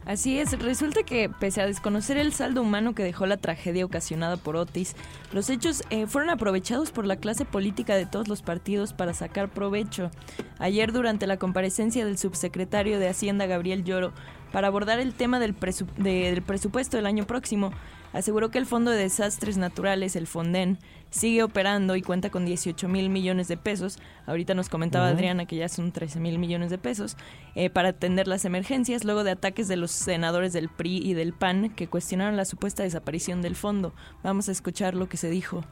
Así 0.06 0.40
es, 0.40 0.58
resulta 0.60 1.04
que 1.04 1.30
pese 1.30 1.62
a 1.62 1.68
desconocer 1.68 2.18
el 2.18 2.34
saldo 2.34 2.64
humano 2.64 2.96
que 2.96 3.04
dejó 3.04 3.28
la 3.28 3.38
tragedia 3.38 3.86
ocasionada 3.86 4.36
por 4.36 4.56
Otis, 4.56 4.96
los 5.32 5.50
hechos 5.50 5.84
eh, 5.92 6.08
fueron 6.08 6.32
aprovechados 6.32 6.92
por 6.92 7.06
la 7.06 7.18
clase 7.18 7.46
política 7.46 7.96
de 7.96 8.08
todos 8.08 8.28
los 8.28 8.42
partidos 8.42 8.94
para 8.94 9.14
sacar 9.14 9.50
provecho. 9.50 10.10
Ayer, 10.58 10.92
durante 10.92 11.28
la 11.28 11.38
comparecencia 11.38 12.04
del 12.04 12.18
subsecretario 12.18 12.98
de 12.98 13.10
Hacienda, 13.10 13.46
Gabriel 13.46 13.84
Lloro, 13.84 14.12
para 14.52 14.68
abordar 14.68 15.00
el 15.00 15.14
tema 15.14 15.40
del, 15.40 15.56
del 15.98 16.42
presupuesto 16.42 16.98
del 16.98 17.06
año 17.06 17.26
próximo, 17.26 17.72
aseguró 18.12 18.50
que 18.50 18.58
el 18.58 18.66
Fondo 18.66 18.92
de 18.92 18.98
Desastres 18.98 19.58
Naturales, 19.58 20.16
el 20.16 20.28
FONDEN, 20.28 20.80
sigue 21.12 21.44
operando 21.44 21.96
y 21.96 22.02
cuenta 22.02 22.32
con 22.32 22.46
18 22.46 22.88
mil 22.88 23.10
millones 23.10 23.48
de 23.48 23.58
pesos. 23.58 24.00
Ahorita 24.26 24.56
nos 24.56 24.70
comentaba 24.70 25.08
Adriana 25.08 25.46
que 25.46 25.58
ya 25.58 25.70
son 25.70 25.92
13 25.92 26.20
mil 26.20 26.40
millones 26.40 26.72
de 26.72 26.80
pesos 26.80 27.18
eh, 27.54 27.70
para 27.70 27.90
atender 27.90 28.28
las 28.28 28.46
emergencias 28.46 29.04
luego 29.04 29.24
de 29.24 29.32
ataques 29.32 29.68
de 29.68 29.76
los 29.76 29.92
senadores 29.92 30.54
del 30.54 30.70
PRI 30.70 30.98
y 30.98 31.14
del 31.14 31.34
PAN 31.34 31.70
que 31.70 31.88
cuestionaron 31.88 32.38
la 32.38 32.46
supuesta 32.46 32.82
desaparición 32.82 33.44
del 33.44 33.56
fondo. 33.56 33.94
Vamos 34.24 34.50
a 34.50 34.52
escuchar 34.52 34.96
lo 34.96 35.08
que 35.08 35.18
se 35.18 35.30
dijo. 35.30 35.64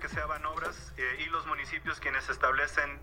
Que 0.00 0.08
se 0.08 0.20
hagan 0.20 0.44
obras 0.46 0.92
eh, 0.96 1.02
y 1.24 1.30
los 1.30 1.46
municipios 1.46 2.00
quienes 2.00 2.28
establecen 2.28 2.98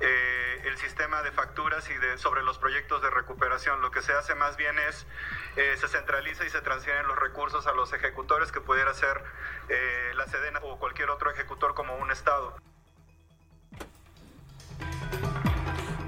eh, 0.00 0.60
el 0.66 0.76
sistema 0.76 1.22
de 1.22 1.32
facturas 1.32 1.88
y 1.88 1.94
de, 1.94 2.18
sobre 2.18 2.42
los 2.42 2.58
proyectos 2.58 3.00
de 3.00 3.08
recuperación. 3.08 3.80
Lo 3.80 3.90
que 3.90 4.02
se 4.02 4.12
hace 4.12 4.34
más 4.34 4.56
bien 4.58 4.76
es, 4.88 5.06
eh, 5.56 5.74
se 5.76 5.88
centraliza 5.88 6.44
y 6.44 6.50
se 6.50 6.60
transfieren 6.60 7.06
los 7.06 7.18
recursos 7.18 7.66
a 7.66 7.72
los 7.72 7.92
ejecutores 7.94 8.52
que 8.52 8.60
pudiera 8.60 8.92
ser 8.92 9.22
eh, 9.70 10.12
la 10.14 10.26
Sedena 10.26 10.60
o 10.62 10.78
cualquier 10.78 11.08
otro 11.08 11.30
ejecutor 11.30 11.74
como 11.74 11.96
un 11.96 12.10
Estado. 12.10 12.54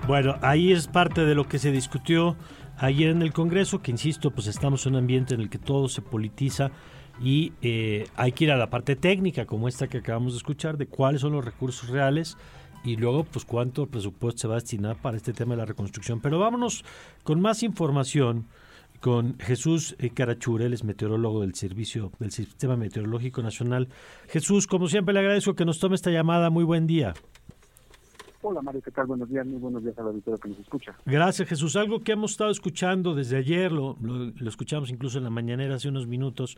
Bueno, 0.07 0.39
ahí 0.43 0.73
es 0.73 0.87
parte 0.87 1.25
de 1.25 1.35
lo 1.35 1.49
que 1.49 1.59
se 1.59 1.71
discutió 1.71 2.37
ayer 2.79 3.11
en 3.11 3.23
el 3.23 3.33
Congreso, 3.33 3.81
que 3.81 3.91
insisto, 3.91 4.31
pues 4.31 4.47
estamos 4.49 4.85
en 4.87 4.95
un 4.95 4.99
ambiente 5.01 5.35
en 5.35 5.41
el 5.41 5.49
que 5.49 5.59
todo 5.59 5.89
se 5.89 6.03
politiza 6.03 6.71
y 7.21 7.53
hay 8.17 8.33
que 8.33 8.45
ir 8.45 8.53
a 8.53 8.57
la 8.57 8.71
parte 8.71 8.97
técnica, 8.97 9.45
como 9.45 9.67
esta 9.67 9.89
que 9.89 9.99
acabamos 9.99 10.33
de 10.35 10.39
escuchar, 10.39 10.77
de 10.77 10.87
cuáles 10.87 11.23
son 11.23 11.33
los 11.33 11.45
recursos 11.45 11.89
reales 11.91 12.39
y 12.89 12.97
luego 12.97 13.25
pues 13.25 13.45
cuánto 13.45 13.87
presupuesto 13.87 14.41
se 14.41 14.49
va 14.49 14.55
a 14.55 14.61
destinar 14.61 14.97
para 14.97 15.17
este 15.17 15.35
tema 15.35 15.53
de 15.55 15.59
la 15.59 15.67
reconstrucción. 15.67 16.21
Pero 16.21 16.39
vámonos 16.39 16.85
con 17.23 17.41
más 17.41 17.63
información 17.63 18.47
con 19.01 19.39
Jesús 19.39 19.95
eh, 19.99 20.11
Carachure, 20.11 20.67
es 20.67 20.83
meteorólogo 20.85 21.43
del 21.43 21.55
Servicio 21.55 22.11
del 22.19 22.33
Sistema 22.33 22.77
Meteorológico 22.77 23.43
Nacional. 23.43 23.89
Jesús, 24.29 24.67
como 24.67 24.89
siempre 24.89 25.13
le 25.13 25.21
agradezco 25.21 25.55
que 25.55 25.65
nos 25.65 25.79
tome 25.79 25.95
esta 25.95 26.11
llamada. 26.11 26.51
Muy 26.51 26.65
buen 26.65 26.87
día. 26.87 27.13
Hola 28.41 28.63
Mario, 28.63 28.81
¿qué 28.83 28.91
tal? 28.91 29.07
Buenos 29.07 29.29
días, 29.29 29.47
muy 29.47 29.59
buenos 29.59 29.83
días 29.83 29.99
a 29.99 30.03
la 30.03 30.09
auditorio 30.09 30.39
que 30.39 30.49
nos 30.49 30.59
escucha. 30.61 30.97
Gracias 31.05 31.49
Jesús. 31.49 31.77
Algo 31.77 32.01
que 32.01 32.13
hemos 32.13 32.31
estado 32.31 32.51
escuchando 32.51 33.15
desde 33.15 33.37
ayer, 33.37 33.71
lo, 33.71 33.97
lo 34.01 34.49
escuchamos 34.49 34.91
incluso 34.91 35.19
en 35.19 35.25
la 35.25 35.31
mañanera 35.31 35.75
hace 35.75 35.89
unos 35.89 36.07
minutos, 36.07 36.57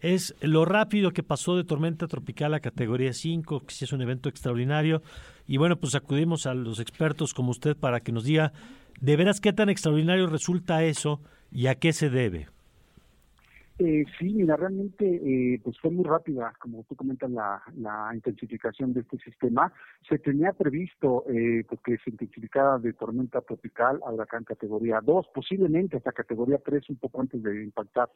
es 0.00 0.36
lo 0.40 0.64
rápido 0.64 1.10
que 1.10 1.22
pasó 1.22 1.56
de 1.56 1.64
tormenta 1.64 2.06
tropical 2.06 2.54
a 2.54 2.60
categoría 2.60 3.12
5, 3.12 3.60
que 3.60 3.74
sí 3.74 3.84
es 3.84 3.92
un 3.92 4.00
evento 4.00 4.28
extraordinario. 4.28 5.02
Y 5.48 5.56
bueno, 5.56 5.76
pues 5.80 5.94
acudimos 5.94 6.46
a 6.46 6.54
los 6.54 6.78
expertos 6.78 7.32
como 7.34 7.50
usted 7.50 7.74
para 7.74 8.00
que 8.00 8.12
nos 8.12 8.24
diga 8.24 8.52
de 9.00 9.16
veras 9.16 9.40
qué 9.40 9.52
tan 9.52 9.70
extraordinario 9.70 10.26
resulta 10.26 10.84
eso 10.84 11.20
y 11.50 11.66
a 11.66 11.76
qué 11.76 11.92
se 11.94 12.10
debe. 12.10 12.48
Eh, 13.80 14.04
sí, 14.18 14.34
mira, 14.34 14.56
realmente 14.56 15.06
eh, 15.06 15.60
pues 15.62 15.78
fue 15.78 15.92
muy 15.92 16.04
rápida, 16.04 16.52
como 16.58 16.82
tú 16.82 16.96
comentas, 16.96 17.30
la, 17.30 17.62
la 17.76 18.10
intensificación 18.12 18.92
de 18.92 19.00
este 19.00 19.18
sistema. 19.18 19.72
Se 20.08 20.18
tenía 20.18 20.52
previsto 20.52 21.24
eh, 21.28 21.64
pues, 21.66 21.80
que 21.82 21.96
se 21.98 22.10
intensificara 22.10 22.78
de 22.78 22.92
tormenta 22.92 23.40
tropical 23.40 24.00
a 24.04 24.10
huracán 24.10 24.42
categoría 24.42 25.00
2, 25.00 25.28
posiblemente 25.32 25.96
hasta 25.96 26.10
categoría 26.10 26.58
3, 26.58 26.90
un 26.90 26.96
poco 26.96 27.20
antes 27.20 27.40
de 27.40 27.62
impactar 27.62 28.10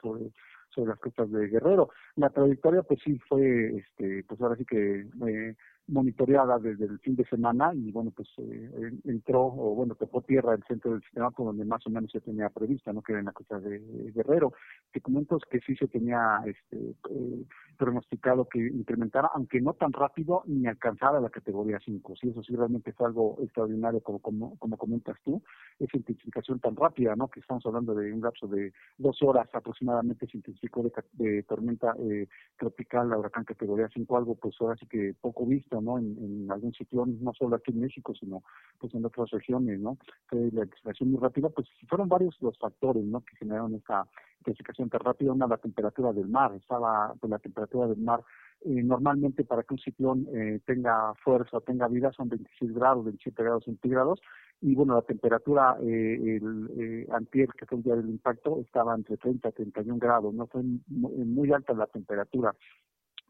sobre, 0.00 0.30
sobre 0.68 0.88
las 0.90 0.98
costas 1.00 1.32
de 1.32 1.48
Guerrero. 1.48 1.88
La 2.16 2.28
trayectoria, 2.28 2.82
pues 2.82 3.00
sí, 3.02 3.18
fue, 3.30 3.78
este, 3.78 4.24
pues 4.28 4.40
ahora 4.42 4.56
sí 4.56 4.66
que 4.66 5.06
eh, 5.26 5.56
monitoreada 5.88 6.58
desde 6.58 6.84
el 6.84 6.98
fin 7.00 7.16
de 7.16 7.24
semana 7.24 7.72
y 7.74 7.90
bueno 7.90 8.12
pues 8.14 8.28
eh, 8.38 8.92
entró 9.04 9.46
o 9.46 9.74
bueno 9.74 9.94
tocó 9.94 10.20
tierra 10.20 10.54
el 10.54 10.62
centro 10.64 10.92
del 10.92 11.02
sistema 11.02 11.30
por 11.30 11.46
donde 11.46 11.64
más 11.64 11.86
o 11.86 11.90
menos 11.90 12.12
se 12.12 12.20
tenía 12.20 12.50
prevista 12.50 12.92
no 12.92 13.02
que 13.02 13.12
era 13.12 13.20
en 13.20 13.26
la 13.26 13.32
costa 13.32 13.58
de, 13.58 13.78
Guerrero. 14.14 14.52
Te 14.92 15.00
comento 15.00 15.38
que 15.50 15.60
sí 15.60 15.74
se 15.76 15.88
tenía 15.88 16.42
este 16.46 16.76
eh, 17.10 17.44
pronosticado 17.78 18.46
que 18.48 18.58
incrementara 18.58 19.30
aunque 19.34 19.60
no 19.60 19.74
tan 19.74 19.92
rápido 19.92 20.42
ni 20.46 20.66
alcanzara 20.66 21.20
la 21.20 21.30
categoría 21.30 21.78
5 21.82 22.16
sí 22.16 22.28
eso 22.28 22.42
sí 22.42 22.54
realmente 22.54 22.92
fue 22.92 23.06
algo 23.06 23.38
extraordinario 23.40 24.00
como 24.00 24.18
como, 24.18 24.58
como 24.58 24.76
comentas 24.76 25.16
tú 25.24 25.42
esa 25.78 25.96
intensificación 25.96 26.60
tan 26.60 26.76
rápida 26.76 27.16
no 27.16 27.28
que 27.28 27.40
estamos 27.40 27.64
hablando 27.64 27.94
de 27.94 28.12
un 28.12 28.20
lapso 28.20 28.46
de 28.46 28.72
dos 28.98 29.22
horas 29.22 29.48
aproximadamente 29.54 30.26
se 30.26 30.36
intensificó 30.36 30.82
de, 31.12 31.42
tormenta 31.44 31.94
eh, 31.98 32.28
tropical 32.58 33.12
a 33.12 33.18
huracán 33.18 33.44
categoría 33.44 33.88
5 33.92 34.16
algo 34.16 34.34
pues 34.34 34.54
ahora 34.60 34.76
sí 34.76 34.86
que 34.86 35.14
poco 35.20 35.46
visto 35.46 35.77
en, 35.80 36.50
algún 36.50 36.72
ciclón, 36.72 37.18
no 37.22 37.32
solo 37.34 37.56
aquí 37.56 37.72
en 37.72 37.80
México, 37.80 38.14
sino 38.14 38.42
pues 38.78 38.94
en 38.94 39.04
otras 39.04 39.30
regiones, 39.30 39.80
¿no? 39.80 39.98
La 40.30 40.64
extracción 40.64 41.10
muy 41.10 41.20
rápida, 41.20 41.48
pues 41.48 41.68
fueron 41.88 42.08
varios 42.08 42.36
los 42.40 42.58
factores, 42.58 43.04
¿no? 43.04 43.20
Que 43.20 43.36
generaron 43.36 43.74
esta 43.74 44.06
intensificación 44.40 44.88
tan 44.88 45.00
rápida. 45.00 45.32
Una, 45.32 45.46
la 45.46 45.58
temperatura 45.58 46.12
del 46.12 46.28
mar, 46.28 46.52
estaba, 46.54 47.14
pues 47.20 47.30
la 47.30 47.38
temperatura 47.38 47.88
del 47.88 47.98
mar 47.98 48.22
eh, 48.62 48.82
normalmente 48.82 49.44
para 49.44 49.62
que 49.62 49.74
un 49.74 49.78
ciclón 49.80 50.26
eh, 50.34 50.60
tenga 50.66 51.14
fuerza, 51.22 51.60
tenga 51.60 51.86
vida, 51.86 52.10
son 52.12 52.28
26 52.28 52.74
grados, 52.74 53.04
27 53.04 53.42
grados 53.42 53.64
centígrados. 53.64 54.20
Y 54.60 54.74
bueno, 54.74 54.94
la 54.96 55.02
temperatura, 55.02 55.76
eh, 55.80 56.38
el 56.40 56.70
eh, 56.76 57.06
antier, 57.12 57.48
que 57.56 57.66
fue 57.66 57.78
el 57.78 57.84
día 57.84 57.94
del 57.94 58.10
impacto, 58.10 58.60
estaba 58.60 58.96
entre 58.96 59.16
30 59.16 59.48
y 59.48 59.52
31 59.52 59.98
grados, 59.98 60.34
no 60.34 60.48
fue 60.48 60.62
muy 60.88 61.52
alta 61.52 61.72
la 61.74 61.86
temperatura 61.86 62.52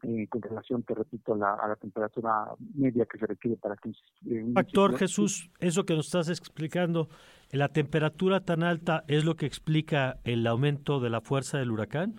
eh, 0.03 0.27
con 0.27 0.41
relación, 0.41 0.83
te 0.83 0.93
repito, 0.93 1.35
la, 1.35 1.55
a 1.55 1.67
la 1.67 1.75
temperatura 1.75 2.53
media 2.73 3.05
que 3.05 3.17
se 3.17 3.25
requiere 3.27 3.57
para 3.57 3.75
que 3.75 3.89
eh. 3.89 4.45
Factor 4.53 4.97
Jesús, 4.97 5.51
eso 5.59 5.85
que 5.85 5.95
nos 5.95 6.05
estás 6.05 6.29
explicando, 6.29 7.09
¿la 7.51 7.69
temperatura 7.69 8.39
tan 8.39 8.63
alta 8.63 9.03
es 9.07 9.25
lo 9.25 9.35
que 9.35 9.45
explica 9.45 10.19
el 10.23 10.47
aumento 10.47 10.99
de 10.99 11.09
la 11.09 11.21
fuerza 11.21 11.57
del 11.57 11.71
huracán? 11.71 12.15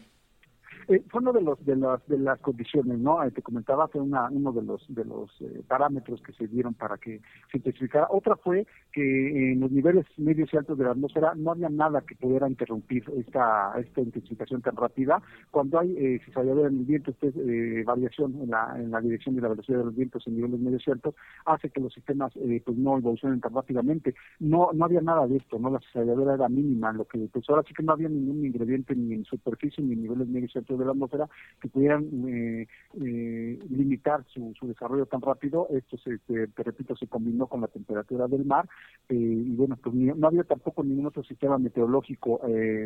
Eh, 0.91 1.05
fue 1.09 1.20
uno 1.20 1.32
de 1.32 1.41
los 1.41 1.64
de 1.64 1.76
las 1.76 2.05
de 2.09 2.18
las 2.18 2.41
condiciones, 2.41 2.99
¿no? 2.99 3.18
Te 3.30 3.43
comentaba 3.43 3.86
fue 3.86 4.01
una, 4.01 4.28
uno 4.28 4.51
de 4.51 4.62
los 4.62 4.84
de 4.88 5.05
los 5.05 5.30
eh, 5.41 5.62
parámetros 5.68 6.20
que 6.20 6.32
se 6.32 6.49
dieron 6.49 6.74
para 6.74 6.99
que 6.99 7.20
se 7.49 7.59
intensificara. 7.59 8.09
Otra 8.11 8.34
fue 8.34 8.66
que 8.93 9.53
en 9.53 9.61
los 9.61 9.70
niveles 9.70 10.05
medios 10.16 10.53
y 10.53 10.57
altos 10.57 10.76
de 10.76 10.82
la 10.82 10.91
atmósfera 10.91 11.34
no 11.36 11.53
había 11.53 11.68
nada 11.68 12.01
que 12.01 12.16
pudiera 12.16 12.49
interrumpir 12.49 13.05
esta 13.16 13.72
esta 13.78 14.01
intensificación 14.01 14.62
tan 14.62 14.74
rápida. 14.74 15.22
Cuando 15.53 15.78
hay 15.78 15.97
eh, 15.97 16.20
si 16.24 16.32
en 16.41 16.59
el 16.59 16.84
viento, 16.84 17.12
este, 17.12 17.28
eh, 17.28 17.84
variación 17.84 18.34
en 18.43 18.51
la 18.51 18.74
en 18.76 18.91
la 18.91 19.01
dirección 19.01 19.36
de 19.36 19.43
la 19.43 19.49
velocidad 19.51 19.78
de 19.78 19.84
los 19.84 19.95
vientos 19.95 20.26
en 20.26 20.34
niveles 20.34 20.59
medios 20.59 20.82
y 20.88 20.91
altos, 20.91 21.14
hace 21.47 21.70
que 21.70 21.80
los 21.80 21.95
sistemas 21.95 22.32
eh, 22.34 22.61
pues 22.66 22.76
no 22.76 22.99
evolucionen 22.99 23.41
tan 23.41 23.55
rápidamente. 23.55 24.16
No 24.41 24.70
no 24.72 24.86
había 24.86 25.03
nada 25.03 25.28
de 25.28 25.36
esto, 25.36 25.57
no 25.61 25.70
la 25.70 25.78
cizalladora 25.78 26.34
era 26.34 26.49
mínima, 26.49 26.93
lo 26.93 27.05
que 27.05 27.28
pues 27.32 27.49
ahora 27.49 27.62
sí 27.62 27.74
que 27.74 27.84
no 27.84 27.93
había 27.93 28.09
ningún 28.09 28.45
ingrediente 28.45 28.97
ni 28.97 29.14
en 29.14 29.24
superficie 29.24 29.84
ni 29.84 29.93
en 29.93 30.03
niveles 30.03 30.26
medios 30.26 30.51
y 30.57 30.59
altos 30.59 30.80
de 30.81 30.87
la 30.87 30.93
atmósfera 30.93 31.28
que 31.61 31.68
pudieran 31.68 32.09
eh, 32.28 32.66
eh, 33.01 33.59
limitar 33.70 34.24
su, 34.26 34.53
su, 34.59 34.66
desarrollo 34.66 35.07
tan 35.07 35.20
rápido. 35.20 35.68
Esto, 35.70 35.97
se, 35.99 36.18
te, 36.18 36.49
repito, 36.62 36.97
se 36.97 37.07
combinó 37.07 37.47
con 37.47 37.61
la 37.61 37.68
temperatura 37.68 38.26
del 38.26 38.45
mar 38.45 38.68
eh, 39.09 39.14
y 39.14 39.55
bueno, 39.55 39.76
pues 39.83 39.95
no 39.95 40.26
había 40.26 40.45
tampoco 40.45 40.83
ningún 40.83 41.07
otro 41.07 41.22
sistema 41.22 41.59
meteorológico 41.59 42.41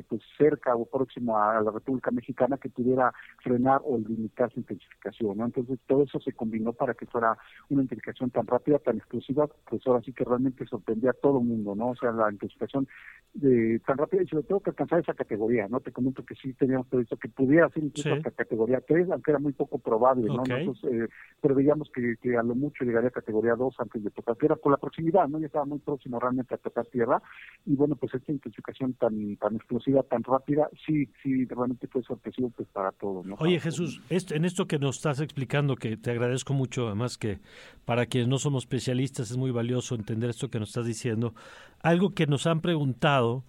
pues 0.08 0.22
cerca 0.36 0.74
o 0.74 0.84
próximo 0.84 1.38
a, 1.38 1.60
la 1.60 1.70
República 1.70 2.10
Mexicana 2.10 2.58
que 2.58 2.68
pudiera 2.68 3.12
frenar 3.42 3.80
o 3.84 3.98
limitar 3.98 4.52
su 4.52 4.60
intensificación. 4.60 5.38
¿no? 5.38 5.46
Entonces 5.46 5.78
todo 5.86 6.02
eso 6.02 6.20
se 6.20 6.32
combinó 6.32 6.72
para 6.72 6.94
que 6.94 7.06
fuera 7.06 7.36
una 7.68 7.82
intensificación 7.82 8.30
tan 8.30 8.46
rápida, 8.46 8.78
tan 8.78 8.96
exclusiva, 8.96 9.48
pues 9.68 9.86
ahora 9.86 10.02
sí 10.02 10.12
que 10.12 10.24
realmente 10.24 10.66
sorprendía 10.66 11.10
a 11.10 11.14
todo 11.14 11.38
el 11.38 11.46
mundo, 11.46 11.74
¿no? 11.74 11.90
O 11.90 11.96
sea, 11.96 12.12
la 12.12 12.30
intensificación 12.30 12.86
de, 13.34 13.80
tan 13.86 13.98
rápida 13.98 14.22
y 14.22 14.26
sobre 14.26 14.44
todo 14.44 14.60
que 14.60 14.70
alcanzar 14.70 15.00
esa 15.00 15.14
categoría, 15.14 15.68
¿no? 15.68 15.80
Te 15.80 15.92
comento 15.92 16.24
que 16.24 16.34
sí 16.34 16.52
teníamos 16.54 16.86
previsto 16.88 17.16
que 17.16 17.28
pudiera 17.28 17.68
ser 17.70 17.83
incluso 17.84 18.14
hasta 18.14 18.30
categoría 18.30 18.80
3, 18.80 19.10
aunque 19.10 19.30
era 19.30 19.40
muy 19.40 19.52
poco 19.52 19.78
probable, 19.78 20.26
¿no? 20.26 20.42
Nosotros 20.42 20.80
eh, 20.84 21.08
preveíamos 21.40 21.90
que, 21.90 22.16
que, 22.20 22.36
a 22.36 22.42
lo 22.42 22.54
mucho 22.54 22.84
llegaría 22.84 23.08
a 23.08 23.12
categoría 23.12 23.54
2 23.54 23.74
antes 23.78 24.02
de 24.02 24.10
tocar 24.10 24.36
tierra 24.36 24.56
por 24.56 24.72
la 24.72 24.78
proximidad, 24.78 25.28
¿no? 25.28 25.38
Ya 25.38 25.46
estaba 25.46 25.64
muy 25.64 25.78
próximo 25.78 26.18
realmente 26.18 26.54
a 26.54 26.58
tocar 26.58 26.86
tierra 26.86 27.22
y 27.66 27.74
bueno, 27.76 27.96
pues 27.96 28.14
esta 28.14 28.32
intensificación 28.32 28.94
tan 28.94 29.36
tan 29.36 29.56
explosiva, 29.56 30.02
tan 30.02 30.22
rápida, 30.22 30.68
sí, 30.86 31.08
sí, 31.22 31.44
realmente 31.46 31.86
fue 31.88 32.02
sorpresivo 32.02 32.50
pues 32.56 32.68
para 32.68 32.92
todos, 32.92 33.24
¿no? 33.26 33.36
Oye, 33.38 33.60
Jesús, 33.60 34.00
en 34.08 34.44
esto 34.44 34.66
que 34.66 34.78
nos 34.78 34.96
estás 34.96 35.20
explicando, 35.20 35.76
que 35.76 35.96
te 35.96 36.10
agradezco 36.10 36.54
mucho, 36.54 36.86
además 36.86 37.18
que 37.18 37.38
para 37.84 38.06
quienes 38.06 38.28
no 38.28 38.38
somos 38.38 38.64
especialistas 38.64 39.30
es 39.30 39.36
muy 39.36 39.50
valioso 39.50 39.94
entender 39.94 40.30
esto 40.30 40.50
que 40.50 40.58
nos 40.58 40.70
estás 40.70 40.86
diciendo, 40.86 41.34
algo 41.82 42.10
que 42.14 42.26
nos 42.26 42.46
han 42.46 42.60
preguntado 42.60 43.44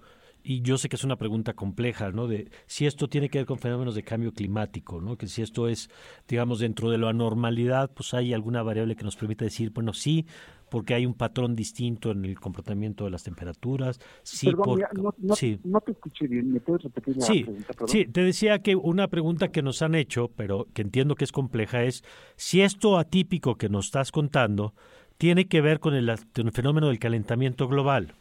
y 0.46 0.62
yo 0.62 0.78
sé 0.78 0.89
que 0.89 0.96
es 0.96 1.04
una 1.04 1.16
pregunta 1.16 1.54
compleja, 1.54 2.12
¿no? 2.12 2.28
De 2.28 2.50
si 2.68 2.86
esto 2.86 3.08
tiene 3.08 3.30
que 3.30 3.39
ver 3.39 3.48
con 3.48 3.58
fenómenos 3.58 3.96
de 3.96 4.04
cambio 4.04 4.32
climático, 4.32 5.02
¿no? 5.02 5.18
Que 5.18 5.28
si 5.28 5.41
esto 5.41 5.68
es, 5.68 5.89
digamos, 6.28 6.60
dentro 6.60 6.91
de 6.91 7.00
la 7.00 7.10
anormalidad, 7.10 7.91
pues 7.91 8.14
hay 8.14 8.32
alguna 8.32 8.62
variable 8.62 8.96
que 8.96 9.04
nos 9.04 9.16
permite 9.16 9.46
decir, 9.46 9.72
bueno, 9.72 9.91
sí, 9.93 10.28
porque 10.70 10.93
hay 10.93 11.06
un 11.06 11.16
patrón 11.16 11.56
distinto 11.56 12.12
en 12.12 12.26
el 12.26 12.39
comportamiento 12.39 13.06
de 13.06 13.12
las 13.12 13.24
temperaturas. 13.24 14.00
Sí, 14.22 14.52
no, 14.52 15.36
sí. 15.36 15.60
no, 15.64 15.82
te 15.82 15.93
escuché 15.93 16.28
bien, 16.28 16.54
¿me 16.54 16.60
puedes 16.60 16.84
repetir 16.84 17.18
la 17.18 17.26
pregunta? 17.26 17.74
Sí, 17.88 18.06
te 18.06 18.22
decía 18.22 18.60
que 18.60 18.76
una 18.76 19.08
pregunta 19.08 19.48
que 19.48 19.64
nos 19.64 19.82
han 19.82 19.96
hecho, 19.96 20.30
pero 20.36 20.68
que 20.74 20.84
entiendo 20.84 21.16
que 21.16 21.24
es 21.24 21.32
compleja, 21.32 21.84
es 21.84 22.04
si 22.36 22.62
esto 22.62 23.00
atípico 23.00 23.56
que 23.56 23.70
nos 23.70 23.86
estás 23.86 24.12
contando 24.12 24.76
tiene 25.18 25.48
que 25.48 25.62
ver 25.62 25.80
con 25.80 25.96
el 25.96 26.16
fenómeno 26.52 26.89
del 26.89 27.00
calentamiento 27.00 27.68
global. 27.68 28.14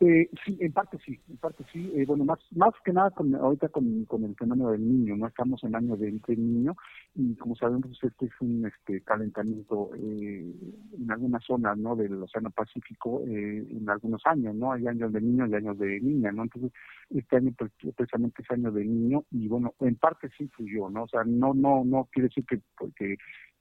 Eh, 0.00 0.28
sí, 0.44 0.58
en 0.60 0.72
parte 0.72 0.98
sí, 1.04 1.18
en 1.28 1.38
parte 1.38 1.64
sí. 1.72 1.90
Eh, 1.94 2.04
bueno, 2.06 2.24
más 2.24 2.38
más 2.54 2.74
que 2.84 2.92
nada 2.92 3.10
con, 3.12 3.34
ahorita 3.34 3.68
con, 3.68 4.04
con 4.04 4.24
el 4.24 4.34
fenómeno 4.36 4.70
del 4.72 4.86
niño, 4.86 5.16
no 5.16 5.26
estamos 5.26 5.64
en 5.64 5.74
año 5.74 5.96
de, 5.96 6.12
niño 6.36 6.76
y 7.14 7.34
como 7.36 7.56
sabemos 7.56 7.98
este 8.02 8.26
es 8.26 8.32
un 8.40 8.66
este 8.66 9.00
calentamiento 9.02 9.90
eh, 9.96 10.52
en 10.98 11.10
algunas 11.10 11.42
zonas, 11.44 11.78
¿no? 11.78 11.96
Del 11.96 12.22
Océano 12.22 12.50
Pacífico 12.50 13.22
eh, 13.26 13.66
en 13.70 13.88
algunos 13.88 14.20
años, 14.26 14.54
¿no? 14.54 14.72
Hay 14.72 14.86
años 14.86 15.10
de 15.14 15.20
niño 15.22 15.46
y 15.46 15.54
años 15.54 15.78
de 15.78 15.98
niña, 16.00 16.30
¿no? 16.30 16.42
Entonces 16.42 16.72
este 17.08 17.36
año 17.36 17.54
pues, 17.56 17.72
precisamente 17.96 18.42
es 18.42 18.50
año 18.50 18.70
de 18.70 18.84
niño 18.84 19.24
y 19.30 19.48
bueno, 19.48 19.74
en 19.80 19.96
parte 19.96 20.28
sí 20.36 20.44
influyó, 20.44 20.90
¿no? 20.90 21.04
O 21.04 21.08
sea, 21.08 21.24
no 21.24 21.54
no 21.54 21.84
no 21.86 22.06
quiere 22.12 22.28
decir 22.28 22.44
que 22.44 22.60
porque 22.76 23.16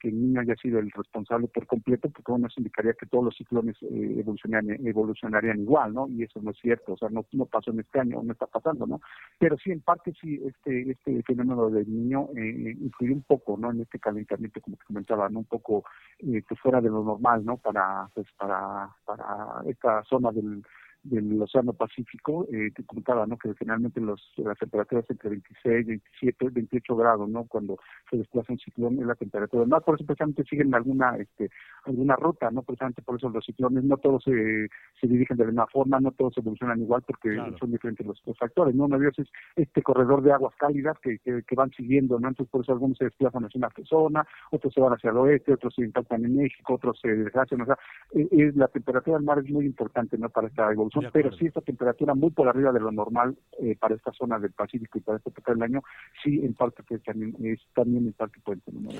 que 0.05 0.09
el 0.09 0.21
niño 0.21 0.41
haya 0.41 0.55
sido 0.55 0.77
el 0.77 0.91
responsable 0.91 1.47
por 1.47 1.65
completo, 1.65 2.09
porque 2.11 2.31
bueno, 2.31 2.45
eso 2.45 2.59
indicaría 2.59 2.93
que 2.93 3.07
todos 3.07 3.25
los 3.25 3.35
ciclones 3.35 3.75
eh, 3.81 4.15
evolucionarían, 4.19 4.85
evolucionarían 4.85 5.61
igual, 5.61 5.95
¿no? 5.95 6.07
Y 6.09 6.21
eso 6.21 6.39
no 6.43 6.51
es 6.51 6.57
cierto, 6.59 6.93
o 6.93 6.97
sea, 6.97 7.09
no, 7.09 7.25
no 7.31 7.45
pasó 7.45 7.71
en 7.71 7.79
este 7.79 7.99
año, 7.99 8.21
no 8.21 8.33
está 8.33 8.45
pasando, 8.45 8.85
¿no? 8.85 9.01
Pero 9.39 9.57
sí, 9.57 9.71
en 9.71 9.81
parte 9.81 10.13
sí, 10.21 10.39
este 10.45 10.91
este 10.91 11.23
fenómeno 11.23 11.71
del 11.71 11.91
niño 11.91 12.29
eh, 12.35 12.77
influyó 12.79 13.13
un 13.13 13.23
poco, 13.23 13.57
¿no? 13.57 13.71
En 13.71 13.81
este 13.81 13.97
calentamiento, 13.97 14.61
como 14.61 14.77
te 14.77 14.85
comentaba, 14.85 15.27
¿no? 15.29 15.39
Un 15.39 15.45
poco 15.45 15.83
eh, 16.19 16.43
pues 16.47 16.59
fuera 16.59 16.81
de 16.81 16.89
lo 16.89 17.03
normal, 17.03 17.43
¿no? 17.43 17.57
Para, 17.57 18.07
pues, 18.13 18.27
para, 18.37 18.89
para 19.05 19.25
esta 19.67 20.03
zona 20.03 20.31
del 20.31 20.63
del 21.05 21.41
Océano 21.41 21.73
Pacífico, 21.73 22.47
eh, 22.51 22.71
te 22.75 22.83
comentaba, 22.83 23.27
¿no? 23.27 23.37
Que 23.37 23.53
generalmente 23.53 24.01
los, 24.01 24.21
las 24.37 24.57
temperaturas 24.57 25.05
entre 25.09 25.29
26, 25.29 25.85
27, 25.87 26.49
28 26.49 26.95
grados, 26.95 27.29
¿no? 27.29 27.45
Cuando 27.45 27.77
se 28.09 28.17
desplaza 28.17 28.53
un 28.53 28.59
ciclón 28.59 28.99
es 28.99 29.05
la 29.05 29.15
temperatura 29.15 29.61
del 29.61 29.69
mar, 29.69 29.83
por 29.83 29.95
eso 29.95 30.05
precisamente 30.05 30.43
siguen 30.43 30.73
alguna, 30.73 31.15
este, 31.17 31.49
alguna 31.85 32.15
ruta, 32.15 32.49
¿no? 32.49 32.63
Precisamente 32.63 33.03
por 33.03 33.17
eso 33.17 33.29
los 33.29 33.45
ciclones 33.45 33.83
no 33.83 33.97
todos 33.97 34.23
se, 34.23 34.67
se 34.99 35.07
dirigen 35.07 35.37
de 35.37 35.43
la 35.43 35.51
misma 35.51 35.67
forma, 35.67 35.99
no 35.99 36.11
todos 36.11 36.37
evolucionan 36.37 36.81
igual 36.81 37.03
porque 37.05 37.37
son 37.59 37.71
diferentes 37.71 38.05
los, 38.05 38.21
factores, 38.39 38.73
¿no? 38.73 38.85
Una 38.85 38.97
vez 38.97 39.17
es 39.19 39.27
este 39.55 39.83
corredor 39.83 40.23
de 40.23 40.33
aguas 40.33 40.55
cálidas 40.57 40.97
que, 40.99 41.19
que, 41.19 41.55
van 41.55 41.71
siguiendo, 41.71 42.19
¿no? 42.19 42.29
Entonces 42.29 42.51
por 42.51 42.61
eso 42.61 42.71
algunos 42.71 42.97
se 42.97 43.05
desplazan 43.05 43.45
hacia 43.45 43.59
una 43.59 43.69
zona, 43.83 44.27
otros 44.51 44.73
se 44.73 44.81
van 44.81 44.93
hacia 44.93 45.11
el 45.11 45.17
oeste, 45.17 45.53
otros 45.53 45.73
se 45.75 45.83
impactan 45.83 46.25
en 46.25 46.35
México, 46.35 46.73
otros 46.73 46.99
se 46.99 47.09
desplazan, 47.09 47.61
o 47.61 47.65
sea, 47.65 47.77
eh, 48.13 48.51
la 48.55 48.67
temperatura 48.67 49.17
del 49.17 49.25
mar 49.25 49.39
es 49.39 49.49
muy 49.49 49.65
importante, 49.65 50.17
¿no? 50.17 50.29
Para 50.29 50.47
esta 50.47 50.71
evolución 50.71 50.94
pero 51.11 51.31
sí 51.33 51.45
esta 51.47 51.61
temperatura 51.61 52.13
muy 52.13 52.31
por 52.31 52.47
arriba 52.47 52.71
de 52.71 52.79
lo 52.79 52.91
normal 52.91 53.35
eh, 53.59 53.75
para 53.79 53.95
esta 53.95 54.11
zona 54.13 54.39
del 54.39 54.51
Pacífico 54.51 54.97
y 54.97 55.01
para 55.01 55.17
esta 55.17 55.29
época 55.29 55.53
del 55.53 55.63
año, 55.63 55.83
sí 56.23 56.39
en 56.43 56.53
parte 56.53 56.83
pues, 56.83 57.03
también, 57.03 57.35
es 57.43 57.59
también 57.73 58.05
en 58.05 58.13
parte 58.13 58.39
puede 58.43 58.61
tener 58.61 58.91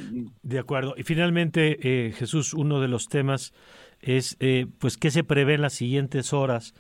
De 0.43 0.60
acuerdo. 0.60 0.96
Y 0.98 1.04
finalmente, 1.04 1.78
eh, 1.82 2.12
Jesús, 2.14 2.54
uno 2.54 2.82
de 2.82 2.88
los 2.88 3.08
temas 3.08 3.54
es 4.02 4.38
eh, 4.39 4.68
pues 4.80 4.98
qué 4.98 5.12
se 5.12 5.24
prevé 5.24 5.56
en 5.56 5.62
las 5.62 5.74
siguientes 5.74 6.34
horas 6.34 6.74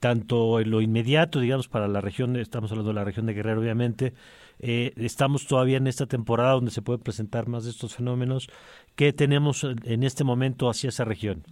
tanto 0.00 0.60
en 0.60 0.70
lo 0.70 0.80
inmediato, 0.80 1.40
digamos, 1.40 1.68
para 1.68 1.88
la 1.88 2.00
región, 2.00 2.36
estamos 2.36 2.72
hablando 2.72 2.92
de 2.92 2.94
la 2.94 3.04
región 3.04 3.26
de 3.26 3.34
Guerrero, 3.34 3.60
obviamente, 3.60 4.14
estamos 4.58 5.46
todavía 5.46 5.76
en 5.76 5.86
esta 5.86 6.06
temporada 6.06 6.52
donde 6.52 6.70
se 6.70 6.80
puede 6.80 7.00
presentar 7.00 7.48
más 7.48 7.64
de 7.64 7.70
estos 7.70 7.94
fenómenos. 7.94 8.48
¿Qué 8.94 9.12
tenemos 9.12 9.62
en 9.62 10.02
este 10.02 10.24
momento 10.24 10.70
hacia 10.70 10.88
esa 10.88 11.04
región? 11.04 11.42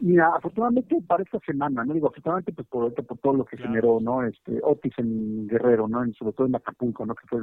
Mira, 0.00 0.28
afortunadamente 0.36 1.00
para 1.06 1.24
esta 1.24 1.40
semana, 1.40 1.84
no 1.84 1.92
digo 1.92 2.08
afortunadamente 2.08 2.52
pues 2.52 2.68
por, 2.68 2.94
por 2.94 3.18
todo 3.18 3.32
lo 3.32 3.44
que 3.44 3.56
generó, 3.56 3.98
¿no? 4.00 4.22
Este 4.22 4.60
Otis 4.62 4.92
en 4.98 5.48
Guerrero, 5.48 5.88
¿no? 5.88 6.04
En, 6.04 6.14
sobre 6.14 6.32
todo 6.32 6.46
en 6.46 6.54
Acapulco, 6.54 7.04
¿no? 7.04 7.14
Que 7.16 7.26
fue 7.26 7.40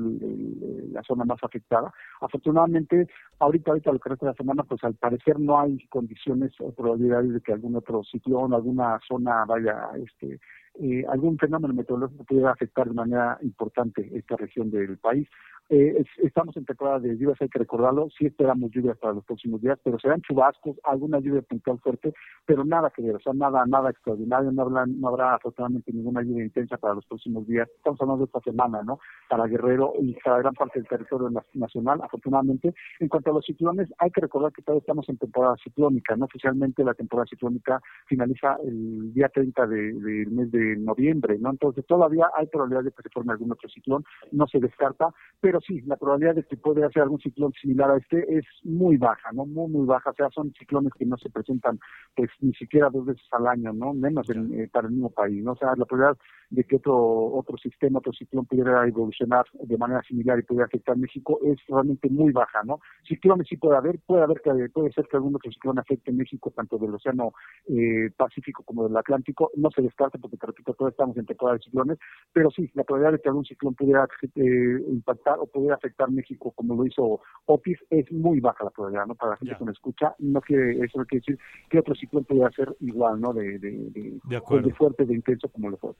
la 0.91 1.03
zona 1.03 1.25
más 1.25 1.43
afectada. 1.43 1.93
Afortunadamente, 2.21 3.07
ahorita, 3.39 3.71
ahorita 3.71 3.91
lo 3.91 3.99
que 3.99 4.09
resta 4.09 4.25
de 4.27 4.31
la 4.31 4.37
semana, 4.37 4.63
pues 4.63 4.83
al 4.83 4.95
parecer 4.95 5.39
no 5.39 5.59
hay 5.59 5.85
condiciones 5.87 6.53
o 6.59 6.71
probabilidades 6.71 7.33
de 7.33 7.41
que 7.41 7.51
algún 7.51 7.75
otro 7.75 8.03
ciclón, 8.03 8.53
alguna 8.53 8.99
zona 9.05 9.43
vaya, 9.45 9.89
este, 9.97 10.39
eh, 10.81 11.05
algún 11.09 11.37
fenómeno 11.37 11.73
meteorológico 11.73 12.23
pudiera 12.23 12.51
afectar 12.51 12.87
de 12.87 12.93
manera 12.93 13.37
importante 13.41 14.09
esta 14.13 14.35
región 14.35 14.71
del 14.71 14.97
país. 14.97 15.27
Eh, 15.69 16.05
estamos 16.21 16.55
en 16.57 16.65
temporada 16.65 16.99
de 16.99 17.17
lluvias, 17.17 17.41
hay 17.41 17.49
que 17.49 17.57
recordarlo, 17.57 18.07
sí 18.15 18.27
esperamos 18.27 18.69
lluvias 18.69 18.97
para 18.97 19.13
los 19.13 19.25
próximos 19.25 19.59
días, 19.61 19.79
pero 19.83 19.97
serán 19.97 20.21
chubascos, 20.21 20.77
alguna 20.83 21.19
lluvia 21.19 21.41
puntual 21.41 21.79
fuerte, 21.79 22.13
pero 22.45 22.63
nada 22.63 22.91
que 22.91 23.01
ver, 23.01 23.15
o 23.15 23.19
sea, 23.19 23.33
nada, 23.33 23.65
nada 23.65 23.89
extraordinario, 23.89 24.51
no 24.51 24.61
habrá, 24.61 24.85
no 24.85 25.07
habrá 25.07 25.33
afortunadamente 25.33 25.91
ninguna 25.91 26.21
lluvia 26.21 26.45
intensa 26.45 26.77
para 26.77 26.93
los 26.93 27.05
próximos 27.07 27.47
días. 27.47 27.67
Estamos 27.77 27.99
hablando 27.99 28.25
de 28.25 28.27
esta 28.27 28.41
semana, 28.41 28.83
¿no? 28.83 28.99
Para 29.27 29.47
Guerrero 29.47 29.93
y 29.99 30.13
para 30.23 30.37
gran 30.37 30.53
parte 30.53 30.77
del 30.77 30.87
territorio 30.87 31.31
nacional, 31.53 31.99
afortunadamente. 32.03 32.75
En 32.99 33.07
cuanto 33.07 33.31
a 33.31 33.33
los 33.33 33.45
ciclones, 33.45 33.91
hay 33.97 34.11
que 34.11 34.21
recordar 34.21 34.51
que 34.51 34.61
todavía 34.61 34.81
estamos 34.81 35.09
en 35.09 35.17
temporada 35.17 35.55
ciclónica, 35.63 36.15
¿no? 36.15 36.25
Oficialmente 36.25 36.83
la 36.83 36.93
temporada 36.93 37.25
ciclónica 37.27 37.81
finaliza 38.05 38.57
el 38.63 39.13
día 39.15 39.29
30 39.29 39.65
del 39.65 40.01
de, 40.03 40.25
mes 40.27 40.51
de 40.51 40.64
noviembre, 40.77 41.37
¿no? 41.39 41.51
Entonces 41.51 41.85
todavía 41.85 42.29
hay 42.35 42.47
probabilidad 42.47 42.83
de 42.83 42.91
que 42.91 43.03
se 43.03 43.09
forme 43.09 43.33
algún 43.33 43.51
otro 43.51 43.69
ciclón, 43.69 44.03
no 44.31 44.47
se 44.47 44.59
descarta, 44.59 45.13
pero 45.39 45.59
sí, 45.61 45.81
la 45.81 45.97
probabilidad 45.97 46.35
de 46.35 46.43
que 46.43 46.57
puede 46.57 46.83
hacer 46.83 47.03
algún 47.03 47.19
ciclón 47.19 47.53
similar 47.53 47.91
a 47.91 47.97
este 47.97 48.37
es 48.37 48.45
muy 48.63 48.97
baja, 48.97 49.31
¿no? 49.33 49.45
Muy, 49.45 49.69
muy 49.71 49.85
baja. 49.85 50.09
O 50.09 50.13
sea, 50.13 50.29
son 50.29 50.53
ciclones 50.57 50.93
que 50.97 51.05
no 51.05 51.17
se 51.17 51.29
presentan, 51.29 51.79
pues, 52.15 52.29
ni 52.39 52.53
siquiera 52.53 52.89
dos 52.89 53.05
veces 53.05 53.25
al 53.31 53.47
año, 53.47 53.73
¿no? 53.73 53.93
Menos 53.93 54.27
eh, 54.29 54.69
para 54.71 54.87
el 54.87 54.93
mismo 54.93 55.09
país, 55.09 55.43
¿no? 55.43 55.53
O 55.53 55.57
sea, 55.57 55.75
la 55.75 55.85
probabilidad 55.85 56.17
de 56.49 56.63
que 56.63 56.75
otro 56.75 56.95
otro 57.33 57.57
sistema, 57.57 57.99
otro 57.99 58.13
ciclón 58.13 58.45
pudiera 58.45 58.87
evolucionar 58.87 59.45
de 59.53 59.77
manera 59.77 60.01
similar 60.03 60.39
y 60.39 60.43
pudiera 60.43 60.65
afectar 60.65 60.95
México 60.97 61.39
es 61.43 61.57
realmente 61.67 62.09
muy 62.09 62.31
baja, 62.31 62.61
¿no? 62.63 62.79
Ciclones 63.07 63.47
sí 63.47 63.57
puede 63.57 63.77
haber, 63.77 63.99
puede 64.05 64.23
haber 64.23 64.41
que 64.41 64.69
puede 64.69 64.91
ser 64.91 65.07
que 65.07 65.17
algún 65.17 65.35
otro 65.35 65.51
ciclón 65.51 65.79
afecte 65.79 66.11
México, 66.11 66.51
tanto 66.55 66.77
del 66.77 66.93
Océano 66.93 67.33
eh, 67.67 68.09
Pacífico 68.15 68.63
como 68.63 68.87
del 68.87 68.97
Atlántico. 68.97 69.51
No 69.55 69.69
se 69.71 69.81
descarta 69.81 70.17
porque, 70.17 70.37
repito, 70.55 70.73
todavía 70.73 70.91
estamos 70.91 71.17
en 71.17 71.25
temporada 71.25 71.57
de 71.57 71.63
ciclones, 71.63 71.97
pero 72.31 72.49
sí, 72.51 72.69
la 72.73 72.83
probabilidad 72.83 73.13
de 73.13 73.21
que 73.21 73.29
algún 73.29 73.45
ciclón 73.45 73.75
pudiera 73.75 74.07
eh, 74.35 74.83
impactar 74.89 75.37
pudiera 75.51 75.75
afectar 75.75 76.09
México 76.09 76.51
como 76.55 76.75
lo 76.75 76.85
hizo 76.85 77.21
Otis, 77.45 77.77
es 77.89 78.11
muy 78.11 78.39
baja 78.39 78.63
la 78.63 78.69
probabilidad, 78.69 79.05
¿no? 79.05 79.15
Para 79.15 79.31
la 79.31 79.37
gente 79.37 79.55
que 79.57 79.65
me 79.65 79.71
escucha, 79.71 80.15
no 80.19 80.41
quiere, 80.41 80.83
eso 80.83 80.99
no 80.99 81.05
quiere 81.05 81.23
decir 81.25 81.39
que 81.69 81.79
otro 81.79 81.95
ciclón 81.95 82.23
pudiera 82.25 82.49
ser 82.51 82.75
igual, 82.79 83.19
¿no? 83.19 83.33
De, 83.33 83.59
de, 83.59 83.71
de, 83.91 84.19
de, 84.23 84.73
fuerte, 84.73 85.05
de 85.05 85.13
intenso 85.13 85.49
como 85.49 85.69
lo 85.69 85.77
fue. 85.77 85.91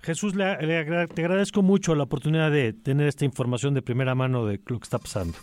Jesús, 0.00 0.34
le, 0.34 0.56
te 0.56 1.22
agradezco 1.22 1.62
mucho 1.62 1.94
la 1.94 2.04
oportunidad 2.04 2.50
de 2.50 2.72
tener 2.72 3.08
esta 3.08 3.24
información 3.24 3.74
de 3.74 3.82
primera 3.82 4.14
mano 4.14 4.46
de 4.46 4.60
lo 4.66 4.78
que 4.78 4.84
está 4.84 4.98
pasando. 4.98 5.34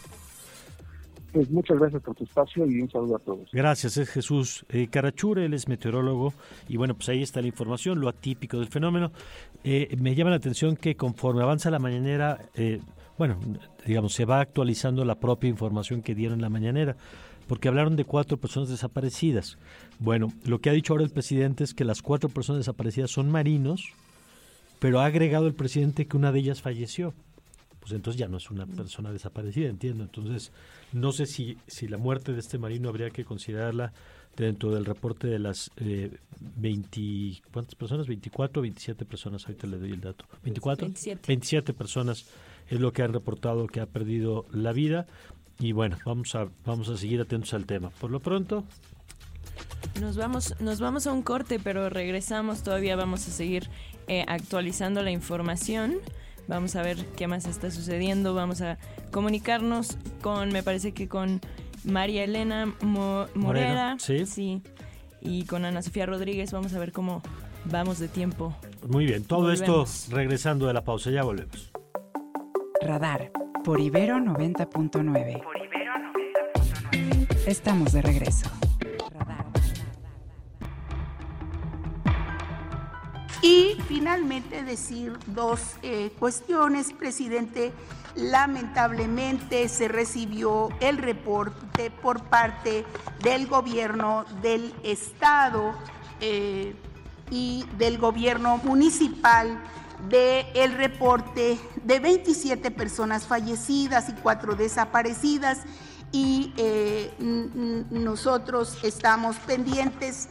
Pues 1.32 1.50
muchas 1.50 1.80
gracias 1.80 2.02
por 2.02 2.16
tu 2.16 2.26
espacio 2.26 2.66
y 2.66 2.82
un 2.82 2.90
saludo 2.90 3.16
a 3.16 3.20
todos. 3.20 3.50
Gracias, 3.54 3.96
es 3.96 4.10
Jesús 4.10 4.66
eh, 4.70 4.88
Carachure, 4.88 5.46
él 5.46 5.54
es 5.54 5.68
meteorólogo 5.68 6.34
y 6.68 6.76
bueno, 6.76 6.96
pues 6.96 7.08
ahí 7.10 7.22
está 7.22 7.42
la 7.42 7.48
información, 7.48 8.02
lo 8.02 8.10
atípico 8.10 8.60
del 8.60 8.68
fenómeno. 8.68 9.12
Eh, 9.64 9.96
me 10.00 10.14
llama 10.14 10.32
la 10.32 10.36
atención 10.38 10.76
que 10.76 10.96
conforme 10.96 11.42
avanza 11.42 11.72
la 11.72 11.80
mañanera, 11.80 12.40
eh, 12.56 12.82
bueno, 13.18 13.40
digamos, 13.86 14.14
se 14.14 14.26
va 14.26 14.42
actualizando 14.42 15.06
la 15.06 15.16
propia 15.16 15.50
información 15.50 16.02
que 16.02 16.16
dieron 16.16 16.40
en 16.40 16.42
la 16.42 16.50
mañanera, 16.50 16.98
porque 17.48 17.70
hablaron 17.70 17.96
de 17.96 18.04
cuatro 18.04 18.38
personas 18.38 18.70
desaparecidas. 18.70 19.58
Bueno, 20.00 20.34
lo 20.46 20.60
que 20.60 20.70
ha 20.70 20.74
dicho 20.74 20.94
ahora 20.94 21.06
el 21.06 21.12
presidente 21.12 21.64
es 21.64 21.74
que 21.74 21.86
las 21.86 22.02
cuatro 22.02 22.30
personas 22.30 22.60
desaparecidas 22.60 23.12
son 23.12 23.32
marinos, 23.32 23.94
pero 24.80 25.00
ha 25.00 25.06
agregado 25.06 25.48
el 25.48 25.54
presidente 25.54 26.08
que 26.08 26.18
una 26.18 26.32
de 26.32 26.40
ellas 26.40 26.62
falleció. 26.62 27.14
Pues 27.82 27.94
entonces 27.94 28.20
ya 28.20 28.28
no 28.28 28.38
es 28.38 28.50
una 28.50 28.66
persona 28.66 29.12
desaparecida, 29.12 29.68
entiendo. 29.68 30.04
Entonces, 30.04 30.52
no 30.94 31.12
sé 31.12 31.26
si, 31.26 31.58
si 31.68 31.88
la 31.88 31.98
muerte 31.98 32.32
de 32.32 32.40
este 32.40 32.58
marino 32.58 32.90
habría 32.90 33.10
que 33.10 33.26
considerarla 33.26 33.92
dentro 34.38 34.72
del 34.72 34.86
reporte 34.86 35.28
de 35.28 35.40
las 35.40 35.72
eh, 35.78 36.18
20, 36.40 37.42
¿cuántas 37.52 37.76
personas? 37.76 38.08
24 38.08 38.60
o 38.60 38.62
27 38.62 39.06
personas, 39.06 39.46
ahorita 39.46 39.68
le 39.68 39.78
doy 39.78 39.92
el 39.92 40.02
dato. 40.02 40.26
¿24? 40.46 40.82
27. 40.82 41.22
27 41.28 41.74
personas 41.74 42.28
es 42.70 42.80
lo 42.80 42.94
que 42.94 43.02
han 43.02 43.14
reportado 43.14 43.68
que 43.68 43.82
ha 43.82 43.88
perdido 43.88 44.46
la 44.52 44.72
vida. 44.72 45.08
Y 45.60 45.74
bueno, 45.74 45.98
vamos 46.06 46.34
a, 46.36 46.48
vamos 46.66 46.88
a 46.90 46.98
seguir 46.98 47.20
atentos 47.20 47.54
al 47.54 47.66
tema. 47.66 47.90
Por 47.90 48.12
lo 48.12 48.20
pronto, 48.20 48.64
nos 50.00 50.18
vamos, 50.18 50.56
nos 50.60 50.80
vamos 50.80 51.06
a 51.08 51.12
un 51.12 51.22
corte, 51.22 51.60
pero 51.60 51.90
regresamos. 51.90 52.64
Todavía 52.64 52.96
vamos 52.96 53.28
a 53.28 53.32
seguir 53.32 53.70
eh, 54.08 54.24
actualizando 54.28 55.02
la 55.04 55.12
información. 55.12 55.96
Vamos 56.52 56.76
a 56.76 56.84
ver 56.84 56.98
qué 57.16 57.28
más 57.28 57.46
está 57.46 57.72
sucediendo. 57.72 58.34
Vamos 58.34 58.60
a 58.62 58.78
comunicarnos 59.12 59.98
con, 60.22 60.52
me 60.52 60.64
parece 60.64 60.92
que 60.92 61.08
con 61.08 61.40
María 61.86 62.26
Elena 62.26 62.76
Morera. 62.82 63.96
¿sí? 64.00 64.26
sí. 64.26 64.62
Y 65.22 65.46
con 65.46 65.64
Ana 65.64 65.82
Sofía 65.82 66.06
Rodríguez. 66.06 66.52
Vamos 66.52 66.74
a 66.74 66.80
ver 66.80 66.92
cómo 66.92 67.22
vamos 67.64 68.00
de 68.00 68.10
tiempo. 68.10 68.54
Muy 68.86 69.06
bien, 69.06 69.24
todo 69.24 69.54
esto 69.54 69.86
regresando 70.10 70.68
de 70.68 70.74
la 70.74 70.84
pausa. 70.84 71.10
Ya 71.10 71.24
volvemos. 71.24 71.72
Radar 72.82 73.32
por 73.64 73.80
Ibero 73.80 74.18
90.9. 74.18 75.42
Por 75.42 75.58
Ibero 75.58 75.94
90.9. 76.92 77.48
Estamos 77.48 77.94
de 77.94 78.02
regreso. 78.02 78.50
Finalmente 84.02 84.64
decir 84.64 85.16
dos 85.28 85.62
eh, 85.84 86.12
cuestiones, 86.18 86.92
presidente. 86.92 87.72
Lamentablemente 88.16 89.70
se 89.70 89.88
recibió 89.90 90.70
el 90.80 90.98
reporte 90.98 91.92
por 91.92 92.24
parte 92.24 92.84
del 93.22 93.46
gobierno 93.46 94.26
del 94.42 94.74
estado 94.82 95.76
eh, 96.20 96.74
y 97.30 97.64
del 97.78 98.00
gobierno 98.00 98.58
municipal 98.64 99.62
de 100.10 100.48
el 100.56 100.74
reporte 100.74 101.60
de 101.84 102.00
27 102.00 102.72
personas 102.72 103.28
fallecidas 103.28 104.10
y 104.10 104.14
cuatro 104.14 104.56
desaparecidas 104.56 105.60
y 106.12 106.52
eh, 106.58 107.14
nosotros 107.92 108.80
estamos 108.82 109.36
pendientes 109.46 110.28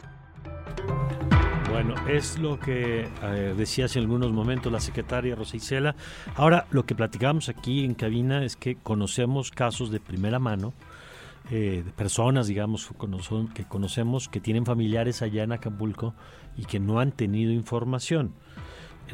bueno, 1.71 1.95
es 2.09 2.37
lo 2.37 2.59
que 2.59 3.07
eh, 3.23 3.53
decía 3.57 3.85
hace 3.85 3.99
algunos 3.99 4.33
momentos 4.33 4.71
la 4.71 4.81
secretaria 4.81 5.35
Rosa 5.35 5.55
Isela. 5.55 5.95
Ahora, 6.35 6.67
lo 6.71 6.85
que 6.85 6.95
platicamos 6.95 7.47
aquí 7.47 7.85
en 7.85 7.93
cabina 7.93 8.43
es 8.43 8.57
que 8.57 8.75
conocemos 8.75 9.51
casos 9.51 9.89
de 9.89 10.01
primera 10.01 10.37
mano, 10.37 10.73
eh, 11.49 11.81
de 11.85 11.91
personas, 11.91 12.47
digamos, 12.47 12.89
que 13.55 13.63
conocemos 13.63 14.27
que 14.27 14.41
tienen 14.41 14.65
familiares 14.65 15.21
allá 15.21 15.43
en 15.43 15.53
Acapulco 15.53 16.13
y 16.57 16.65
que 16.65 16.79
no 16.79 16.99
han 16.99 17.13
tenido 17.13 17.53
información. 17.53 18.33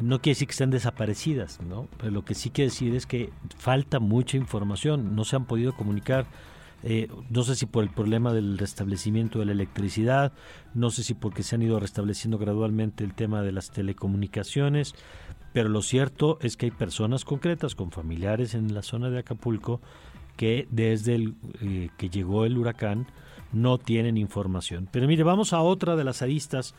No 0.02 0.20
quiere 0.20 0.34
decir 0.34 0.48
que 0.48 0.52
estén 0.52 0.70
desaparecidas, 0.70 1.60
¿no? 1.60 1.88
Pero 1.98 2.10
lo 2.10 2.24
que 2.24 2.34
sí 2.34 2.50
quiere 2.50 2.70
decir 2.70 2.94
es 2.94 3.06
que 3.06 3.32
falta 3.56 4.00
mucha 4.00 4.36
información, 4.36 5.14
no 5.14 5.24
se 5.24 5.36
han 5.36 5.44
podido 5.44 5.74
comunicar 5.74 6.26
eh, 6.82 7.08
no 7.30 7.42
sé 7.42 7.56
si 7.56 7.66
por 7.66 7.82
el 7.82 7.90
problema 7.90 8.32
del 8.32 8.56
restablecimiento 8.56 9.40
de 9.40 9.46
la 9.46 9.52
electricidad, 9.52 10.32
no 10.74 10.90
sé 10.90 11.02
si 11.02 11.14
porque 11.14 11.42
se 11.42 11.56
han 11.56 11.62
ido 11.62 11.80
restableciendo 11.80 12.38
gradualmente 12.38 13.04
el 13.04 13.14
tema 13.14 13.42
de 13.42 13.52
las 13.52 13.70
telecomunicaciones, 13.70 14.94
pero 15.52 15.68
lo 15.68 15.82
cierto 15.82 16.38
es 16.40 16.56
que 16.56 16.66
hay 16.66 16.72
personas 16.72 17.24
concretas 17.24 17.74
con 17.74 17.90
familiares 17.90 18.54
en 18.54 18.74
la 18.74 18.82
zona 18.82 19.10
de 19.10 19.18
Acapulco 19.18 19.80
que 20.36 20.68
desde 20.70 21.16
el, 21.16 21.34
eh, 21.60 21.90
que 21.96 22.10
llegó 22.10 22.44
el 22.44 22.56
huracán 22.56 23.06
no 23.52 23.78
tienen 23.78 24.16
información. 24.16 24.88
Pero 24.92 25.08
mire, 25.08 25.24
vamos 25.24 25.52
a 25.52 25.60
otra 25.60 25.96
de 25.96 26.04
las 26.04 26.22
aristas 26.22 26.74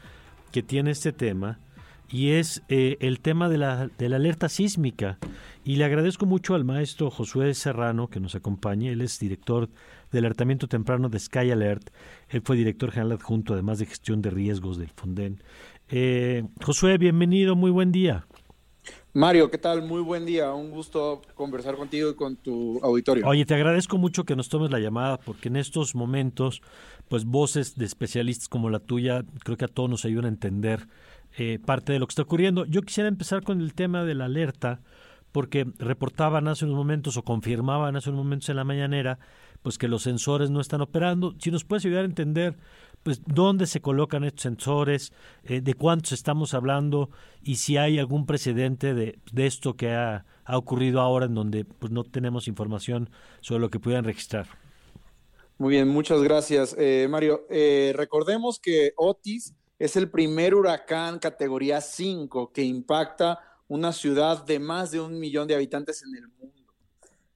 que 0.51 0.63
tiene 0.63 0.91
este 0.91 1.11
tema 1.11 1.59
y 2.11 2.31
es 2.31 2.63
eh, 2.69 2.97
el 3.01 3.19
tema 3.19 3.49
de 3.49 3.57
la, 3.57 3.89
de 3.97 4.09
la 4.09 4.15
alerta 4.17 4.49
sísmica. 4.49 5.17
Y 5.63 5.75
le 5.75 5.85
agradezco 5.85 6.25
mucho 6.25 6.55
al 6.55 6.65
maestro 6.65 7.11
Josué 7.11 7.53
Serrano 7.53 8.09
que 8.09 8.19
nos 8.19 8.35
acompañe. 8.35 8.91
Él 8.91 9.01
es 9.01 9.19
director 9.19 9.69
de 10.11 10.19
alertamiento 10.19 10.67
temprano 10.67 11.09
de 11.09 11.19
Sky 11.19 11.51
Alert. 11.51 11.91
Él 12.29 12.41
fue 12.43 12.55
director 12.55 12.91
general 12.91 13.13
adjunto, 13.13 13.53
además 13.53 13.79
de 13.79 13.85
gestión 13.85 14.21
de 14.21 14.31
riesgos 14.31 14.77
del 14.77 14.89
Fonden. 14.89 15.43
Eh, 15.89 16.43
Josué, 16.63 16.97
bienvenido, 16.97 17.55
muy 17.55 17.71
buen 17.71 17.91
día. 17.91 18.25
Mario, 19.13 19.49
¿qué 19.49 19.57
tal? 19.57 19.81
Muy 19.81 20.01
buen 20.01 20.25
día. 20.25 20.53
Un 20.53 20.71
gusto 20.71 21.21
conversar 21.35 21.75
contigo 21.75 22.11
y 22.11 22.15
con 22.15 22.35
tu 22.35 22.79
auditorio. 22.83 23.27
Oye, 23.27 23.45
te 23.45 23.55
agradezco 23.55 23.97
mucho 23.97 24.23
que 24.23 24.35
nos 24.35 24.49
tomes 24.49 24.71
la 24.71 24.79
llamada 24.79 25.17
porque 25.17 25.49
en 25.49 25.55
estos 25.55 25.95
momentos, 25.95 26.61
pues 27.07 27.25
voces 27.25 27.75
de 27.75 27.85
especialistas 27.85 28.47
como 28.47 28.69
la 28.69 28.79
tuya, 28.79 29.23
creo 29.43 29.57
que 29.57 29.65
a 29.65 29.67
todos 29.67 29.89
nos 29.89 30.05
ayudan 30.05 30.25
a 30.25 30.29
entender 30.29 30.87
eh, 31.41 31.57
parte 31.57 31.93
de 31.93 31.99
lo 31.99 32.05
que 32.05 32.11
está 32.11 32.23
ocurriendo. 32.23 32.65
Yo 32.65 32.81
quisiera 32.81 33.07
empezar 33.07 33.43
con 33.43 33.61
el 33.61 33.73
tema 33.73 34.03
de 34.03 34.13
la 34.13 34.25
alerta, 34.25 34.81
porque 35.31 35.65
reportaban 35.77 36.49
hace 36.49 36.65
unos 36.65 36.75
momentos 36.75 37.15
o 37.15 37.23
confirmaban 37.23 37.95
hace 37.95 38.09
unos 38.09 38.25
momentos 38.25 38.49
en 38.49 38.57
la 38.57 38.65
mañanera, 38.65 39.19
pues 39.61 39.77
que 39.77 39.87
los 39.87 40.03
sensores 40.03 40.49
no 40.49 40.59
están 40.59 40.81
operando. 40.81 41.35
Si 41.39 41.49
nos 41.49 41.63
puedes 41.63 41.85
ayudar 41.85 42.01
a 42.01 42.07
entender, 42.07 42.57
pues 43.03 43.21
dónde 43.25 43.67
se 43.67 43.79
colocan 43.79 44.25
estos 44.25 44.41
sensores, 44.41 45.13
eh, 45.45 45.61
de 45.61 45.73
cuántos 45.75 46.11
estamos 46.11 46.53
hablando 46.53 47.09
y 47.41 47.55
si 47.55 47.77
hay 47.77 47.99
algún 47.99 48.25
precedente 48.25 48.93
de, 48.93 49.17
de 49.31 49.47
esto 49.47 49.75
que 49.75 49.91
ha, 49.91 50.25
ha, 50.43 50.57
ocurrido 50.57 50.99
ahora 50.99 51.27
en 51.27 51.35
donde 51.35 51.63
pues 51.63 51.89
no 51.89 52.03
tenemos 52.03 52.49
información 52.49 53.09
sobre 53.39 53.61
lo 53.61 53.69
que 53.69 53.79
puedan 53.79 54.03
registrar. 54.03 54.47
Muy 55.57 55.71
bien, 55.71 55.87
muchas 55.87 56.21
gracias, 56.21 56.75
eh, 56.77 57.07
Mario. 57.09 57.45
recordemos 57.95 58.59
que 58.59 58.91
Otis 58.97 59.53
es 59.79 59.95
el 59.95 60.11
primer 60.11 60.53
huracán 60.53 61.19
categoría 61.19 61.79
5 61.79 62.51
que 62.51 62.63
impacta 62.63 63.39
una 63.69 63.93
ciudad 63.93 64.45
de 64.45 64.59
más 64.59 64.91
de 64.91 64.99
un 64.99 65.17
millón 65.17 65.47
de 65.47 65.55
habitantes 65.55 66.03
en 66.03 66.15
el 66.15 66.27
mundo. 66.27 66.55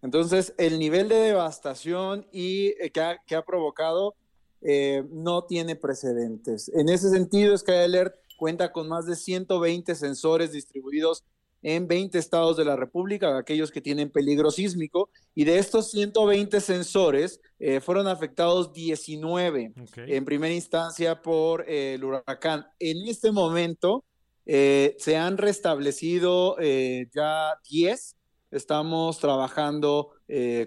Entonces, 0.01 0.53
el 0.57 0.77
nivel 0.77 1.07
de 1.07 1.15
devastación 1.15 2.27
y, 2.33 2.75
eh, 2.81 2.91
que, 2.91 3.35
ha, 3.35 3.45
provocado 3.45 4.15
eh, 4.61 5.05
no 5.09 5.45
tiene 5.45 5.77
precedentes. 5.77 6.69
En 6.75 6.89
ese 6.89 7.09
sentido, 7.09 7.57
Sky 7.57 7.71
Alert 7.71 8.15
cuenta 8.37 8.73
con 8.73 8.89
más 8.89 9.05
de 9.05 9.15
120 9.15 9.95
sensores 9.95 10.51
distribuidos 10.51 11.23
en 11.63 11.87
20 11.87 12.19
estados 12.19 12.57
de 12.57 12.65
la 12.65 12.75
República, 12.75 13.37
aquellos 13.37 13.71
que 13.71 13.81
tienen 13.81 14.11
peligro 14.11 14.51
sísmico, 14.51 15.09
y 15.33 15.45
de 15.45 15.57
estos 15.57 15.89
120 15.91 16.59
sensores 16.59 17.39
eh, 17.57 17.79
fueron 17.79 18.07
afectados 18.07 18.73
19 18.73 19.73
en 19.95 20.25
primera 20.25 20.53
instancia 20.53 21.21
por 21.21 21.63
eh, 21.67 21.95
el 21.95 22.03
huracán. 22.03 22.67
En 22.79 23.07
este 23.07 23.31
momento 23.31 24.03
eh, 24.45 24.95
se 24.99 25.15
han 25.15 25.37
restablecido 25.37 26.57
ya 26.59 27.53
10, 27.69 28.15
estamos 28.51 29.17
trabajando 29.19 30.11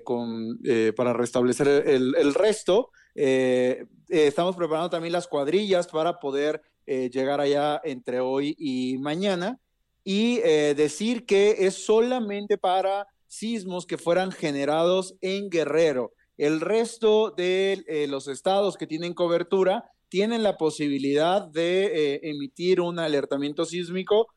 con, 0.03 0.59
para 0.97 1.13
restablecer 1.13 1.69
el, 1.69 2.15
el 2.17 2.35
resto. 2.35 2.91
estamos 3.15 4.57
preparando 4.57 4.89
también 4.89 5.13
las 5.13 5.29
cuadrillas 5.29 5.87
para 5.89 6.19
poder 6.19 6.63
llegar 6.87 7.41
allá 7.41 7.81
entre 7.85 8.21
hoy 8.21 8.55
y 8.59 8.97
mañana 8.99 9.59
y 10.09 10.39
eh, 10.45 10.75
decir 10.77 11.27
que 11.27 11.67
es 11.67 11.85
solamente 11.85 12.59
para 12.59 13.09
sismos 13.27 13.87
que 13.87 13.99
fueran 13.99 14.31
generados 14.31 15.17
en 15.21 15.51
Guerrero. 15.51 16.13
El 16.37 16.61
resto 16.61 17.33
de 17.37 17.83
eh, 17.89 18.07
los 18.07 18.29
estados 18.29 18.77
que 18.77 18.87
tienen 18.87 19.15
cobertura 19.15 19.91
tienen 20.09 20.45
la 20.45 20.57
posibilidad 20.57 21.49
de 21.49 21.87
eh, 21.87 22.21
emitir 22.23 22.81
un 22.81 23.01
alertamiento 23.01 23.65
sísmico 23.65 24.29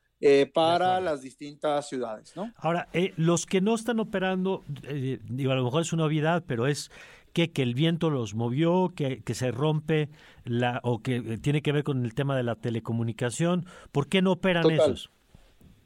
para 0.52 1.00
las 1.00 1.22
distintas 1.22 1.88
ciudades. 1.88 2.36
¿no? 2.36 2.52
Ahora, 2.58 2.90
los 3.16 3.46
que 3.46 3.62
no 3.62 3.74
están 3.74 4.00
operando, 4.00 4.64
digo, 5.30 5.52
a 5.52 5.54
lo 5.54 5.64
mejor 5.64 5.80
es 5.80 5.94
una 5.94 6.04
obviedad, 6.04 6.44
pero 6.46 6.66
es 6.66 6.90
que, 7.32 7.52
que 7.52 7.62
el 7.62 7.74
viento 7.74 8.10
los 8.10 8.34
movió, 8.34 8.92
que, 8.94 9.22
que 9.22 9.32
se 9.32 9.50
rompe 9.50 10.10
la, 10.44 10.80
o 10.82 11.00
que 11.00 11.38
tiene 11.38 11.62
que 11.62 11.72
ver 11.72 11.84
con 11.84 12.04
el 12.04 12.12
tema 12.12 12.36
de 12.36 12.42
la 12.42 12.54
telecomunicación. 12.54 13.64
¿Por 13.92 14.08
qué 14.08 14.20
no 14.20 14.32
operan 14.32 14.70
esos? 14.70 15.10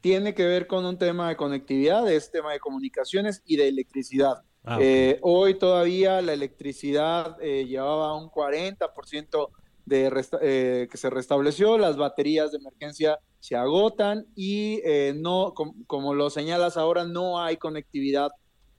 Tiene 0.05 0.35
que 0.35 0.45
ver 0.45 0.67
con 0.67 0.85
un 0.85 0.99
tema 0.99 1.31
de 1.31 1.37
conectividad, 1.37 2.07
es 2.13 2.31
tema 2.31 2.53
de 2.53 2.61
comunicaciones 2.61 3.43
y 3.47 3.57
de 3.57 3.69
electricidad. 3.69 4.43
Ah, 4.63 4.77
eh, 4.79 5.19
hoy 5.23 5.55
todavía 5.55 6.21
la 6.21 6.35
electricidad 6.35 7.39
eh, 7.41 7.65
llevaba 7.65 8.15
un 8.15 8.29
40% 8.29 9.49
de 9.87 10.27
eh, 10.43 10.89
que 10.91 10.97
se 10.99 11.09
restableció, 11.09 11.79
las 11.79 11.97
baterías 11.97 12.53
de 12.53 12.59
emergencia 12.59 13.19
se 13.41 13.57
agotan 13.57 14.27
y 14.37 14.83
no, 15.15 15.55
como 15.87 16.13
lo 16.13 16.29
señalas 16.29 16.77
ahora, 16.77 17.07
no 17.07 17.41
hay 17.41 17.57
conectividad 17.57 18.31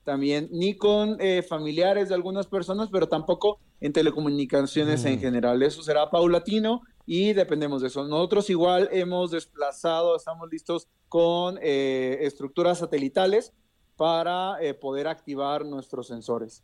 también 0.04 0.48
ni 0.52 0.76
con 0.76 1.18
familiares 1.50 2.10
de 2.10 2.16
algunas 2.16 2.46
personas, 2.46 2.90
pero 2.92 3.10
tampoco 3.10 3.60
en 3.82 3.94
telecomunicaciones 3.94 5.04
en 5.06 5.16
mm. 5.16 5.22
general. 5.22 5.64
Eso 5.64 5.82
será 5.82 6.12
paulatino 6.12 6.84
y 7.06 7.34
dependemos 7.34 7.82
de 7.82 7.88
eso. 7.88 8.08
Nosotros 8.08 8.50
igual 8.50 8.90
hemos 8.92 9.32
desplazado, 9.32 10.16
estamos 10.16 10.50
listos 10.52 10.88
con 11.08 11.58
eh, 11.62 12.18
estructuras 12.22 12.80
satelitales 12.80 13.54
para 13.96 14.62
eh, 14.62 14.74
poder 14.74 15.08
activar 15.08 15.66
nuestros 15.66 16.08
sensores. 16.08 16.64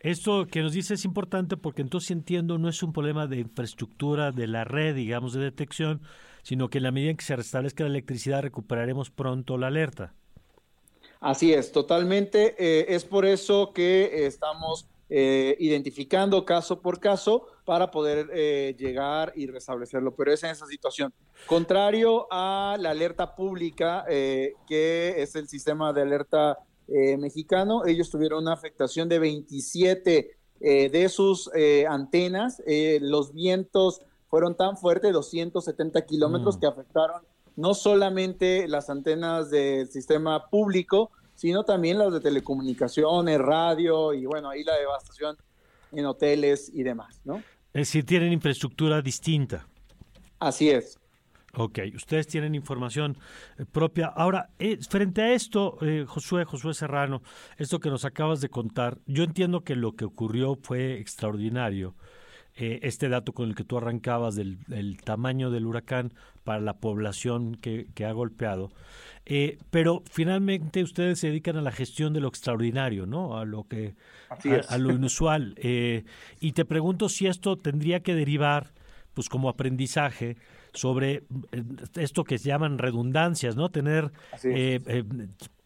Esto 0.00 0.46
que 0.46 0.62
nos 0.62 0.72
dice 0.72 0.94
es 0.94 1.04
importante 1.04 1.56
porque 1.56 1.82
entonces 1.82 2.10
entiendo 2.10 2.58
no 2.58 2.68
es 2.68 2.82
un 2.82 2.92
problema 2.92 3.26
de 3.26 3.38
infraestructura 3.38 4.32
de 4.32 4.46
la 4.46 4.64
red, 4.64 4.94
digamos, 4.94 5.32
de 5.32 5.40
detección, 5.40 6.02
sino 6.42 6.68
que 6.68 6.78
en 6.78 6.84
la 6.84 6.90
medida 6.90 7.10
en 7.10 7.16
que 7.16 7.24
se 7.24 7.36
restablezca 7.36 7.84
la 7.84 7.90
electricidad 7.90 8.42
recuperaremos 8.42 9.10
pronto 9.10 9.56
la 9.56 9.68
alerta. 9.68 10.12
Así 11.20 11.54
es, 11.54 11.72
totalmente. 11.72 12.54
Eh, 12.58 12.86
es 12.94 13.04
por 13.04 13.24
eso 13.24 13.72
que 13.72 14.26
estamos 14.26 14.86
eh, 15.16 15.56
identificando 15.60 16.44
caso 16.44 16.80
por 16.80 16.98
caso 16.98 17.46
para 17.64 17.92
poder 17.92 18.30
eh, 18.32 18.74
llegar 18.76 19.32
y 19.36 19.46
restablecerlo. 19.46 20.16
Pero 20.16 20.32
es 20.32 20.42
en 20.42 20.50
esa 20.50 20.66
situación. 20.66 21.14
Contrario 21.46 22.26
a 22.32 22.76
la 22.80 22.90
alerta 22.90 23.36
pública, 23.36 24.04
que 24.08 25.14
es 25.16 25.36
el 25.36 25.46
sistema 25.46 25.92
de 25.92 26.02
alerta 26.02 26.58
mexicano, 26.88 27.86
ellos 27.86 28.10
tuvieron 28.10 28.42
una 28.42 28.54
afectación 28.54 29.08
de 29.08 29.20
27 29.20 30.36
de 30.58 31.08
sus 31.08 31.48
antenas. 31.88 32.60
los 33.00 33.32
vientos 33.32 34.00
fueron 34.28 34.56
tan 34.56 34.76
fuertes, 34.76 35.12
270 35.12 36.04
kilómetros, 36.06 36.56
mm. 36.56 36.60
que 36.60 36.66
afectaron 36.66 37.22
no 37.54 37.74
solamente 37.74 38.66
las 38.66 38.90
antenas 38.90 39.48
del 39.50 39.88
sistema 39.88 40.50
público, 40.50 41.12
sino 41.34 41.64
también 41.64 41.98
las 41.98 42.12
de 42.12 42.20
telecomunicaciones, 42.20 43.38
radio 43.38 44.12
y 44.12 44.26
bueno, 44.26 44.50
ahí 44.50 44.64
la 44.64 44.74
devastación 44.76 45.36
en 45.92 46.06
hoteles 46.06 46.70
y 46.72 46.82
demás, 46.82 47.20
¿no? 47.24 47.42
Es 47.72 47.88
decir, 47.88 48.04
tienen 48.04 48.32
infraestructura 48.32 49.02
distinta. 49.02 49.66
Así 50.38 50.70
es. 50.70 50.98
Ok, 51.56 51.78
ustedes 51.94 52.26
tienen 52.26 52.54
información 52.54 53.16
eh, 53.58 53.64
propia. 53.64 54.06
Ahora, 54.06 54.50
eh, 54.58 54.78
frente 54.88 55.22
a 55.22 55.32
esto, 55.32 55.78
eh, 55.82 56.04
Josué, 56.06 56.44
Josué 56.44 56.74
Serrano, 56.74 57.22
esto 57.56 57.78
que 57.78 57.90
nos 57.90 58.04
acabas 58.04 58.40
de 58.40 58.48
contar, 58.48 58.98
yo 59.06 59.22
entiendo 59.22 59.62
que 59.62 59.76
lo 59.76 59.92
que 59.92 60.04
ocurrió 60.04 60.56
fue 60.60 60.98
extraordinario, 60.98 61.94
eh, 62.56 62.78
este 62.82 63.08
dato 63.08 63.32
con 63.32 63.48
el 63.48 63.56
que 63.56 63.64
tú 63.64 63.78
arrancabas 63.78 64.36
del, 64.36 64.58
tamaño 65.02 65.50
del 65.50 65.66
huracán 65.66 66.12
para 66.44 66.60
la 66.60 66.74
población 66.74 67.56
que, 67.56 67.88
ha 68.04 68.12
golpeado. 68.12 68.70
Eh, 69.26 69.58
pero 69.70 70.04
finalmente 70.08 70.84
ustedes 70.84 71.18
se 71.18 71.28
dedican 71.28 71.56
a 71.56 71.62
la 71.62 71.72
gestión 71.72 72.12
de 72.12 72.20
lo 72.20 72.28
extraordinario, 72.28 73.06
¿no? 73.06 73.38
A 73.38 73.44
lo 73.44 73.64
que 73.64 73.96
a, 74.68 74.78
lo 74.78 74.92
inusual. 74.92 75.54
Eh, 75.56 76.04
y 76.38 76.52
te 76.52 76.64
pregunto 76.64 77.08
si 77.08 77.26
esto 77.26 77.56
tendría 77.56 78.04
que 78.04 78.14
derivar, 78.14 78.72
pues 79.14 79.28
como 79.28 79.48
aprendizaje 79.48 80.36
sobre 80.72 81.24
esto 81.96 82.22
que 82.22 82.38
se 82.38 82.50
llaman 82.50 82.78
redundancias, 82.78 83.56
¿no? 83.56 83.68
Tener 83.68 84.12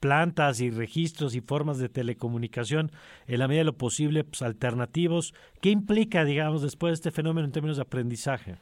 plantas 0.00 0.60
y 0.60 0.70
registros 0.70 1.34
y 1.34 1.40
formas 1.40 1.78
de 1.78 1.88
telecomunicación 1.88 2.92
en 3.26 3.38
la 3.38 3.48
medida 3.48 3.60
de 3.60 3.66
lo 3.66 3.76
posible 3.76 4.24
pues, 4.24 4.42
alternativos. 4.42 5.34
¿Qué 5.60 5.70
implica, 5.70 6.24
digamos, 6.24 6.62
después 6.62 6.90
de 6.90 6.94
este 6.94 7.10
fenómeno 7.10 7.46
en 7.46 7.52
términos 7.52 7.76
de 7.76 7.82
aprendizaje? 7.82 8.56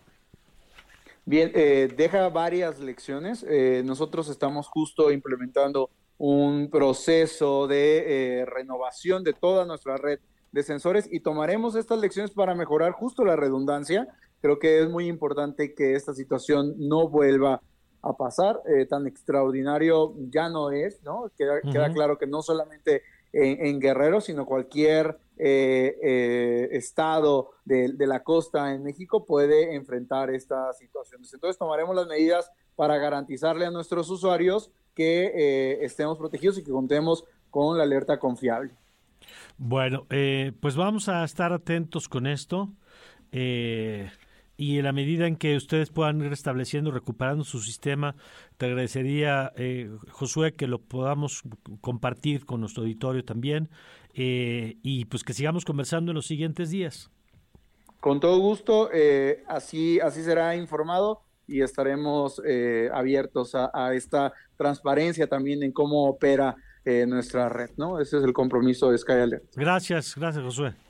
Bien, 1.24 1.51
eh, 1.55 1.93
deja 1.97 2.28
varias 2.28 2.78
lecciones. 2.78 3.45
Eh, 3.49 3.82
nosotros 3.84 4.28
estamos 4.28 4.68
justo 4.68 5.11
implementando 5.11 5.91
un 6.18 6.70
proceso 6.70 7.66
de 7.66 8.41
eh, 8.41 8.47
renovación 8.47 9.24
de 9.24 9.32
toda 9.32 9.64
nuestra 9.64 9.97
red 9.97 10.20
de 10.53 10.62
sensores 10.62 11.09
y 11.11 11.20
tomaremos 11.20 11.74
estas 11.74 11.99
lecciones 11.99 12.30
para 12.30 12.55
mejorar 12.55 12.93
justo 12.93 13.24
la 13.24 13.37
redundancia. 13.37 14.09
Creo 14.41 14.59
que 14.59 14.80
es 14.80 14.89
muy 14.89 15.09
importante 15.09 15.74
que 15.74 15.95
esta 15.95 16.14
situación 16.14 16.74
no 16.78 17.09
vuelva 17.09 17.55
a 17.55 17.61
pasar. 18.15 18.61
Eh, 18.67 18.87
tan 18.87 19.07
extraordinario 19.07 20.15
ya 20.31 20.49
no 20.49 20.71
es, 20.71 21.03
¿no? 21.03 21.31
Queda, 21.37 21.61
queda 21.63 21.93
claro 21.93 22.19
que 22.19 22.27
no 22.27 22.43
solamente 22.43 23.03
en, 23.33 23.81
Guerrero, 23.81 24.21
sino 24.21 24.47
cualquier 24.47 25.19
eh, 25.37 25.99
eh, 26.03 26.69
estado 26.73 27.51
de, 27.65 27.95
la 27.99 28.23
costa 28.23 28.75
en 28.75 28.83
México 28.83 29.25
puede 29.25 29.75
enfrentar 29.75 30.31
estas 30.31 30.79
situaciones. 30.79 31.33
Entonces 31.35 31.59
tomaremos 31.59 31.95
las 31.95 32.07
medidas 32.07 32.51
para 32.75 32.97
garantizarle 32.99 33.67
a 33.67 33.71
nuestros 33.71 34.09
usuarios 34.11 34.71
que 34.95 35.79
estemos 35.83 36.17
protegidos 36.17 36.59
y 36.59 36.65
que 36.65 36.71
contemos 36.71 37.25
con 37.51 37.77
la 37.77 37.85
alerta 37.85 38.19
confiable. 38.19 38.73
Bueno, 39.59 40.07
pues 40.61 40.77
vamos 40.77 41.09
a 41.09 41.23
estar 41.25 41.53
atentos 41.53 42.09
con 42.09 42.27
esto. 42.27 42.71
Eh, 43.33 44.11
y 44.57 44.79
en 44.79 44.85
la 44.85 44.93
medida 44.93 45.27
en 45.27 45.37
que 45.37 45.57
ustedes 45.57 45.91
puedan 45.91 46.21
ir 46.21 46.31
restableciendo, 46.31 46.91
recuperando 46.91 47.45
su 47.45 47.61
sistema, 47.61 48.17
te 48.57 48.67
agradecería, 48.67 49.53
eh, 49.57 49.91
Josué, 50.11 50.55
que 50.55 50.67
lo 50.67 50.81
podamos 50.81 51.43
compartir 51.81 52.47
con 52.47 52.61
nuestro 52.61 52.83
auditorio 52.83 53.25
también 53.25 53.69
eh, 54.15 54.79
y 54.83 55.05
pues 55.07 55.25
que 55.25 55.35
sigamos 55.35 55.65
conversando 55.65 56.13
en 56.13 56.17
los 56.17 56.27
siguientes 56.27 56.71
días. 56.71 57.11
Con 58.01 58.21
todo 58.21 58.39
gusto, 58.39 58.91
eh, 58.93 59.43
así, 59.47 60.01
así 60.01 60.23
será 60.23 60.57
informado 60.57 61.23
y 61.47 61.63
estaremos 61.63 62.41
abiertos 62.93 63.55
a, 63.55 63.71
a, 63.73 63.95
esta 63.95 64.33
transparencia 64.57 65.29
también 65.29 65.63
en 65.63 65.71
cómo 65.71 66.09
opera 66.09 66.57
nuestra 67.07 67.49
red, 67.49 67.71
¿no? 67.77 68.01
Ese 68.01 68.19
es 68.19 68.25
el 68.25 68.33
compromiso 68.33 68.91
de 68.91 68.99
Sky 68.99 69.13
Alert. 69.13 69.45
Gracias, 69.57 70.15
gracias, 70.17 70.45
Josué. 70.45 70.86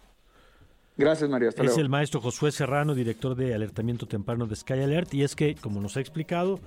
Gracias, 0.98 1.28
María. 1.28 1.50
es 1.50 1.76
el 1.76 1.90
maestro 1.90 2.22
Josué 2.22 2.50
Serrano, 2.52 2.94
director 2.94 3.34
de 3.34 3.54
alertamiento 3.54 4.06
temprano 4.06 4.46
de 4.46 4.56
Sky 4.56 4.74
Alert. 4.74 5.12
Y 5.12 5.24
es 5.24 5.36
que, 5.36 5.54
como 5.54 5.82
nos 5.82 5.98
ha 5.98 6.00
explicado, 6.00 6.58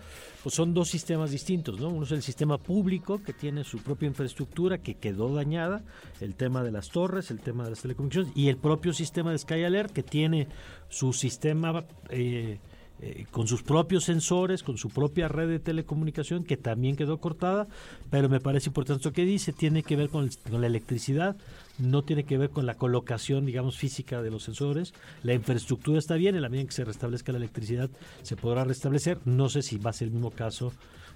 pues 0.43 0.53
son 0.53 0.75
dos 0.75 0.87
sistemas 0.89 1.31
distintos, 1.31 1.79
¿no? 1.79 1.89
Uno 1.89 2.05
es 2.05 2.11
el 2.11 2.21
sistema 2.21 2.59
público, 2.59 3.23
que 3.23 3.33
tiene 3.33 3.63
su 3.63 3.79
propia 3.79 4.07
infraestructura, 4.07 4.77
que 4.77 4.95
quedó 4.95 5.33
dañada, 5.33 5.81
el 6.21 6.35
tema 6.35 6.63
de 6.63 6.71
las 6.71 6.89
torres, 6.89 7.31
el 7.31 7.39
tema 7.39 7.63
de 7.63 7.71
las 7.71 7.81
telecomunicaciones, 7.81 8.31
y 8.35 8.49
el 8.49 8.57
propio 8.57 8.93
sistema 8.93 9.31
de 9.31 9.39
Sky 9.39 9.63
Alert, 9.63 9.91
que 9.91 10.03
tiene 10.03 10.47
su 10.89 11.11
sistema 11.11 11.85
eh, 12.11 12.59
eh, 13.01 13.25
con 13.31 13.47
sus 13.47 13.63
propios 13.63 14.03
sensores, 14.03 14.61
con 14.61 14.77
su 14.77 14.89
propia 14.89 15.27
red 15.27 15.47
de 15.47 15.59
telecomunicación, 15.59 16.43
que 16.43 16.55
también 16.55 16.95
quedó 16.95 17.17
cortada. 17.19 17.67
Pero 18.11 18.29
me 18.29 18.41
parece 18.41 18.69
importante 18.69 19.05
lo 19.05 19.13
que 19.13 19.25
dice, 19.25 19.53
tiene 19.53 19.81
que 19.81 19.95
ver 19.95 20.09
con 20.09 20.29
la 20.51 20.67
electricidad 20.67 21.35
no 21.79 22.03
tiene 22.03 22.23
que 22.23 22.37
ver 22.37 22.49
con 22.49 22.65
la 22.65 22.75
colocación, 22.75 23.45
digamos, 23.45 23.77
física 23.77 24.21
de 24.21 24.31
los 24.31 24.43
sensores. 24.43 24.93
La 25.23 25.33
infraestructura 25.33 25.99
está 25.99 26.15
bien, 26.15 26.35
en 26.35 26.41
la 26.41 26.49
medida 26.49 26.61
en 26.61 26.67
que 26.67 26.73
se 26.73 26.85
restablezca 26.85 27.31
la 27.31 27.37
electricidad 27.37 27.89
se 28.21 28.35
podrá 28.35 28.63
restablecer. 28.63 29.17
No 29.25 29.49
sé 29.49 29.61
si 29.61 29.77
va 29.77 29.89
a 29.89 29.93
ser 29.93 30.07
el 30.07 30.13
mismo 30.13 30.31
caso 30.31 30.73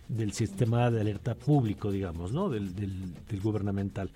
del 0.08 0.34
sistema 0.34 0.92
de 0.92 1.02
alerta 1.02 1.36
público, 1.36 1.92
digamos, 1.92 2.34
¿no? 2.34 2.50
Del, 2.50 2.76
del, 2.76 3.42
gubernamental. 3.42 4.10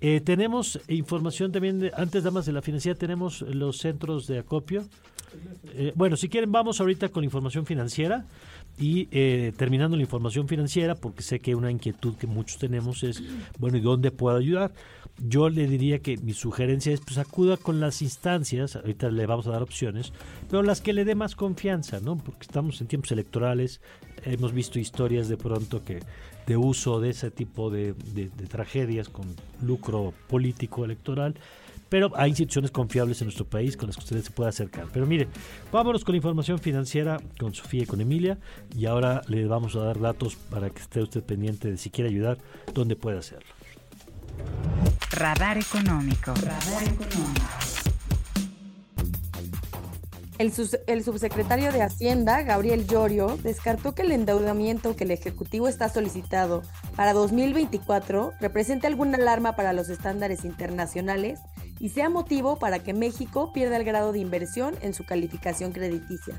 Eh, 0.00 0.20
tenemos 0.20 0.80
información 0.88 1.52
también, 1.52 1.80
de, 1.80 1.92
antes 1.96 2.30
más 2.32 2.46
de 2.46 2.52
la 2.52 2.62
financiera, 2.62 2.98
tenemos 2.98 3.42
los 3.42 3.78
centros 3.78 4.26
de 4.26 4.38
acopio. 4.38 4.84
Eh, 5.74 5.92
bueno, 5.94 6.16
si 6.16 6.28
quieren, 6.28 6.52
vamos 6.52 6.80
ahorita 6.80 7.08
con 7.08 7.24
información 7.24 7.66
financiera 7.66 8.26
y 8.78 9.08
eh, 9.10 9.52
terminando 9.56 9.96
la 9.96 10.02
información 10.02 10.48
financiera, 10.48 10.94
porque 10.94 11.22
sé 11.22 11.40
que 11.40 11.54
una 11.54 11.70
inquietud 11.70 12.16
que 12.16 12.26
muchos 12.26 12.58
tenemos 12.58 13.02
es, 13.02 13.22
bueno, 13.58 13.76
¿y 13.76 13.80
dónde 13.80 14.10
puedo 14.10 14.36
ayudar? 14.36 14.72
yo 15.18 15.48
le 15.48 15.66
diría 15.66 16.00
que 16.00 16.16
mi 16.16 16.32
sugerencia 16.32 16.92
es 16.92 17.00
pues 17.00 17.18
acuda 17.18 17.56
con 17.56 17.80
las 17.80 18.02
instancias, 18.02 18.76
ahorita 18.76 19.10
le 19.10 19.26
vamos 19.26 19.46
a 19.46 19.50
dar 19.50 19.62
opciones, 19.62 20.12
pero 20.48 20.62
las 20.62 20.80
que 20.80 20.92
le 20.92 21.04
dé 21.04 21.14
más 21.14 21.36
confianza, 21.36 22.00
¿no? 22.00 22.16
Porque 22.16 22.42
estamos 22.42 22.80
en 22.80 22.86
tiempos 22.86 23.12
electorales, 23.12 23.80
hemos 24.24 24.52
visto 24.52 24.78
historias 24.78 25.28
de 25.28 25.36
pronto 25.36 25.84
que 25.84 26.00
de 26.46 26.56
uso 26.56 27.00
de 27.00 27.10
ese 27.10 27.30
tipo 27.30 27.70
de, 27.70 27.94
tragedias 28.48 29.08
con 29.08 29.26
lucro 29.60 30.12
político 30.28 30.84
electoral, 30.84 31.34
pero 31.92 32.10
hay 32.16 32.30
instituciones 32.30 32.70
confiables 32.70 33.20
en 33.20 33.26
nuestro 33.26 33.44
país 33.44 33.76
con 33.76 33.86
las 33.86 33.96
que 33.96 34.02
ustedes 34.02 34.24
se 34.24 34.30
puede 34.30 34.48
acercar. 34.48 34.86
Pero 34.94 35.04
mire, 35.04 35.28
vámonos 35.70 36.06
con 36.06 36.14
la 36.14 36.16
información 36.16 36.58
financiera 36.58 37.20
con 37.38 37.52
Sofía 37.52 37.82
y 37.82 37.86
con 37.86 38.00
Emilia 38.00 38.38
y 38.74 38.86
ahora 38.86 39.20
le 39.28 39.44
vamos 39.44 39.76
a 39.76 39.80
dar 39.80 40.00
datos 40.00 40.36
para 40.36 40.70
que 40.70 40.80
esté 40.80 41.02
usted 41.02 41.22
pendiente 41.22 41.70
de 41.70 41.76
si 41.76 41.90
quiere 41.90 42.08
ayudar, 42.08 42.38
dónde 42.72 42.96
puede 42.96 43.18
hacerlo. 43.18 43.46
Radar 45.10 45.58
económico. 45.58 46.32
El, 50.38 50.50
el, 50.86 51.04
subsecretario 51.04 51.72
de 51.72 51.82
Hacienda, 51.82 52.42
Gabriel 52.42 52.86
Llorio, 52.86 53.38
descartó 53.42 53.94
que 53.94 54.00
el 54.00 54.12
endeudamiento 54.12 54.96
que 54.96 55.04
el 55.04 55.10
Ejecutivo 55.10 55.68
está 55.68 55.90
solicitado 55.90 56.62
para 56.96 57.12
2024 57.12 58.32
represente 58.40 58.86
alguna 58.86 59.18
alarma 59.18 59.56
para 59.56 59.74
los 59.74 59.90
estándares 59.90 60.46
internacionales 60.46 61.38
y 61.82 61.88
sea 61.88 62.08
motivo 62.08 62.60
para 62.60 62.78
que 62.78 62.94
México 62.94 63.52
pierda 63.52 63.76
el 63.76 63.84
grado 63.84 64.12
de 64.12 64.20
inversión 64.20 64.76
en 64.82 64.94
su 64.94 65.04
calificación 65.04 65.72
crediticia. 65.72 66.38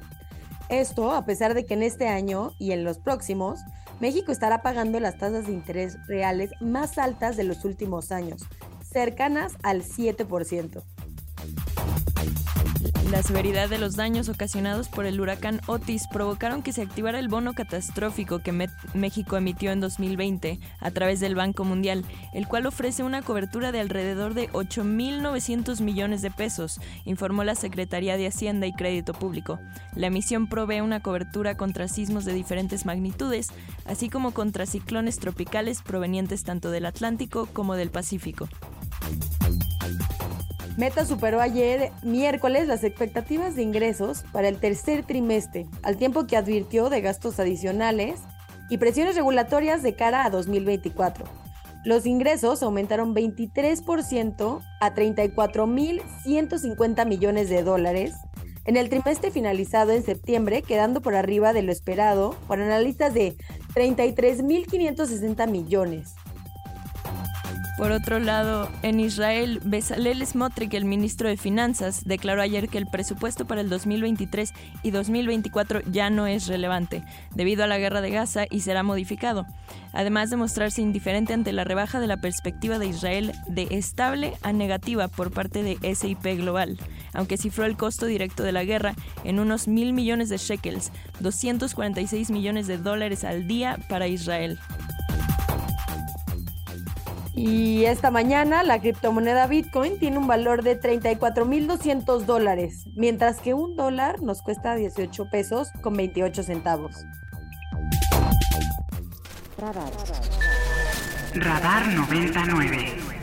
Esto 0.69 1.11
a 1.11 1.25
pesar 1.25 1.53
de 1.53 1.65
que 1.65 1.73
en 1.73 1.83
este 1.83 2.07
año 2.07 2.53
y 2.59 2.71
en 2.71 2.85
los 2.85 2.97
próximos 2.97 3.59
México 3.99 4.31
estará 4.31 4.61
pagando 4.61 5.01
las 5.01 5.17
tasas 5.17 5.45
de 5.45 5.51
interés 5.51 5.97
reales 6.07 6.51
más 6.61 6.97
altas 6.97 7.35
de 7.35 7.43
los 7.43 7.65
últimos 7.65 8.13
años, 8.13 8.41
cercanas 8.81 9.53
al 9.63 9.83
7%. 9.83 10.81
La 13.11 13.21
severidad 13.21 13.69
de 13.69 13.77
los 13.77 13.95
daños 13.95 14.29
ocasionados 14.29 14.87
por 14.87 15.05
el 15.05 15.19
huracán 15.19 15.61
Otis 15.67 16.07
provocaron 16.07 16.63
que 16.63 16.71
se 16.71 16.81
activara 16.81 17.19
el 17.19 17.27
bono 17.27 17.53
catastrófico 17.53 18.39
que 18.39 18.67
México 18.93 19.37
emitió 19.37 19.71
en 19.71 19.81
2020 19.81 20.59
a 20.79 20.91
través 20.91 21.19
del 21.19 21.35
Banco 21.35 21.65
Mundial, 21.65 22.05
el 22.33 22.47
cual 22.47 22.65
ofrece 22.65 23.03
una 23.03 23.21
cobertura 23.21 23.71
de 23.71 23.81
alrededor 23.81 24.33
de 24.33 24.49
8.900 24.51 25.81
millones 25.81 26.21
de 26.21 26.31
pesos, 26.31 26.79
informó 27.05 27.43
la 27.43 27.55
Secretaría 27.55 28.17
de 28.17 28.27
Hacienda 28.27 28.67
y 28.67 28.73
Crédito 28.73 29.13
Público. 29.13 29.59
La 29.95 30.07
emisión 30.07 30.47
provee 30.47 30.81
una 30.81 31.01
cobertura 31.01 31.55
contra 31.55 31.87
sismos 31.87 32.25
de 32.25 32.33
diferentes 32.33 32.85
magnitudes, 32.85 33.49
así 33.85 34.09
como 34.09 34.31
contra 34.31 34.65
ciclones 34.65 35.19
tropicales 35.19 35.81
provenientes 35.81 36.43
tanto 36.43 36.71
del 36.71 36.85
Atlántico 36.85 37.47
como 37.47 37.75
del 37.75 37.91
Pacífico. 37.91 38.47
Meta 40.77 41.05
superó 41.05 41.39
ayer 41.39 41.91
miércoles 42.01 42.67
las 42.67 42.83
expectativas 42.83 43.55
de 43.55 43.61
ingresos 43.61 44.23
para 44.31 44.47
el 44.47 44.57
tercer 44.57 45.03
trimestre, 45.03 45.67
al 45.83 45.97
tiempo 45.97 46.25
que 46.25 46.35
advirtió 46.35 46.89
de 46.89 47.01
gastos 47.01 47.39
adicionales 47.39 48.21
y 48.69 48.79
presiones 48.79 49.15
regulatorias 49.15 49.83
de 49.83 49.95
cara 49.95 50.25
a 50.25 50.31
2024. 50.31 51.25
Los 51.85 52.05
ingresos 52.05 52.63
aumentaron 52.63 53.13
23% 53.13 54.61
a 54.79 54.95
34.150 54.95 57.05
millones 57.05 57.49
de 57.49 57.61
dólares 57.61 58.13
en 58.65 58.77
el 58.77 58.89
trimestre 58.89 59.29
finalizado 59.29 59.91
en 59.91 60.03
septiembre, 60.03 60.61
quedando 60.61 61.01
por 61.01 61.15
arriba 61.15 61.53
de 61.53 61.61
lo 61.61 61.71
esperado 61.71 62.35
por 62.47 62.61
analistas 62.61 63.13
de 63.13 63.35
33.560 63.75 65.49
millones. 65.49 66.15
Por 67.75 67.91
otro 67.91 68.19
lado, 68.19 68.69
en 68.83 68.99
Israel, 68.99 69.59
Bezalel 69.63 70.23
Smotrich, 70.25 70.75
el 70.75 70.85
ministro 70.85 71.27
de 71.27 71.37
Finanzas, 71.37 72.03
declaró 72.05 72.43
ayer 72.43 72.69
que 72.69 72.77
el 72.77 72.85
presupuesto 72.85 73.45
para 73.45 73.61
el 73.61 73.69
2023 73.69 74.53
y 74.83 74.91
2024 74.91 75.81
ya 75.91 76.11
no 76.11 76.27
es 76.27 76.45
relevante, 76.45 77.03
debido 77.33 77.63
a 77.63 77.67
la 77.67 77.79
guerra 77.79 78.01
de 78.01 78.11
Gaza 78.11 78.45
y 78.51 78.59
será 78.59 78.83
modificado. 78.83 79.47
Además 79.91 80.29
de 80.29 80.37
mostrarse 80.37 80.83
indiferente 80.83 81.33
ante 81.33 81.51
la 81.51 81.63
rebaja 81.63 81.99
de 81.99 82.05
la 82.05 82.17
perspectiva 82.17 82.77
de 82.77 82.85
Israel 82.85 83.33
de 83.47 83.67
estable 83.71 84.33
a 84.43 84.53
negativa 84.53 85.07
por 85.07 85.31
parte 85.31 85.63
de 85.63 85.95
SIP 85.95 86.23
Global, 86.37 86.77
aunque 87.13 87.37
cifró 87.37 87.65
el 87.65 87.75
costo 87.75 88.05
directo 88.05 88.43
de 88.43 88.51
la 88.51 88.65
guerra 88.65 88.93
en 89.23 89.39
unos 89.39 89.67
mil 89.67 89.93
millones 89.93 90.29
de 90.29 90.37
shekels, 90.37 90.91
246 91.21 92.29
millones 92.29 92.67
de 92.67 92.77
dólares 92.77 93.23
al 93.23 93.47
día 93.47 93.79
para 93.89 94.07
Israel. 94.07 94.59
Y 97.35 97.85
esta 97.85 98.11
mañana 98.11 98.61
la 98.61 98.79
criptomoneda 98.79 99.47
Bitcoin 99.47 99.97
tiene 99.97 100.19
un 100.19 100.27
valor 100.27 100.61
de 100.61 100.79
34.200 100.79 102.25
dólares, 102.25 102.85
mientras 102.95 103.39
que 103.39 103.55
un 103.55 103.75
dólar 103.75 104.21
nos 104.21 104.43
cuesta 104.43 104.75
18 104.75 105.29
pesos 105.31 105.69
con 105.81 105.95
28 105.95 106.43
centavos. 106.43 107.05
Radar. 109.57 109.91
Radar 111.33 111.87
99. 111.87 113.13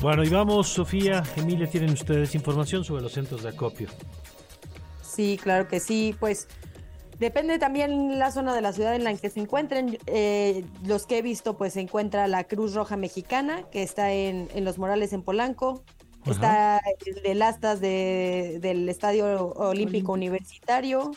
Bueno, 0.00 0.24
y 0.24 0.28
vamos, 0.28 0.68
Sofía, 0.68 1.22
Emilia, 1.36 1.66
tienen 1.66 1.90
ustedes 1.90 2.34
información 2.34 2.84
sobre 2.84 3.02
los 3.02 3.12
centros 3.12 3.42
de 3.42 3.50
acopio. 3.50 3.88
Sí, 5.02 5.38
claro 5.42 5.68
que 5.68 5.80
sí, 5.80 6.14
pues 6.18 6.48
Depende 7.20 7.58
también 7.58 8.18
la 8.18 8.32
zona 8.32 8.54
de 8.54 8.62
la 8.62 8.72
ciudad 8.72 8.94
en 8.94 9.04
la 9.04 9.14
que 9.14 9.28
se 9.28 9.40
encuentren. 9.40 9.98
Eh, 10.06 10.64
los 10.86 11.04
que 11.04 11.18
he 11.18 11.22
visto, 11.22 11.58
pues 11.58 11.74
se 11.74 11.80
encuentra 11.80 12.26
la 12.28 12.44
Cruz 12.44 12.72
Roja 12.72 12.96
Mexicana, 12.96 13.64
que 13.70 13.82
está 13.82 14.10
en, 14.10 14.48
Los 14.64 14.78
Morales, 14.78 15.12
en 15.12 15.20
Polanco. 15.20 15.84
Está 16.24 16.80
el 17.04 17.22
de 17.22 17.34
Lastas 17.34 17.80
del 17.80 18.88
Estadio 18.88 19.52
Olímpico 19.52 20.12
Universitario. 20.12 21.12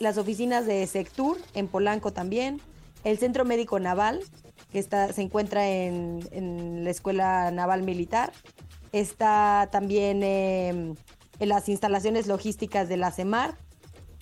las 0.00 0.18
oficinas 0.18 0.66
de 0.66 0.84
Sectur 0.88 1.38
en 1.54 1.68
Polanco 1.68 2.12
también. 2.12 2.60
El 3.04 3.18
Centro 3.18 3.44
Médico 3.44 3.78
Naval, 3.78 4.24
que 4.72 4.80
está, 4.80 5.12
se 5.12 5.22
encuentra 5.22 5.68
en, 5.68 6.82
la 6.82 6.90
Escuela 6.90 7.52
Naval 7.52 7.84
Militar. 7.84 8.32
Está 8.90 9.68
también 9.70 10.24
em, 10.24 10.96
en 11.38 11.48
las 11.48 11.68
instalaciones 11.68 12.26
logísticas 12.26 12.88
de 12.88 12.96
la 12.96 13.12
CEMAR 13.12 13.56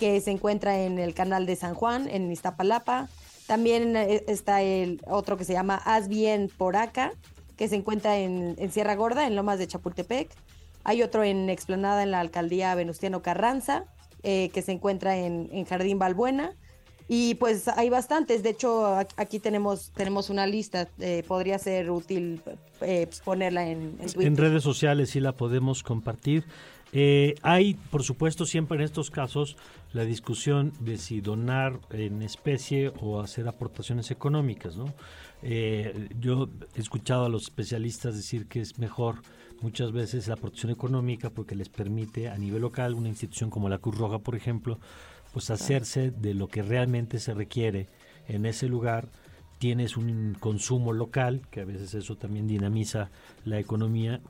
que 0.03 0.21
se 0.21 0.33
encuentra 0.33 0.81
en 0.81 0.99
el 0.99 1.15
canal 1.15 1.47
de 1.47 1.55
San 1.55 1.77
Juan, 1.77 2.09
en 2.09 2.33
Iztapalapa. 2.33 3.09
También 3.47 3.95
eh, 3.95 4.25
está 4.27 4.61
el 4.61 5.01
otro 5.07 5.37
que 5.37 5.45
se 5.45 5.53
llama 5.53 5.77
Haz 5.77 6.09
Bien 6.09 6.51
por 6.59 6.75
Acá, 6.75 7.13
que 7.57 7.69
se 7.69 7.77
encuentra 7.77 8.19
en, 8.19 8.57
Sierra 8.73 8.97
Gorda, 8.97 9.29
en 9.29 9.37
Lomas 9.37 9.61
de 9.61 9.69
Chapultepec. 9.69 10.29
Hay 10.83 11.05
otro 11.05 11.23
en 11.23 11.49
Explanada, 11.49 12.03
en 12.03 12.11
la 12.11 12.19
alcaldía 12.19 12.75
Venustiano 12.75 13.23
Carranza, 13.23 13.85
eh, 14.25 14.51
que 14.53 14.63
se 14.63 14.73
encuentra 14.73 15.17
en, 15.17 15.65
Jardín 15.67 16.01
Balbuena. 16.01 16.53
Y 17.07 17.37
pues 17.37 17.69
hay 17.69 17.89
bastantes, 17.89 18.43
de 18.43 18.51
hecho 18.51 18.97
aquí 19.17 19.39
tenemos, 19.39 19.93
tenemos 19.95 20.31
una 20.31 20.49
lista, 20.49 20.89
eh, 20.99 21.23
podría 21.29 21.61
ser 21.61 21.93
útil 21.93 22.43
ponerla 23.25 23.69
en, 23.69 23.99
en 24.01 24.23
En 24.23 24.37
redes 24.37 24.65
sociales 24.65 25.11
sí 25.11 25.21
la 25.21 25.37
podemos 25.37 25.85
compartir. 25.85 26.45
Eh, 26.93 27.37
hay, 27.41 27.75
por 27.91 28.03
supuesto, 28.03 28.45
siempre 28.45 28.77
en 28.77 28.85
estos 28.85 29.11
casos 29.11 29.57
la 29.93 30.05
discusión 30.05 30.73
de 30.81 30.99
si 30.99 31.21
donar 31.21 31.81
en 31.91 32.23
especie 32.23 32.93
o 33.01 33.21
hacer 33.21 33.49
aportaciones 33.49 34.11
económicas. 34.11 34.77
¿no? 34.77 34.93
Eh, 35.43 36.09
yo 36.21 36.49
he 36.75 36.81
escuchado 36.81 37.25
a 37.25 37.29
los 37.31 37.45
especialistas 37.45 38.15
decir 38.15 38.47
que 38.47 38.61
es 38.61 38.79
mejor 38.79 39.17
muchas 39.63 39.93
veces 39.93 40.29
la 40.29 40.35
aportación 40.35 40.73
económica 40.73 41.31
porque 41.31 41.55
les 41.55 41.69
permite 41.69 42.29
a 42.29 42.37
nivel 42.37 42.63
local, 42.63 42.95
una 42.95 43.09
institución 43.09 43.49
como 43.49 43.69
la 43.69 43.79
Cruz 43.79 43.97
Roja, 43.97 44.19
por 44.19 44.35
ejemplo, 44.35 44.79
pues 45.33 45.51
hacerse 45.51 46.11
de 46.11 46.35
lo 46.35 46.49
que 46.49 46.63
realmente 46.63 47.19
se 47.19 47.33
requiere 47.33 47.87
en 48.29 48.45
ese 48.45 48.69
lugar 48.69 49.09
tienes 49.63 49.97
un 49.97 50.37
consumo 50.41 50.93
local, 50.93 51.43
que 51.49 51.61
a 51.61 51.65
veces 51.65 51.95
eso 51.95 52.17
también 52.17 52.49
dinamiza 52.49 53.11
la 53.45 53.61
economía. 53.61 54.21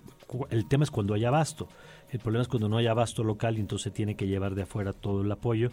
El 0.50 0.68
tema 0.68 0.84
es 0.84 0.90
cuando 0.90 1.14
hay 1.14 1.24
abasto. 1.24 1.68
El 2.12 2.18
problema 2.18 2.42
es 2.42 2.48
cuando 2.48 2.68
no 2.68 2.76
hay 2.76 2.86
abasto 2.86 3.24
local 3.24 3.56
y 3.56 3.60
entonces 3.60 3.90
tiene 3.92 4.16
que 4.16 4.26
llevar 4.26 4.54
de 4.54 4.62
afuera 4.62 4.92
todo 4.92 5.22
el 5.22 5.32
apoyo. 5.32 5.70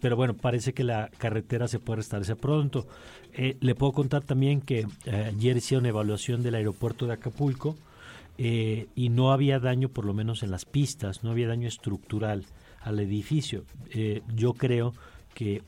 pero 0.00 0.14
bueno, 0.14 0.34
parece 0.34 0.74
que 0.74 0.84
la 0.84 1.10
carretera 1.16 1.66
se 1.66 1.78
puede 1.78 1.96
restablecer 1.96 2.36
pronto. 2.36 2.86
Eh, 3.32 3.56
le 3.60 3.74
puedo 3.74 3.92
contar 3.92 4.22
también 4.22 4.60
que 4.60 4.86
eh, 5.06 5.32
ayer 5.34 5.56
hicieron 5.56 5.86
evaluación 5.86 6.42
del 6.42 6.56
aeropuerto 6.56 7.06
de 7.06 7.14
Acapulco 7.14 7.74
eh, 8.36 8.88
y 8.94 9.08
no 9.08 9.32
había 9.32 9.58
daño, 9.58 9.88
por 9.88 10.04
lo 10.04 10.12
menos 10.12 10.42
en 10.42 10.50
las 10.50 10.66
pistas, 10.66 11.24
no 11.24 11.30
había 11.30 11.48
daño 11.48 11.68
estructural 11.68 12.44
al 12.82 13.00
edificio. 13.00 13.64
yo 14.34 14.52
creo 14.52 14.92
que 15.34 15.62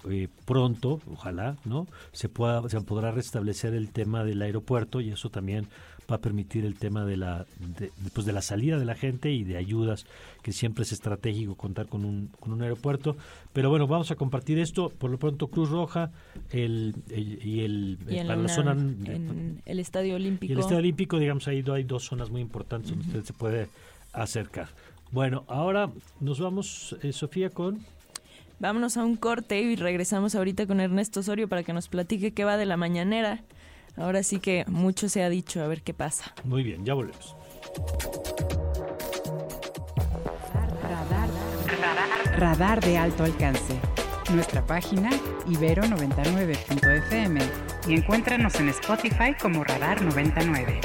pronto, 0.45 1.01
ojalá, 1.11 1.57
¿no? 1.65 1.87
Se 2.13 2.29
pueda, 2.29 2.67
se 2.69 2.81
podrá 2.83 3.11
restablecer 3.11 3.75
el 3.75 3.91
tema 3.91 4.23
del 4.23 4.41
aeropuerto 4.41 5.01
y 5.01 5.11
eso 5.11 5.29
también 5.29 5.69
va 6.11 6.17
a 6.17 6.21
permitir 6.21 6.65
el 6.65 6.79
tema 6.79 7.05
de 7.05 7.17
la, 7.17 7.47
de, 7.79 7.91
pues 8.15 8.27
de 8.27 8.33
la 8.33 8.41
salida 8.41 8.79
de 8.79 8.85
la 8.85 8.95
gente 8.95 9.31
y 9.31 9.45
de 9.45 9.57
ayudas, 9.57 10.07
que 10.43 10.53
siempre 10.53 10.85
es 10.85 10.93
estratégico 10.93 11.55
contar 11.55 11.87
con 11.87 12.05
un, 12.05 12.29
con 12.41 12.53
un 12.53 12.63
aeropuerto. 12.63 13.17
Pero 13.53 13.69
bueno, 13.69 13.87
vamos 13.87 14.11
a 14.11 14.17
compartir 14.17 14.59
esto. 14.59 14.89
Por 14.89 15.11
lo 15.11 15.19
pronto, 15.19 15.49
Cruz 15.49 15.69
Roja 15.69 16.11
el, 16.51 16.95
y 17.11 17.61
el, 17.61 17.99
para 18.27 18.37
la, 18.37 18.49
zona... 18.49 18.73
En 18.73 19.61
el 19.67 19.79
Estadio 19.79 20.17
Olímpico. 20.17 20.51
Y 20.51 20.55
el 20.55 20.61
Estadio 20.61 20.79
Olímpico, 20.79 21.19
digamos, 21.19 21.47
ahí 21.49 21.63
hay 21.71 21.85
dos 21.85 22.05
zonas 22.05 22.31
muy 22.31 22.41
importantes 22.41 22.91
donde 22.91 23.07
usted 23.07 23.25
se 23.25 23.33
puede 23.35 23.69
acercar. 24.13 24.69
Bueno, 25.11 25.45
ahora 25.49 25.91
nos 26.21 26.41
vamos, 26.41 26.97
eh, 27.03 27.13
Sofía, 27.13 27.51
con... 27.51 27.81
Vámonos 28.61 28.97
a 28.97 29.05
un 29.05 29.17
corte 29.17 29.61
y 29.61 29.77
regresamos 29.77 30.35
ahorita 30.35 30.67
con 30.67 30.81
Ernesto 30.81 31.21
Osorio 31.21 31.49
para 31.49 31.63
que 31.63 31.73
nos 31.73 31.89
platique 31.89 32.33
qué 32.33 32.45
va 32.45 32.57
de 32.57 32.67
la 32.67 32.77
mañanera. 32.77 33.43
Ahora 33.99 34.23
sí 34.23 34.39
que 34.39 34.65
mucho 34.69 35.09
se 35.09 35.23
ha 35.23 35.29
dicho, 35.29 35.63
a 35.63 35.67
ver 35.67 35.83
qué 35.83 35.95
pasa. 35.95 36.35
Muy 36.45 36.63
bien, 36.63 36.85
ya 36.85 36.95
volvemos. 36.95 37.37
Radar, 42.37 42.81
de 42.81 42.97
alto 42.97 43.25
alcance. 43.25 43.75
Nuestra 44.33 44.65
página 44.65 45.11
ibero99.fm 45.47 47.41
y 47.89 47.95
encuéntranos 47.95 48.55
en 48.61 48.69
Spotify 48.69 49.35
como 49.41 49.65
Radar 49.65 50.03
99. 50.03 50.81